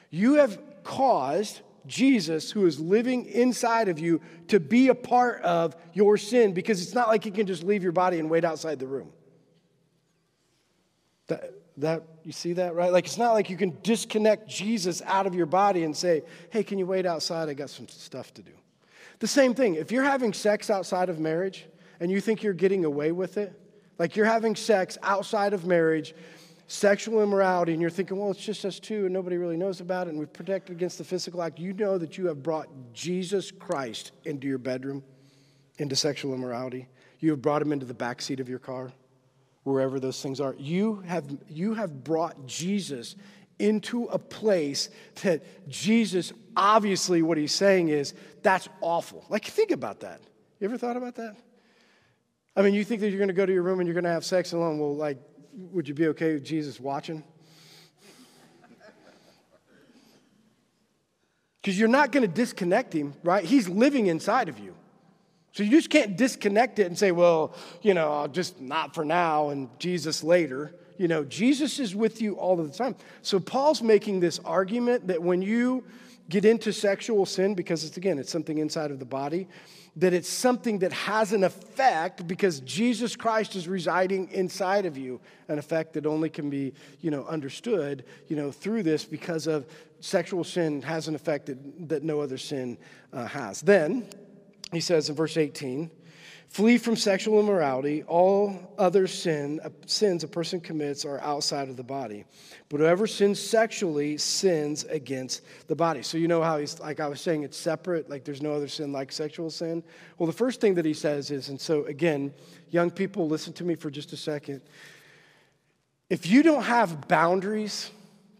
You 0.09 0.35
have 0.35 0.59
caused 0.83 1.61
Jesus, 1.85 2.51
who 2.51 2.65
is 2.65 2.79
living 2.79 3.25
inside 3.25 3.87
of 3.89 3.99
you, 3.99 4.21
to 4.47 4.59
be 4.59 4.89
a 4.89 4.95
part 4.95 5.41
of 5.43 5.75
your 5.93 6.17
sin 6.17 6.53
because 6.53 6.81
it's 6.81 6.93
not 6.93 7.07
like 7.07 7.25
you 7.25 7.31
can 7.31 7.45
just 7.45 7.63
leave 7.63 7.83
your 7.83 7.91
body 7.91 8.19
and 8.19 8.29
wait 8.29 8.43
outside 8.43 8.79
the 8.79 8.87
room. 8.87 9.11
That, 11.27 11.53
that 11.77 12.03
you 12.23 12.31
see 12.31 12.53
that 12.53 12.73
right 12.75 12.91
like 12.91 13.05
it's 13.05 13.17
not 13.17 13.33
like 13.33 13.49
you 13.49 13.57
can 13.57 13.77
disconnect 13.83 14.47
jesus 14.47 15.01
out 15.05 15.27
of 15.27 15.35
your 15.35 15.45
body 15.45 15.83
and 15.83 15.95
say 15.95 16.23
hey 16.51 16.63
can 16.63 16.77
you 16.77 16.85
wait 16.85 17.05
outside 17.05 17.49
i 17.49 17.53
got 17.53 17.69
some 17.69 17.87
stuff 17.87 18.33
to 18.35 18.41
do 18.41 18.51
the 19.19 19.27
same 19.27 19.53
thing 19.53 19.75
if 19.75 19.91
you're 19.91 20.03
having 20.03 20.31
sex 20.33 20.69
outside 20.69 21.09
of 21.09 21.19
marriage 21.19 21.65
and 21.99 22.11
you 22.11 22.21
think 22.21 22.43
you're 22.43 22.53
getting 22.53 22.85
away 22.85 23.11
with 23.11 23.37
it 23.37 23.59
like 23.97 24.15
you're 24.15 24.25
having 24.25 24.55
sex 24.55 24.97
outside 25.03 25.53
of 25.53 25.65
marriage 25.65 26.13
sexual 26.67 27.21
immorality 27.21 27.73
and 27.73 27.81
you're 27.81 27.91
thinking, 27.91 28.17
well, 28.17 28.31
it's 28.31 28.43
just 28.43 28.65
us 28.65 28.79
two 28.79 29.05
and 29.05 29.13
nobody 29.13 29.37
really 29.37 29.57
knows 29.57 29.81
about 29.81 30.07
it 30.07 30.11
and 30.11 30.19
we've 30.19 30.33
protected 30.33 30.75
against 30.75 30.97
the 30.97 31.03
physical 31.03 31.41
act, 31.41 31.59
you 31.59 31.73
know 31.73 31.97
that 31.97 32.17
you 32.17 32.25
have 32.25 32.41
brought 32.41 32.67
Jesus 32.93 33.51
Christ 33.51 34.11
into 34.23 34.47
your 34.47 34.57
bedroom, 34.57 35.03
into 35.77 35.95
sexual 35.95 36.33
immorality. 36.33 36.87
You 37.19 37.31
have 37.31 37.41
brought 37.41 37.61
him 37.61 37.71
into 37.71 37.85
the 37.85 37.93
back 37.93 38.21
seat 38.21 38.39
of 38.39 38.49
your 38.49 38.59
car, 38.59 38.91
wherever 39.63 39.99
those 39.99 40.21
things 40.21 40.39
are. 40.39 40.55
You 40.57 41.01
have, 41.07 41.25
you 41.47 41.73
have 41.75 42.03
brought 42.03 42.45
Jesus 42.47 43.15
into 43.59 44.05
a 44.05 44.19
place 44.19 44.89
that 45.21 45.69
Jesus, 45.69 46.33
obviously, 46.57 47.21
what 47.21 47.37
he's 47.37 47.53
saying 47.53 47.89
is, 47.89 48.13
that's 48.41 48.67
awful. 48.81 49.25
Like, 49.29 49.45
think 49.45 49.71
about 49.71 50.01
that. 50.01 50.19
You 50.59 50.65
ever 50.65 50.77
thought 50.77 50.97
about 50.97 51.15
that? 51.15 51.35
I 52.55 52.61
mean, 52.61 52.73
you 52.73 52.83
think 52.83 53.01
that 53.01 53.09
you're 53.09 53.17
going 53.17 53.27
to 53.27 53.33
go 53.33 53.45
to 53.45 53.53
your 53.53 53.63
room 53.63 53.79
and 53.79 53.87
you're 53.87 53.93
going 53.93 54.05
to 54.05 54.09
have 54.09 54.23
sex 54.23 54.53
alone. 54.53 54.79
Well, 54.79 54.95
like, 54.95 55.17
would 55.71 55.87
you 55.87 55.93
be 55.93 56.07
okay 56.07 56.33
with 56.35 56.43
Jesus 56.43 56.79
watching? 56.79 57.23
Because 61.61 61.79
you're 61.79 61.89
not 61.89 62.11
going 62.11 62.21
to 62.21 62.33
disconnect 62.33 62.93
him, 62.93 63.15
right? 63.23 63.43
He's 63.43 63.67
living 63.67 64.07
inside 64.07 64.49
of 64.49 64.59
you. 64.59 64.75
So 65.51 65.63
you 65.63 65.71
just 65.71 65.89
can't 65.89 66.15
disconnect 66.15 66.79
it 66.79 66.87
and 66.87 66.97
say, 66.97 67.11
well, 67.11 67.55
you 67.81 67.93
know, 67.93 68.11
I'll 68.11 68.27
just 68.27 68.61
not 68.61 68.93
for 68.93 69.03
now 69.03 69.49
and 69.49 69.69
Jesus 69.79 70.23
later. 70.23 70.75
You 70.97 71.07
know, 71.07 71.23
Jesus 71.23 71.79
is 71.79 71.95
with 71.95 72.21
you 72.21 72.35
all 72.35 72.59
of 72.59 72.71
the 72.71 72.77
time. 72.77 72.95
So 73.21 73.39
Paul's 73.39 73.81
making 73.81 74.19
this 74.19 74.39
argument 74.45 75.07
that 75.07 75.21
when 75.21 75.41
you 75.41 75.83
get 76.29 76.45
into 76.45 76.71
sexual 76.71 77.25
sin, 77.25 77.55
because 77.55 77.83
it's 77.83 77.97
again, 77.97 78.19
it's 78.19 78.31
something 78.31 78.57
inside 78.57 78.91
of 78.91 78.99
the 78.99 79.05
body, 79.05 79.47
that 79.97 80.13
it's 80.13 80.29
something 80.29 80.79
that 80.79 80.91
has 80.91 81.31
an 81.31 81.43
effect 81.43 82.27
because 82.27 82.59
Jesus 82.61 83.15
Christ 83.15 83.55
is 83.55 83.67
residing 83.67 84.29
inside 84.31 84.85
of 84.85 84.97
you, 84.97 85.21
an 85.47 85.57
effect 85.57 85.93
that 85.93 86.05
only 86.05 86.29
can 86.29 86.49
be, 86.49 86.73
you 86.99 87.11
know, 87.11 87.25
understood, 87.25 88.03
you 88.27 88.35
know, 88.35 88.51
through 88.51 88.83
this 88.83 89.05
because 89.05 89.47
of 89.47 89.65
sexual 90.01 90.43
sin 90.43 90.81
has 90.81 91.07
an 91.07 91.15
effect 91.15 91.45
that, 91.45 91.89
that 91.89 92.03
no 92.03 92.19
other 92.19 92.37
sin 92.37 92.77
uh, 93.13 93.25
has. 93.25 93.61
Then, 93.61 94.05
he 94.73 94.81
says 94.81 95.09
in 95.09 95.15
verse 95.15 95.37
18, 95.37 95.89
Flee 96.55 96.77
from 96.77 96.95
sexual 96.95 97.41
immorality. 97.41 98.03
All 98.03 98.57
other 98.77 99.07
sin, 99.07 99.59
uh, 99.61 99.71
sins 99.87 100.23
a 100.23 100.27
person 100.29 100.61
commits 100.61 101.03
are 101.03 101.19
outside 101.19 101.67
of 101.67 101.75
the 101.75 101.83
body. 101.83 102.23
But 102.69 102.79
whoever 102.79 103.07
sins 103.07 103.41
sexually 103.41 104.17
sins 104.17 104.85
against 104.85 105.41
the 105.67 105.75
body. 105.75 106.01
So 106.01 106.17
you 106.17 106.29
know 106.29 106.41
how 106.41 106.57
he's, 106.57 106.79
like 106.79 107.01
I 107.01 107.09
was 107.09 107.19
saying, 107.19 107.43
it's 107.43 107.57
separate, 107.57 108.09
like 108.09 108.23
there's 108.23 108.41
no 108.41 108.53
other 108.53 108.69
sin 108.69 108.93
like 108.93 109.11
sexual 109.11 109.49
sin. 109.49 109.83
Well, 110.17 110.27
the 110.27 110.31
first 110.31 110.61
thing 110.61 110.75
that 110.75 110.85
he 110.85 110.93
says 110.93 111.29
is, 111.29 111.49
and 111.49 111.59
so 111.59 111.83
again, 111.87 112.33
young 112.69 112.89
people, 112.89 113.27
listen 113.27 113.51
to 113.51 113.65
me 113.65 113.75
for 113.75 113.91
just 113.91 114.13
a 114.13 114.17
second. 114.17 114.61
If 116.09 116.25
you 116.25 116.41
don't 116.41 116.63
have 116.63 117.09
boundaries 117.09 117.91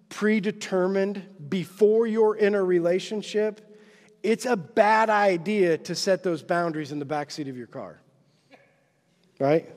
predetermined 0.08 1.50
before 1.50 2.08
you're 2.08 2.38
in 2.38 2.56
a 2.56 2.64
relationship, 2.64 3.78
it's 4.24 4.46
a 4.46 4.56
bad 4.56 5.10
idea 5.10 5.78
to 5.80 5.96
set 5.96 6.24
those 6.24 6.42
boundaries 6.42 6.94
in 6.94 7.00
the 7.00 7.06
backseat 7.06 7.50
of 7.50 7.58
your 7.58 7.68
car 7.68 8.00
right? 9.40 9.70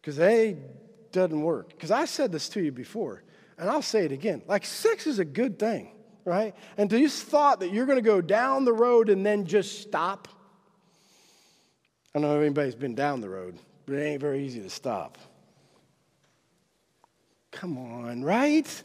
Because 0.00 0.16
they 0.16 0.56
doesn't 1.12 1.42
work. 1.42 1.70
Because 1.70 1.90
I 1.90 2.04
said 2.04 2.32
this 2.32 2.48
to 2.50 2.62
you 2.62 2.72
before, 2.72 3.22
and 3.58 3.70
I'll 3.70 3.82
say 3.82 4.04
it 4.04 4.12
again. 4.12 4.42
Like, 4.46 4.64
sex 4.64 5.06
is 5.06 5.18
a 5.18 5.24
good 5.24 5.58
thing, 5.58 5.90
right? 6.24 6.54
And 6.76 6.90
this 6.90 7.22
thought 7.22 7.60
that 7.60 7.72
you're 7.72 7.86
going 7.86 7.98
to 7.98 8.02
go 8.02 8.20
down 8.20 8.64
the 8.64 8.72
road 8.72 9.08
and 9.08 9.24
then 9.24 9.46
just 9.46 9.80
stop. 9.80 10.28
I 12.14 12.20
don't 12.20 12.28
know 12.28 12.36
if 12.36 12.44
anybody's 12.44 12.74
been 12.74 12.94
down 12.94 13.20
the 13.20 13.28
road, 13.28 13.58
but 13.86 13.96
it 13.96 14.04
ain't 14.04 14.20
very 14.20 14.44
easy 14.44 14.60
to 14.60 14.70
stop. 14.70 15.18
Come 17.50 17.78
on, 17.78 18.22
right? 18.22 18.82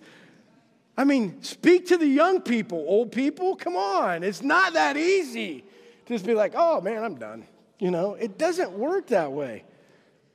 I 0.96 1.04
mean, 1.04 1.42
speak 1.44 1.88
to 1.88 1.98
the 1.98 2.06
young 2.06 2.42
people, 2.42 2.84
old 2.88 3.12
people. 3.12 3.56
Come 3.56 3.76
on, 3.76 4.24
it's 4.24 4.44
not 4.44 4.74
that 4.74 4.98
easy. 4.98 5.64
Just 6.06 6.26
be 6.26 6.34
like, 6.34 6.54
oh 6.56 6.82
man, 6.82 7.04
I'm 7.04 7.16
done. 7.16 7.46
You 7.80 7.92
know, 7.92 8.14
it 8.16 8.38
doesn't 8.38 8.72
work 8.72 9.08
that 9.08 9.32
way, 9.32 9.64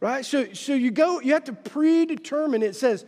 right? 0.01 0.25
So, 0.25 0.53
so 0.55 0.75
you 0.75 0.91
go, 0.91 1.21
you 1.21 1.35
have 1.35 1.45
to 1.45 1.53
predetermine. 1.53 2.63
It 2.63 2.75
says, 2.75 3.05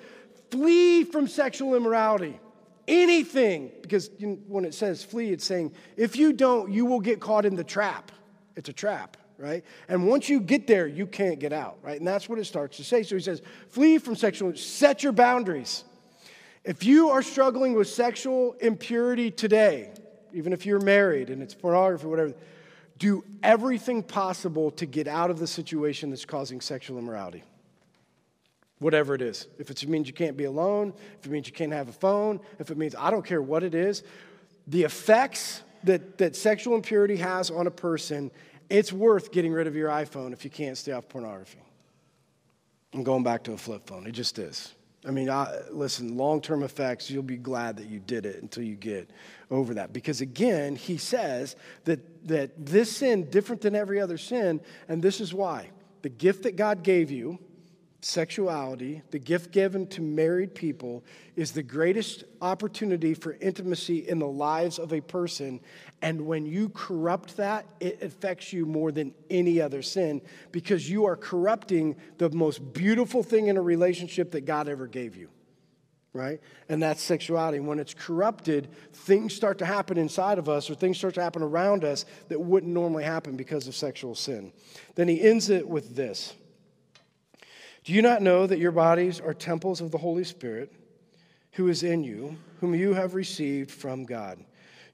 flee 0.51 1.05
from 1.05 1.27
sexual 1.27 1.75
immorality. 1.75 2.39
Anything, 2.87 3.73
because 3.83 4.11
when 4.47 4.65
it 4.65 4.75
says 4.75 5.03
flee, 5.03 5.33
it's 5.33 5.45
saying, 5.45 5.73
if 5.97 6.17
you 6.17 6.33
don't, 6.33 6.71
you 6.71 6.85
will 6.85 7.01
get 7.01 7.19
caught 7.19 7.45
in 7.45 7.57
the 7.57 7.65
trap. 7.65 8.13
It's 8.55 8.69
a 8.69 8.73
trap, 8.73 9.17
right? 9.39 9.65
And 9.89 10.07
once 10.07 10.29
you 10.29 10.39
get 10.39 10.67
there, 10.67 10.87
you 10.87 11.07
can't 11.07 11.41
get 11.41 11.53
out, 11.53 11.79
right? 11.83 11.99
And 11.99 12.07
that's 12.07 12.29
what 12.29 12.39
it 12.39 12.45
starts 12.45 12.77
to 12.77 12.85
say. 12.85 13.03
So 13.03 13.17
he 13.17 13.23
says, 13.23 13.43
flee 13.71 13.99
from 13.99 14.15
sexual, 14.15 14.55
set 14.55 15.03
your 15.03 15.13
boundaries. 15.13 15.83
If 16.63 16.85
you 16.85 17.09
are 17.09 17.23
struggling 17.23 17.75
with 17.75 17.89
sexual 17.89 18.53
impurity 18.61 19.31
today, 19.31 19.91
even 20.33 20.53
if 20.53 20.67
you're 20.67 20.81
married 20.81 21.31
and 21.31 21.43
it's 21.43 21.55
pornography, 21.55 22.07
whatever, 22.07 22.35
do 22.99 23.25
everything 23.43 24.03
possible 24.03 24.71
to 24.73 24.87
get 24.87 25.07
out 25.07 25.31
of 25.31 25.39
the 25.39 25.47
situation 25.47 26.11
that's 26.11 26.25
causing 26.25 26.61
sexual 26.61 26.99
immorality. 26.99 27.43
Whatever 28.79 29.15
it 29.15 29.23
is. 29.23 29.47
If 29.59 29.71
it 29.71 29.87
means 29.89 30.07
you 30.07 30.15
can't 30.15 30.37
be 30.37 30.45
alone, 30.45 30.93
if 31.19 31.27
it 31.27 31.33
means 31.33 31.47
you 31.47 31.53
can't 31.53 31.73
have 31.73 31.89
a 31.89 31.93
phone, 31.93 32.41
if 32.59 32.71
it 32.71 32.77
means 32.77 32.95
I 32.95 33.11
don't 33.11 33.25
care 33.25 33.41
what 33.41 33.63
it 33.63 33.75
is, 33.75 34.03
the 34.67 34.85
effects 34.85 35.63
that, 35.85 36.19
that 36.19 36.37
sexual 36.37 36.75
impurity 36.75 37.17
has 37.17 37.51
on 37.51 37.67
a 37.67 37.71
person, 37.71 38.31
it's 38.69 38.93
worth 38.93 39.33
getting 39.33 39.53
rid 39.53 39.67
of 39.67 39.75
your 39.77 39.89
iPhone 39.89 40.33
if 40.33 40.45
you 40.45 40.51
can't 40.51 40.77
stay 40.77 40.93
off 40.93 41.09
pornography. 41.09 41.61
I'm 42.93 43.03
going 43.03 43.23
back 43.23 43.45
to 43.45 43.53
a 43.53 43.57
flip 43.57 43.87
phone. 43.87 44.07
It 44.07 44.13
just 44.13 44.39
is. 44.39 44.75
I 45.07 45.11
mean, 45.11 45.31
I, 45.31 45.61
listen, 45.71 46.17
long 46.17 46.41
term 46.41 46.63
effects, 46.63 47.11
you'll 47.11 47.23
be 47.23 47.37
glad 47.37 47.77
that 47.77 47.87
you 47.87 48.01
did 48.01 48.27
it 48.27 48.43
until 48.43 48.65
you 48.65 48.75
get 48.75 49.09
over 49.51 49.75
that. 49.75 49.93
Because 49.93 50.21
again, 50.21 50.75
he 50.75 50.97
says 50.97 51.55
that, 51.85 52.27
that 52.27 52.67
this 52.67 52.97
sin, 52.97 53.31
different 53.31 53.63
than 53.63 53.77
every 53.77 54.01
other 54.01 54.19
sin, 54.19 54.61
and 54.89 55.01
this 55.01 55.21
is 55.21 55.33
why. 55.33 55.71
The 56.03 56.09
gift 56.09 56.43
that 56.43 56.57
God 56.57 56.83
gave 56.83 57.11
you, 57.11 57.39
sexuality, 58.07 59.03
the 59.11 59.19
gift 59.19 59.51
given 59.51 59.85
to 59.89 60.01
married 60.01 60.55
people, 60.55 61.05
is 61.35 61.51
the 61.51 61.63
greatest 61.63 62.23
opportunity 62.41 63.15
for 63.15 63.37
intimacy 63.41 64.09
in 64.09 64.21
the 64.21 64.27
lives 64.27 64.79
of 64.79 64.93
a 64.93 65.01
person. 65.01 65.61
And 66.03 66.25
when 66.25 66.47
you 66.47 66.69
corrupt 66.69 67.37
that, 67.37 67.67
it 67.81 68.03
affects 68.03 68.53
you 68.53 68.65
more 68.65 68.93
than 68.93 69.13
any 69.29 69.61
other 69.61 69.83
sin 69.83 70.23
because 70.53 70.89
you 70.89 71.05
are 71.07 71.17
corrupting 71.17 71.97
the 72.19 72.31
most 72.31 72.73
beautiful 72.73 73.25
thing 73.25 73.49
in 73.49 73.57
a 73.57 73.63
relationship 73.63 74.31
that 74.31 74.43
God 74.43 74.69
ever 74.69 74.87
gave 74.87 75.17
you. 75.17 75.29
Right? 76.13 76.41
And 76.69 76.81
that's 76.83 77.03
sexuality. 77.03 77.59
When 77.59 77.81
it's 77.81 77.93
corrupted, 77.93 78.69
things 78.93 79.35
start 79.35 79.59
to 79.59 79.67
happen 79.67 79.99
inside 79.99 80.39
of 80.39 80.49
us 80.49 80.71
or 80.71 80.75
things 80.75 80.97
start 80.97 81.15
to 81.15 81.23
happen 81.23 81.43
around 81.43 81.85
us 81.85 82.07
that 82.29 82.41
wouldn't 82.41 82.73
normally 82.73 83.05
happen 83.05 83.37
because 83.37 83.67
of 83.67 83.75
sexual 83.75 84.15
sin. 84.15 84.53
Then 84.95 85.09
he 85.09 85.21
ends 85.21 85.51
it 85.51 85.69
with 85.69 85.97
this. 85.97 86.35
Do 87.87 87.93
you 87.93 88.03
not 88.03 88.21
know 88.21 88.49
that 88.49 88.59
your 88.59 88.73
bodies 88.73 89.21
are 89.21 89.33
temples 89.33 89.81
of 89.81 89.93
the 89.93 89.99
Holy 89.99 90.25
Spirit 90.25 90.73
who 91.53 91.69
is 91.69 91.85
in 91.85 92.03
you, 92.03 92.37
whom 92.59 92.75
you 92.75 92.95
have 92.95 93.15
received 93.15 93.71
from 93.71 94.05
God? 94.05 94.45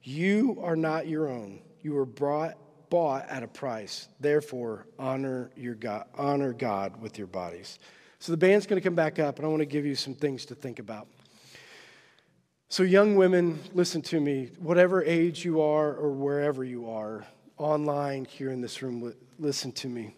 You 0.03 0.59
are 0.61 0.75
not 0.75 1.07
your 1.07 1.27
own. 1.27 1.59
You 1.81 1.93
were 1.93 2.05
brought, 2.05 2.53
bought 2.91 3.27
at 3.29 3.41
a 3.41 3.47
price. 3.47 4.09
Therefore, 4.19 4.85
honor, 4.99 5.49
your 5.57 5.73
God, 5.73 6.05
honor 6.15 6.53
God 6.53 7.01
with 7.01 7.17
your 7.17 7.25
bodies. 7.25 7.79
So 8.19 8.31
the 8.31 8.37
band's 8.37 8.67
going 8.67 8.79
to 8.79 8.87
come 8.87 8.93
back 8.93 9.17
up, 9.17 9.37
and 9.37 9.45
I 9.47 9.49
want 9.49 9.61
to 9.61 9.65
give 9.65 9.87
you 9.87 9.95
some 9.95 10.13
things 10.13 10.45
to 10.45 10.53
think 10.53 10.77
about. 10.77 11.07
So, 12.69 12.83
young 12.83 13.15
women, 13.15 13.59
listen 13.73 14.03
to 14.03 14.19
me. 14.19 14.51
Whatever 14.59 15.03
age 15.03 15.43
you 15.43 15.61
are 15.61 15.95
or 15.95 16.11
wherever 16.11 16.63
you 16.63 16.91
are, 16.91 17.25
online, 17.57 18.25
here 18.25 18.51
in 18.51 18.61
this 18.61 18.83
room, 18.83 19.15
listen 19.39 19.71
to 19.71 19.89
me. 19.89 20.15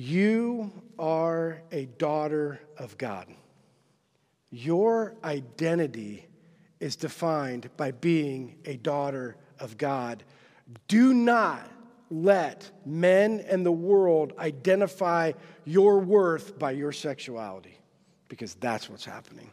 You 0.00 0.72
are 0.96 1.60
a 1.72 1.86
daughter 1.86 2.60
of 2.78 2.96
God. 2.98 3.26
Your 4.48 5.16
identity 5.24 6.24
is 6.78 6.94
defined 6.94 7.68
by 7.76 7.90
being 7.90 8.58
a 8.64 8.76
daughter 8.76 9.36
of 9.58 9.76
God. 9.76 10.22
Do 10.86 11.12
not 11.12 11.68
let 12.12 12.70
men 12.86 13.44
and 13.50 13.66
the 13.66 13.72
world 13.72 14.34
identify 14.38 15.32
your 15.64 15.98
worth 15.98 16.60
by 16.60 16.70
your 16.70 16.92
sexuality, 16.92 17.76
because 18.28 18.54
that's 18.54 18.88
what's 18.88 19.04
happening. 19.04 19.50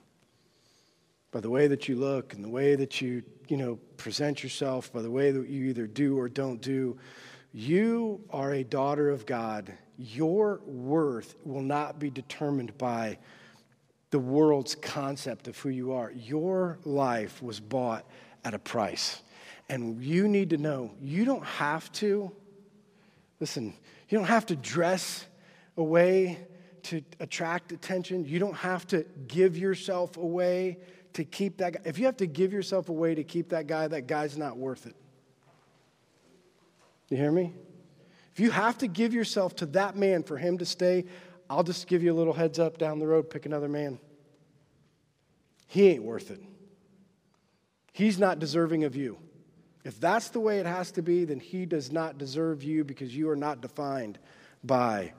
By 1.32 1.40
the 1.40 1.50
way 1.50 1.66
that 1.66 1.90
you 1.90 1.96
look 1.96 2.36
and 2.36 2.44
the 2.44 2.50
way 2.50 2.76
that 2.76 3.02
you, 3.02 3.24
you 3.48 3.58
know, 3.58 3.78
present 3.98 4.44
yourself, 4.44 4.94
by 4.94 5.02
the 5.02 5.10
way 5.10 5.32
that 5.32 5.50
you 5.50 5.66
either 5.66 5.88
do 5.88 6.20
or 6.20 6.30
don't 6.30 6.62
do, 6.62 7.00
you 7.52 8.22
are 8.30 8.54
a 8.54 8.64
daughter 8.64 9.10
of 9.10 9.26
God 9.26 9.74
your 9.98 10.62
worth 10.66 11.36
will 11.44 11.62
not 11.62 12.00
be 12.00 12.10
determined 12.10 12.78
by 12.78 13.18
the 14.12 14.20
world's 14.20 14.76
concept 14.76 15.48
of 15.48 15.58
who 15.58 15.70
you 15.70 15.94
are. 15.94 16.12
Your 16.12 16.80
life 16.86 17.42
was 17.42 17.60
bought 17.60 18.06
at 18.44 18.54
a 18.54 18.60
price. 18.60 19.22
And 19.68 20.02
you 20.02 20.28
need 20.28 20.52
to 20.52 20.58
know 20.58 20.92
you 21.02 21.26
don't 21.26 21.46
have 21.46 21.92
to, 21.94 22.32
listen, 23.40 23.74
you 24.10 24.18
don't 24.18 24.28
have 24.28 24.46
to 24.48 24.56
dress 24.56 25.26
away 25.78 26.40
to 26.84 27.02
attract 27.20 27.72
attention. 27.72 28.26
You 28.26 28.38
don't 28.38 28.56
have 28.56 28.86
to 28.88 29.06
give 29.28 29.58
yourself 29.58 30.18
away 30.18 30.78
to 31.14 31.24
keep 31.24 31.58
that 31.58 31.74
guy. 31.74 31.80
If 31.86 31.98
you 31.98 32.06
have 32.06 32.18
to 32.18 32.28
give 32.28 32.54
yourself 32.54 32.90
away 32.90 33.16
to 33.16 33.24
keep 33.24 33.50
that 33.50 33.68
guy, 33.68 33.88
that 33.88 34.06
guy's 34.06 34.38
not 34.38 34.58
worth 34.58 34.86
it. 34.86 34.96
You 37.10 37.18
hear 37.18 37.32
me? 37.32 37.54
If 38.36 38.42
you 38.42 38.52
have 38.52 38.78
to 38.80 38.88
give 38.88 39.14
yourself 39.14 39.56
to 39.58 39.66
that 39.68 39.96
man 39.96 40.22
for 40.22 40.38
him 40.38 40.58
to 40.58 40.66
stay, 40.66 41.06
I'll 41.50 41.64
just 41.64 41.88
give 41.88 42.04
you 42.04 42.12
a 42.12 42.18
little 42.18 42.34
heads 42.34 42.60
up 42.60 42.78
down 42.78 43.00
the 43.00 43.08
road, 43.08 43.30
pick 43.30 43.46
another 43.46 43.70
man. 43.70 43.98
He 45.68 45.88
ain't 45.88 46.04
worth 46.04 46.32
it. 46.32 46.42
He's 47.94 48.20
not 48.20 48.40
deserving 48.40 48.84
of 48.84 48.94
you. 48.94 49.18
If 49.86 50.02
that's 50.02 50.30
the 50.30 50.42
way 50.42 50.60
it 50.60 50.66
has 50.66 50.92
to 50.92 51.02
be, 51.02 51.24
then 51.24 51.40
he 51.40 51.66
does 51.66 51.94
not 51.94 52.18
deserve 52.18 52.62
you 52.62 52.84
because 52.84 53.16
you 53.16 53.30
are 53.30 53.38
not 53.38 53.62
defined 53.62 54.20
by 54.66 55.14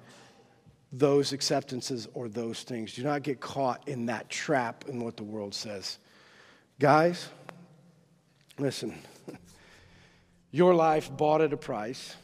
those 0.92 1.32
acceptances 1.32 2.06
or 2.12 2.28
those 2.28 2.64
things. 2.64 2.92
Do 2.92 3.02
not 3.02 3.22
get 3.22 3.40
caught 3.40 3.88
in 3.88 4.06
that 4.06 4.28
trap 4.28 4.84
in 4.88 5.02
what 5.02 5.16
the 5.16 5.24
world 5.24 5.54
says. 5.54 5.98
Guys, 6.78 7.30
listen. 8.58 8.94
Your 10.50 10.74
life 10.74 11.10
bought 11.16 11.40
at 11.40 11.54
a 11.54 11.56
price. 11.56 12.14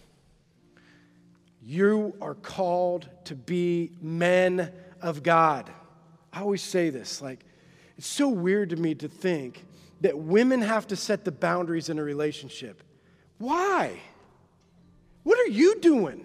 You 1.64 2.16
are 2.20 2.34
called 2.34 3.08
to 3.24 3.36
be 3.36 3.92
men 4.00 4.72
of 5.00 5.22
God. 5.22 5.70
I 6.32 6.40
always 6.40 6.62
say 6.62 6.90
this 6.90 7.22
like, 7.22 7.44
it's 7.96 8.06
so 8.06 8.28
weird 8.28 8.70
to 8.70 8.76
me 8.76 8.94
to 8.96 9.08
think 9.08 9.64
that 10.00 10.18
women 10.18 10.62
have 10.62 10.88
to 10.88 10.96
set 10.96 11.24
the 11.24 11.30
boundaries 11.30 11.88
in 11.88 11.98
a 11.98 12.02
relationship. 12.02 12.82
Why? 13.38 14.00
What 15.22 15.38
are 15.38 15.50
you 15.50 15.78
doing? 15.78 16.24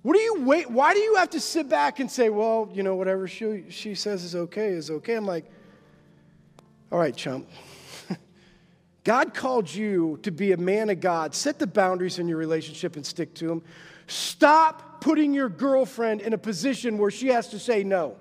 What 0.00 0.14
do 0.14 0.20
you 0.20 0.40
wait? 0.40 0.70
Why 0.70 0.94
do 0.94 1.00
you 1.00 1.16
have 1.16 1.30
to 1.30 1.40
sit 1.40 1.68
back 1.68 2.00
and 2.00 2.10
say, 2.10 2.28
well, 2.28 2.70
you 2.72 2.82
know, 2.82 2.96
whatever 2.96 3.28
she, 3.28 3.64
she 3.68 3.94
says 3.94 4.24
is 4.24 4.34
okay 4.34 4.68
is 4.68 4.90
okay? 4.90 5.14
I'm 5.14 5.26
like, 5.26 5.50
all 6.90 6.98
right, 6.98 7.14
chump. 7.14 7.48
God 9.04 9.34
called 9.34 9.72
you 9.72 10.18
to 10.22 10.30
be 10.30 10.52
a 10.52 10.56
man 10.56 10.88
of 10.90 11.00
God. 11.00 11.34
Set 11.34 11.58
the 11.58 11.66
boundaries 11.66 12.18
in 12.18 12.28
your 12.28 12.38
relationship 12.38 12.96
and 12.96 13.04
stick 13.04 13.34
to 13.34 13.48
them. 13.48 13.62
Stop 14.06 15.00
putting 15.00 15.34
your 15.34 15.48
girlfriend 15.48 16.20
in 16.20 16.32
a 16.32 16.38
position 16.38 16.98
where 16.98 17.10
she 17.10 17.28
has 17.28 17.48
to 17.48 17.58
say 17.58 17.82
no. 17.82 18.16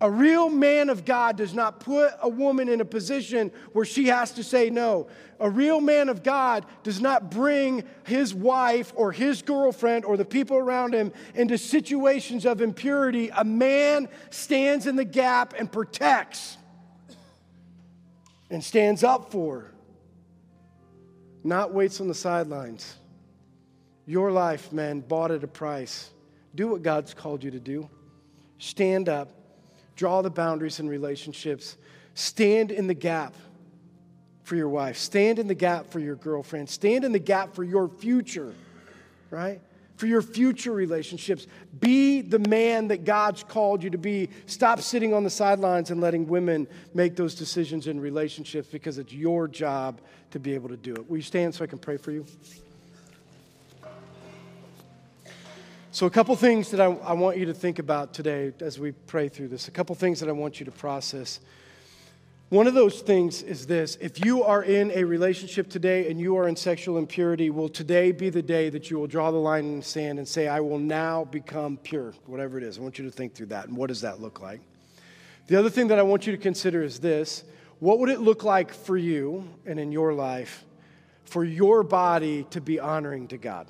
A 0.00 0.10
real 0.10 0.48
man 0.48 0.90
of 0.90 1.04
God 1.04 1.36
does 1.36 1.54
not 1.54 1.80
put 1.80 2.12
a 2.22 2.28
woman 2.28 2.68
in 2.68 2.80
a 2.80 2.84
position 2.84 3.50
where 3.72 3.84
she 3.84 4.06
has 4.06 4.30
to 4.32 4.44
say 4.44 4.70
no. 4.70 5.08
A 5.40 5.50
real 5.50 5.80
man 5.80 6.08
of 6.08 6.22
God 6.22 6.66
does 6.84 7.00
not 7.00 7.32
bring 7.32 7.82
his 8.04 8.32
wife 8.32 8.92
or 8.94 9.10
his 9.10 9.42
girlfriend 9.42 10.04
or 10.04 10.16
the 10.16 10.24
people 10.24 10.56
around 10.56 10.94
him 10.94 11.12
into 11.34 11.58
situations 11.58 12.46
of 12.46 12.60
impurity. 12.60 13.30
A 13.30 13.44
man 13.44 14.08
stands 14.30 14.86
in 14.86 14.94
the 14.94 15.04
gap 15.04 15.54
and 15.58 15.70
protects 15.70 16.58
and 18.50 18.62
stands 18.62 19.04
up 19.04 19.30
for, 19.30 19.70
not 21.44 21.72
waits 21.72 22.00
on 22.00 22.08
the 22.08 22.14
sidelines. 22.14 22.96
Your 24.06 24.32
life, 24.32 24.72
man, 24.72 25.00
bought 25.00 25.30
at 25.30 25.44
a 25.44 25.48
price. 25.48 26.10
Do 26.54 26.68
what 26.68 26.82
God's 26.82 27.14
called 27.14 27.44
you 27.44 27.50
to 27.50 27.60
do. 27.60 27.88
Stand 28.58 29.08
up, 29.08 29.30
draw 29.96 30.22
the 30.22 30.30
boundaries 30.30 30.80
in 30.80 30.88
relationships, 30.88 31.76
stand 32.14 32.70
in 32.70 32.86
the 32.86 32.94
gap 32.94 33.34
for 34.42 34.56
your 34.56 34.68
wife, 34.68 34.96
stand 34.96 35.38
in 35.38 35.46
the 35.46 35.54
gap 35.54 35.92
for 35.92 36.00
your 36.00 36.16
girlfriend, 36.16 36.68
stand 36.68 37.04
in 37.04 37.12
the 37.12 37.18
gap 37.18 37.54
for 37.54 37.62
your 37.62 37.88
future, 37.88 38.54
right? 39.30 39.60
For 39.98 40.06
your 40.06 40.22
future 40.22 40.72
relationships. 40.72 41.48
Be 41.80 42.20
the 42.20 42.38
man 42.38 42.88
that 42.88 43.04
God's 43.04 43.42
called 43.42 43.82
you 43.82 43.90
to 43.90 43.98
be. 43.98 44.30
Stop 44.46 44.80
sitting 44.80 45.12
on 45.12 45.24
the 45.24 45.30
sidelines 45.30 45.90
and 45.90 46.00
letting 46.00 46.28
women 46.28 46.68
make 46.94 47.16
those 47.16 47.34
decisions 47.34 47.88
in 47.88 47.98
relationships 47.98 48.68
because 48.70 48.98
it's 48.98 49.12
your 49.12 49.48
job 49.48 50.00
to 50.30 50.38
be 50.38 50.54
able 50.54 50.68
to 50.68 50.76
do 50.76 50.94
it. 50.94 51.10
Will 51.10 51.16
you 51.16 51.22
stand 51.22 51.52
so 51.52 51.64
I 51.64 51.66
can 51.66 51.80
pray 51.80 51.96
for 51.96 52.12
you? 52.12 52.24
So, 55.90 56.06
a 56.06 56.10
couple 56.10 56.36
things 56.36 56.70
that 56.70 56.80
I, 56.80 56.86
I 56.86 57.14
want 57.14 57.38
you 57.38 57.46
to 57.46 57.54
think 57.54 57.80
about 57.80 58.14
today 58.14 58.52
as 58.60 58.78
we 58.78 58.92
pray 58.92 59.28
through 59.28 59.48
this, 59.48 59.66
a 59.66 59.72
couple 59.72 59.96
things 59.96 60.20
that 60.20 60.28
I 60.28 60.32
want 60.32 60.60
you 60.60 60.66
to 60.66 60.70
process. 60.70 61.40
One 62.50 62.66
of 62.66 62.72
those 62.72 63.02
things 63.02 63.42
is 63.42 63.66
this 63.66 63.96
if 64.00 64.24
you 64.24 64.42
are 64.42 64.62
in 64.62 64.90
a 64.92 65.04
relationship 65.04 65.68
today 65.68 66.10
and 66.10 66.18
you 66.18 66.38
are 66.38 66.48
in 66.48 66.56
sexual 66.56 66.96
impurity, 66.96 67.50
will 67.50 67.68
today 67.68 68.10
be 68.10 68.30
the 68.30 68.40
day 68.40 68.70
that 68.70 68.90
you 68.90 68.98
will 68.98 69.06
draw 69.06 69.30
the 69.30 69.36
line 69.36 69.66
in 69.66 69.76
the 69.80 69.84
sand 69.84 70.18
and 70.18 70.26
say, 70.26 70.48
I 70.48 70.60
will 70.60 70.78
now 70.78 71.26
become 71.26 71.76
pure, 71.76 72.14
whatever 72.24 72.56
it 72.56 72.64
is? 72.64 72.78
I 72.78 72.80
want 72.80 72.98
you 72.98 73.04
to 73.04 73.10
think 73.10 73.34
through 73.34 73.48
that. 73.48 73.68
And 73.68 73.76
what 73.76 73.88
does 73.88 74.00
that 74.00 74.22
look 74.22 74.40
like? 74.40 74.62
The 75.48 75.58
other 75.58 75.68
thing 75.68 75.88
that 75.88 75.98
I 75.98 76.02
want 76.02 76.26
you 76.26 76.32
to 76.32 76.38
consider 76.38 76.82
is 76.82 77.00
this 77.00 77.44
what 77.80 77.98
would 77.98 78.08
it 78.08 78.20
look 78.20 78.44
like 78.44 78.72
for 78.72 78.96
you 78.96 79.46
and 79.66 79.78
in 79.78 79.92
your 79.92 80.14
life 80.14 80.64
for 81.24 81.44
your 81.44 81.82
body 81.82 82.44
to 82.50 82.62
be 82.62 82.80
honoring 82.80 83.28
to 83.28 83.36
God? 83.36 83.68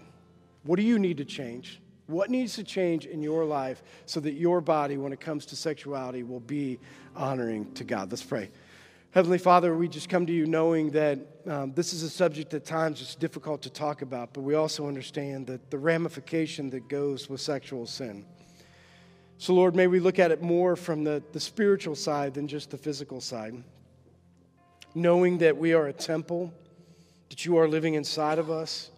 What 0.63 0.77
do 0.77 0.83
you 0.85 1.01
need 1.01 1.17
to 1.17 1.25
change? 1.25 1.81
What 2.07 2.31
needs 2.31 2.55
to 2.55 2.63
change 2.63 3.07
in 3.07 3.25
your 3.25 3.45
life 3.45 3.83
so 4.07 4.21
that 4.21 4.35
your 4.35 4.61
body, 4.61 4.97
when 4.97 5.13
it 5.13 5.21
comes 5.21 5.47
to 5.47 5.57
sexuality, 5.57 6.23
will 6.23 6.41
be 6.41 6.79
honoring 7.17 7.73
to 7.75 7.83
God? 7.83 8.11
Let's 8.11 8.23
pray. 8.23 8.51
Heavenly 9.13 9.39
Father, 9.39 9.75
we 9.75 9.89
just 9.89 10.11
come 10.11 10.27
to 10.27 10.33
you 10.35 10.45
knowing 10.45 10.91
that 10.91 11.19
um, 11.47 11.73
this 11.73 11.95
is 11.95 12.03
a 12.03 12.11
subject 12.11 12.53
at 12.53 12.67
times 12.67 13.01
it's 13.01 13.15
difficult 13.15 13.63
to 13.63 13.71
talk 13.71 14.03
about, 14.03 14.35
but 14.35 14.43
we 14.43 14.55
also 14.55 14.87
understand 14.87 15.47
that 15.47 15.71
the 15.71 15.79
ramification 15.79 16.69
that 16.71 16.89
goes 16.89 17.27
with 17.27 17.41
sexual 17.41 17.87
sin. 17.87 18.27
So, 19.39 19.55
Lord, 19.55 19.75
may 19.75 19.87
we 19.87 19.99
look 19.99 20.19
at 20.19 20.31
it 20.31 20.43
more 20.43 20.77
from 20.77 21.05
the, 21.05 21.23
the 21.33 21.41
spiritual 21.41 21.95
side 21.95 22.35
than 22.35 22.47
just 22.47 22.71
the 22.71 22.77
physical 22.77 23.23
side. 23.23 23.55
Knowing 24.95 25.39
that 25.39 25.57
we 25.57 25.73
are 25.73 25.87
a 25.87 25.93
temple, 25.93 26.53
that 27.31 27.47
you 27.47 27.57
are 27.57 27.67
living 27.67 27.95
inside 27.95 28.39
of 28.39 28.51
us, 28.51 28.91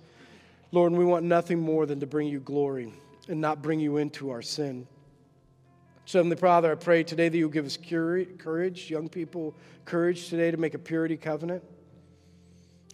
Lord, 0.72 0.92
we 0.92 1.04
want 1.04 1.24
nothing 1.24 1.60
more 1.60 1.86
than 1.86 2.00
to 2.00 2.06
bring 2.06 2.26
you 2.26 2.40
glory 2.40 2.92
and 3.28 3.40
not 3.40 3.62
bring 3.62 3.78
you 3.78 3.98
into 3.98 4.30
our 4.30 4.42
sin. 4.42 4.88
So, 6.10 6.18
Heavenly 6.18 6.38
Father, 6.38 6.72
I 6.72 6.74
pray 6.74 7.04
today 7.04 7.28
that 7.28 7.38
you'll 7.38 7.50
give 7.50 7.66
us 7.66 7.78
courage, 7.78 8.90
young 8.90 9.08
people, 9.08 9.54
courage 9.84 10.28
today 10.28 10.50
to 10.50 10.56
make 10.56 10.74
a 10.74 10.78
purity 10.78 11.16
covenant. 11.16 11.62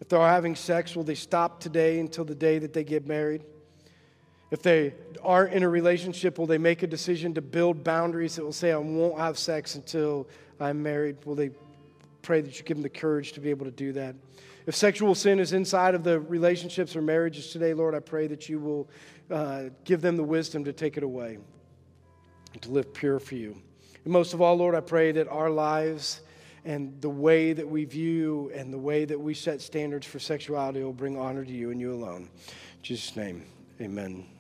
If 0.02 0.10
they're 0.10 0.20
having 0.20 0.54
sex, 0.54 0.94
will 0.94 1.02
they 1.02 1.14
stop 1.14 1.58
today 1.58 1.98
until 1.98 2.26
the 2.26 2.34
day 2.34 2.58
that 2.58 2.74
they 2.74 2.84
get 2.84 3.06
married? 3.06 3.42
If 4.50 4.60
they 4.60 4.92
aren't 5.22 5.54
in 5.54 5.62
a 5.62 5.68
relationship, 5.70 6.36
will 6.36 6.44
they 6.44 6.58
make 6.58 6.82
a 6.82 6.86
decision 6.86 7.32
to 7.32 7.40
build 7.40 7.82
boundaries 7.82 8.36
that 8.36 8.44
will 8.44 8.52
say, 8.52 8.70
I 8.70 8.76
won't 8.76 9.18
have 9.18 9.38
sex 9.38 9.76
until 9.76 10.28
I'm 10.60 10.82
married? 10.82 11.16
Will 11.24 11.36
they 11.36 11.52
pray 12.20 12.42
that 12.42 12.58
you 12.58 12.64
give 12.66 12.76
them 12.76 12.82
the 12.82 12.90
courage 12.90 13.32
to 13.32 13.40
be 13.40 13.48
able 13.48 13.64
to 13.64 13.72
do 13.72 13.94
that? 13.94 14.14
If 14.66 14.74
sexual 14.74 15.14
sin 15.14 15.40
is 15.40 15.54
inside 15.54 15.94
of 15.94 16.04
the 16.04 16.20
relationships 16.20 16.94
or 16.94 17.00
marriages 17.00 17.50
today, 17.50 17.72
Lord, 17.72 17.94
I 17.94 18.00
pray 18.00 18.26
that 18.26 18.50
you 18.50 18.58
will 18.58 18.90
uh, 19.30 19.70
give 19.86 20.02
them 20.02 20.16
the 20.18 20.22
wisdom 20.22 20.64
to 20.64 20.72
take 20.74 20.98
it 20.98 21.02
away 21.02 21.38
and 22.56 22.62
to 22.62 22.70
live 22.70 22.94
pure 22.94 23.18
for 23.18 23.34
you. 23.34 23.54
And 24.04 24.12
most 24.14 24.32
of 24.32 24.40
all, 24.40 24.56
Lord, 24.56 24.74
I 24.74 24.80
pray 24.80 25.12
that 25.12 25.28
our 25.28 25.50
lives 25.50 26.22
and 26.64 26.98
the 27.02 27.10
way 27.10 27.52
that 27.52 27.68
we 27.68 27.84
view 27.84 28.50
and 28.54 28.72
the 28.72 28.78
way 28.78 29.04
that 29.04 29.20
we 29.20 29.34
set 29.34 29.60
standards 29.60 30.06
for 30.06 30.18
sexuality 30.18 30.82
will 30.82 30.94
bring 30.94 31.18
honor 31.18 31.44
to 31.44 31.52
you 31.52 31.70
and 31.70 31.78
you 31.78 31.92
alone. 31.92 32.30
In 32.46 32.82
Jesus' 32.82 33.14
name, 33.14 33.44
amen. 33.78 34.35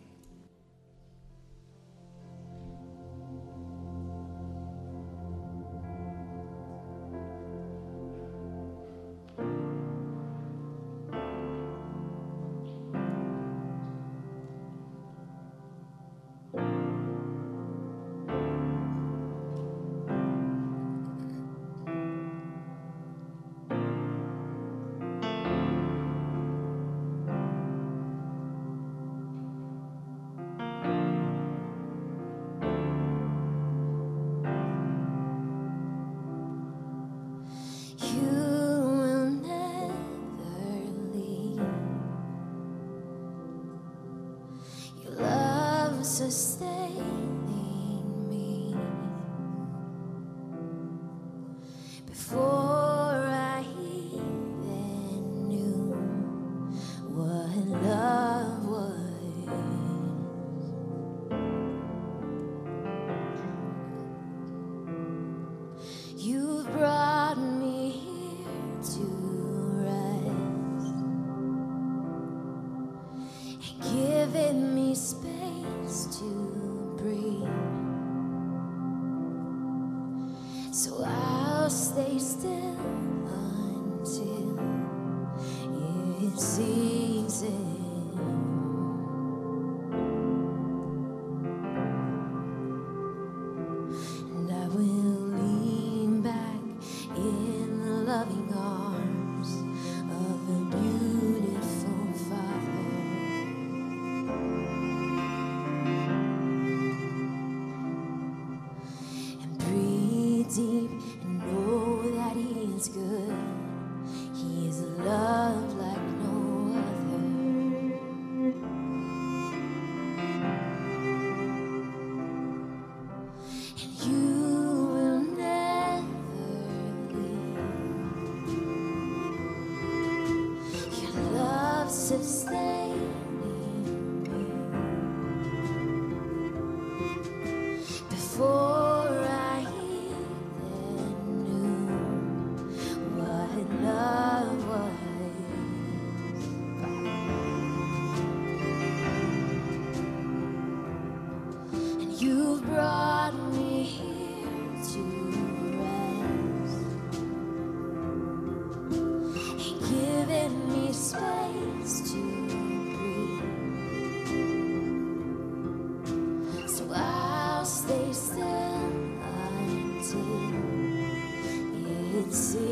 see. 172.36 172.65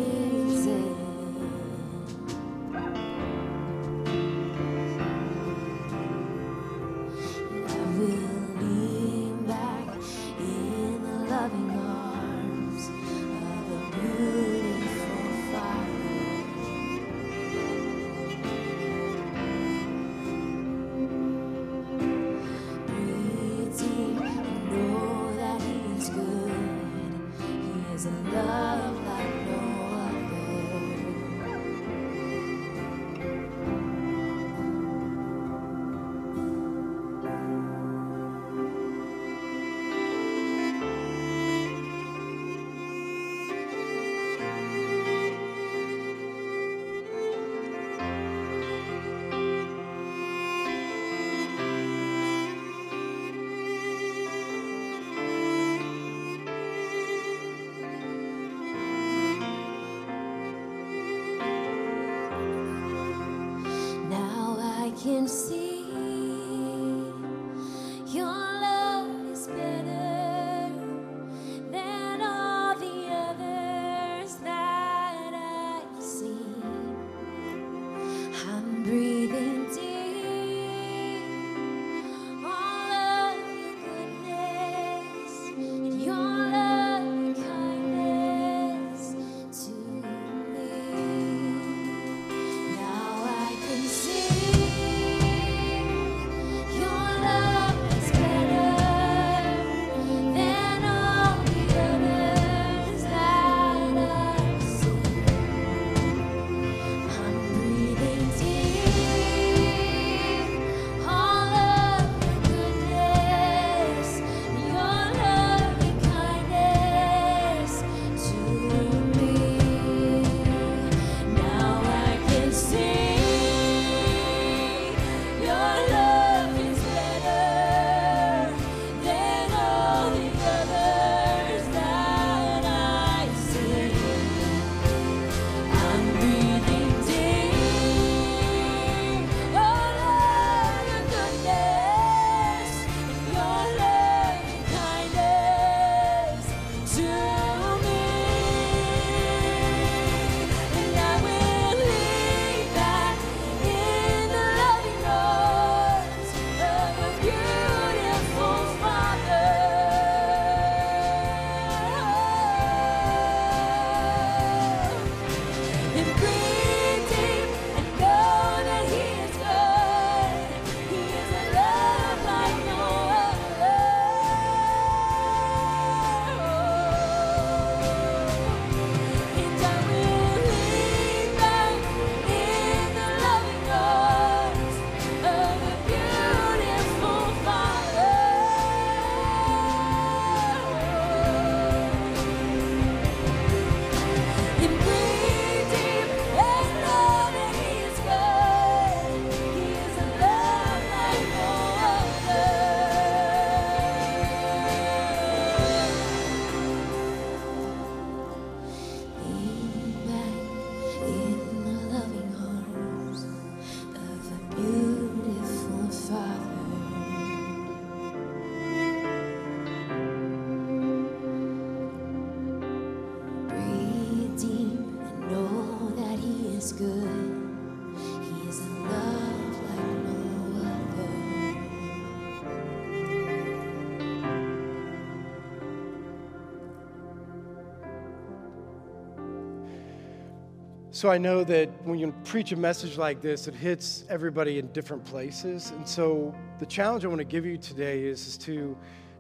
So 241.05 241.11
I 241.11 241.19
know 241.19 241.45
that 241.45 241.69
when 241.85 241.99
you 241.99 242.15
preach 242.25 242.53
a 242.53 242.57
message 242.57 242.97
like 242.97 243.21
this, 243.21 243.47
it 243.47 243.55
hits 243.55 244.07
everybody 244.09 244.59
in 244.59 244.69
different 244.69 245.05
places. 245.05 245.71
And 245.73 245.87
so 245.87 246.35
the 246.59 246.65
challenge 246.65 247.05
I 247.05 247.09
want 247.09 247.19
to 247.19 247.27
give 247.27 247.45
you 247.45 247.59
today 247.59 248.05
is, 248.05 248.27
is 248.27 248.39
to 248.39 248.75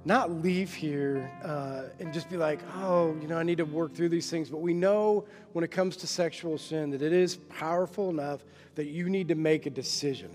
not 0.06 0.30
leave 0.30 0.72
here 0.72 1.30
uh, 1.44 1.90
and 2.00 2.10
just 2.10 2.30
be 2.30 2.38
like, 2.38 2.60
oh, 2.76 3.14
you 3.20 3.28
know, 3.28 3.36
I 3.36 3.42
need 3.42 3.58
to 3.58 3.66
work 3.66 3.92
through 3.92 4.08
these 4.08 4.30
things. 4.30 4.48
But 4.48 4.62
we 4.62 4.72
know 4.72 5.26
when 5.52 5.62
it 5.62 5.70
comes 5.70 5.98
to 5.98 6.06
sexual 6.06 6.56
sin 6.56 6.88
that 6.88 7.02
it 7.02 7.12
is 7.12 7.36
powerful 7.36 8.08
enough 8.08 8.46
that 8.76 8.86
you 8.86 9.10
need 9.10 9.28
to 9.28 9.34
make 9.34 9.66
a 9.66 9.70
decision, 9.70 10.34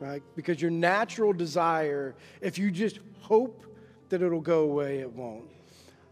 right? 0.00 0.24
Because 0.34 0.60
your 0.60 0.72
natural 0.72 1.32
desire, 1.32 2.16
if 2.40 2.58
you 2.58 2.72
just 2.72 2.98
hope 3.20 3.64
that 4.08 4.20
it'll 4.20 4.40
go 4.40 4.62
away, 4.62 4.98
it 4.98 5.12
won't. 5.12 5.44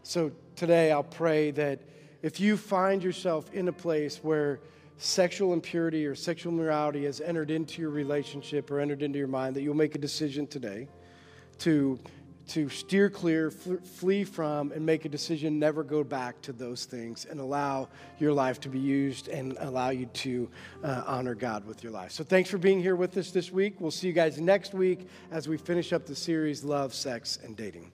So 0.03 0.31
today 0.55 0.93
I'll 0.93 1.03
pray 1.03 1.51
that 1.51 1.81
if 2.21 2.39
you 2.39 2.57
find 2.57 3.03
yourself 3.03 3.51
in 3.53 3.67
a 3.67 3.73
place 3.73 4.19
where 4.23 4.59
sexual 4.97 5.53
impurity 5.53 6.05
or 6.05 6.13
sexual 6.13 6.53
morality 6.53 7.05
has 7.05 7.19
entered 7.21 7.49
into 7.49 7.81
your 7.81 7.89
relationship 7.89 8.69
or 8.69 8.79
entered 8.79 9.01
into 9.01 9.17
your 9.17 9.27
mind, 9.27 9.55
that 9.55 9.63
you'll 9.63 9.73
make 9.73 9.95
a 9.95 9.99
decision 9.99 10.45
today 10.45 10.87
to, 11.57 11.99
to 12.47 12.69
steer 12.69 13.09
clear, 13.09 13.49
fl- 13.49 13.77
flee 13.77 14.23
from, 14.23 14.71
and 14.71 14.85
make 14.85 15.05
a 15.05 15.09
decision 15.09 15.57
never 15.57 15.83
go 15.83 16.03
back 16.03 16.39
to 16.43 16.53
those 16.53 16.85
things 16.85 17.25
and 17.25 17.39
allow 17.39 17.89
your 18.19 18.31
life 18.31 18.59
to 18.59 18.69
be 18.69 18.79
used 18.79 19.27
and 19.27 19.57
allow 19.59 19.89
you 19.89 20.05
to 20.07 20.47
uh, 20.83 21.03
honor 21.07 21.33
God 21.33 21.65
with 21.65 21.83
your 21.83 21.91
life. 21.91 22.11
So 22.11 22.23
thanks 22.23 22.51
for 22.51 22.59
being 22.59 22.79
here 22.79 22.95
with 22.95 23.17
us 23.17 23.31
this 23.31 23.51
week. 23.51 23.81
We'll 23.81 23.89
see 23.89 24.07
you 24.07 24.13
guys 24.13 24.39
next 24.39 24.75
week 24.75 25.07
as 25.31 25.47
we 25.47 25.57
finish 25.57 25.93
up 25.93 26.05
the 26.05 26.15
series 26.15 26.63
Love, 26.63 26.93
Sex, 26.93 27.39
and 27.43 27.55
Dating. 27.55 27.91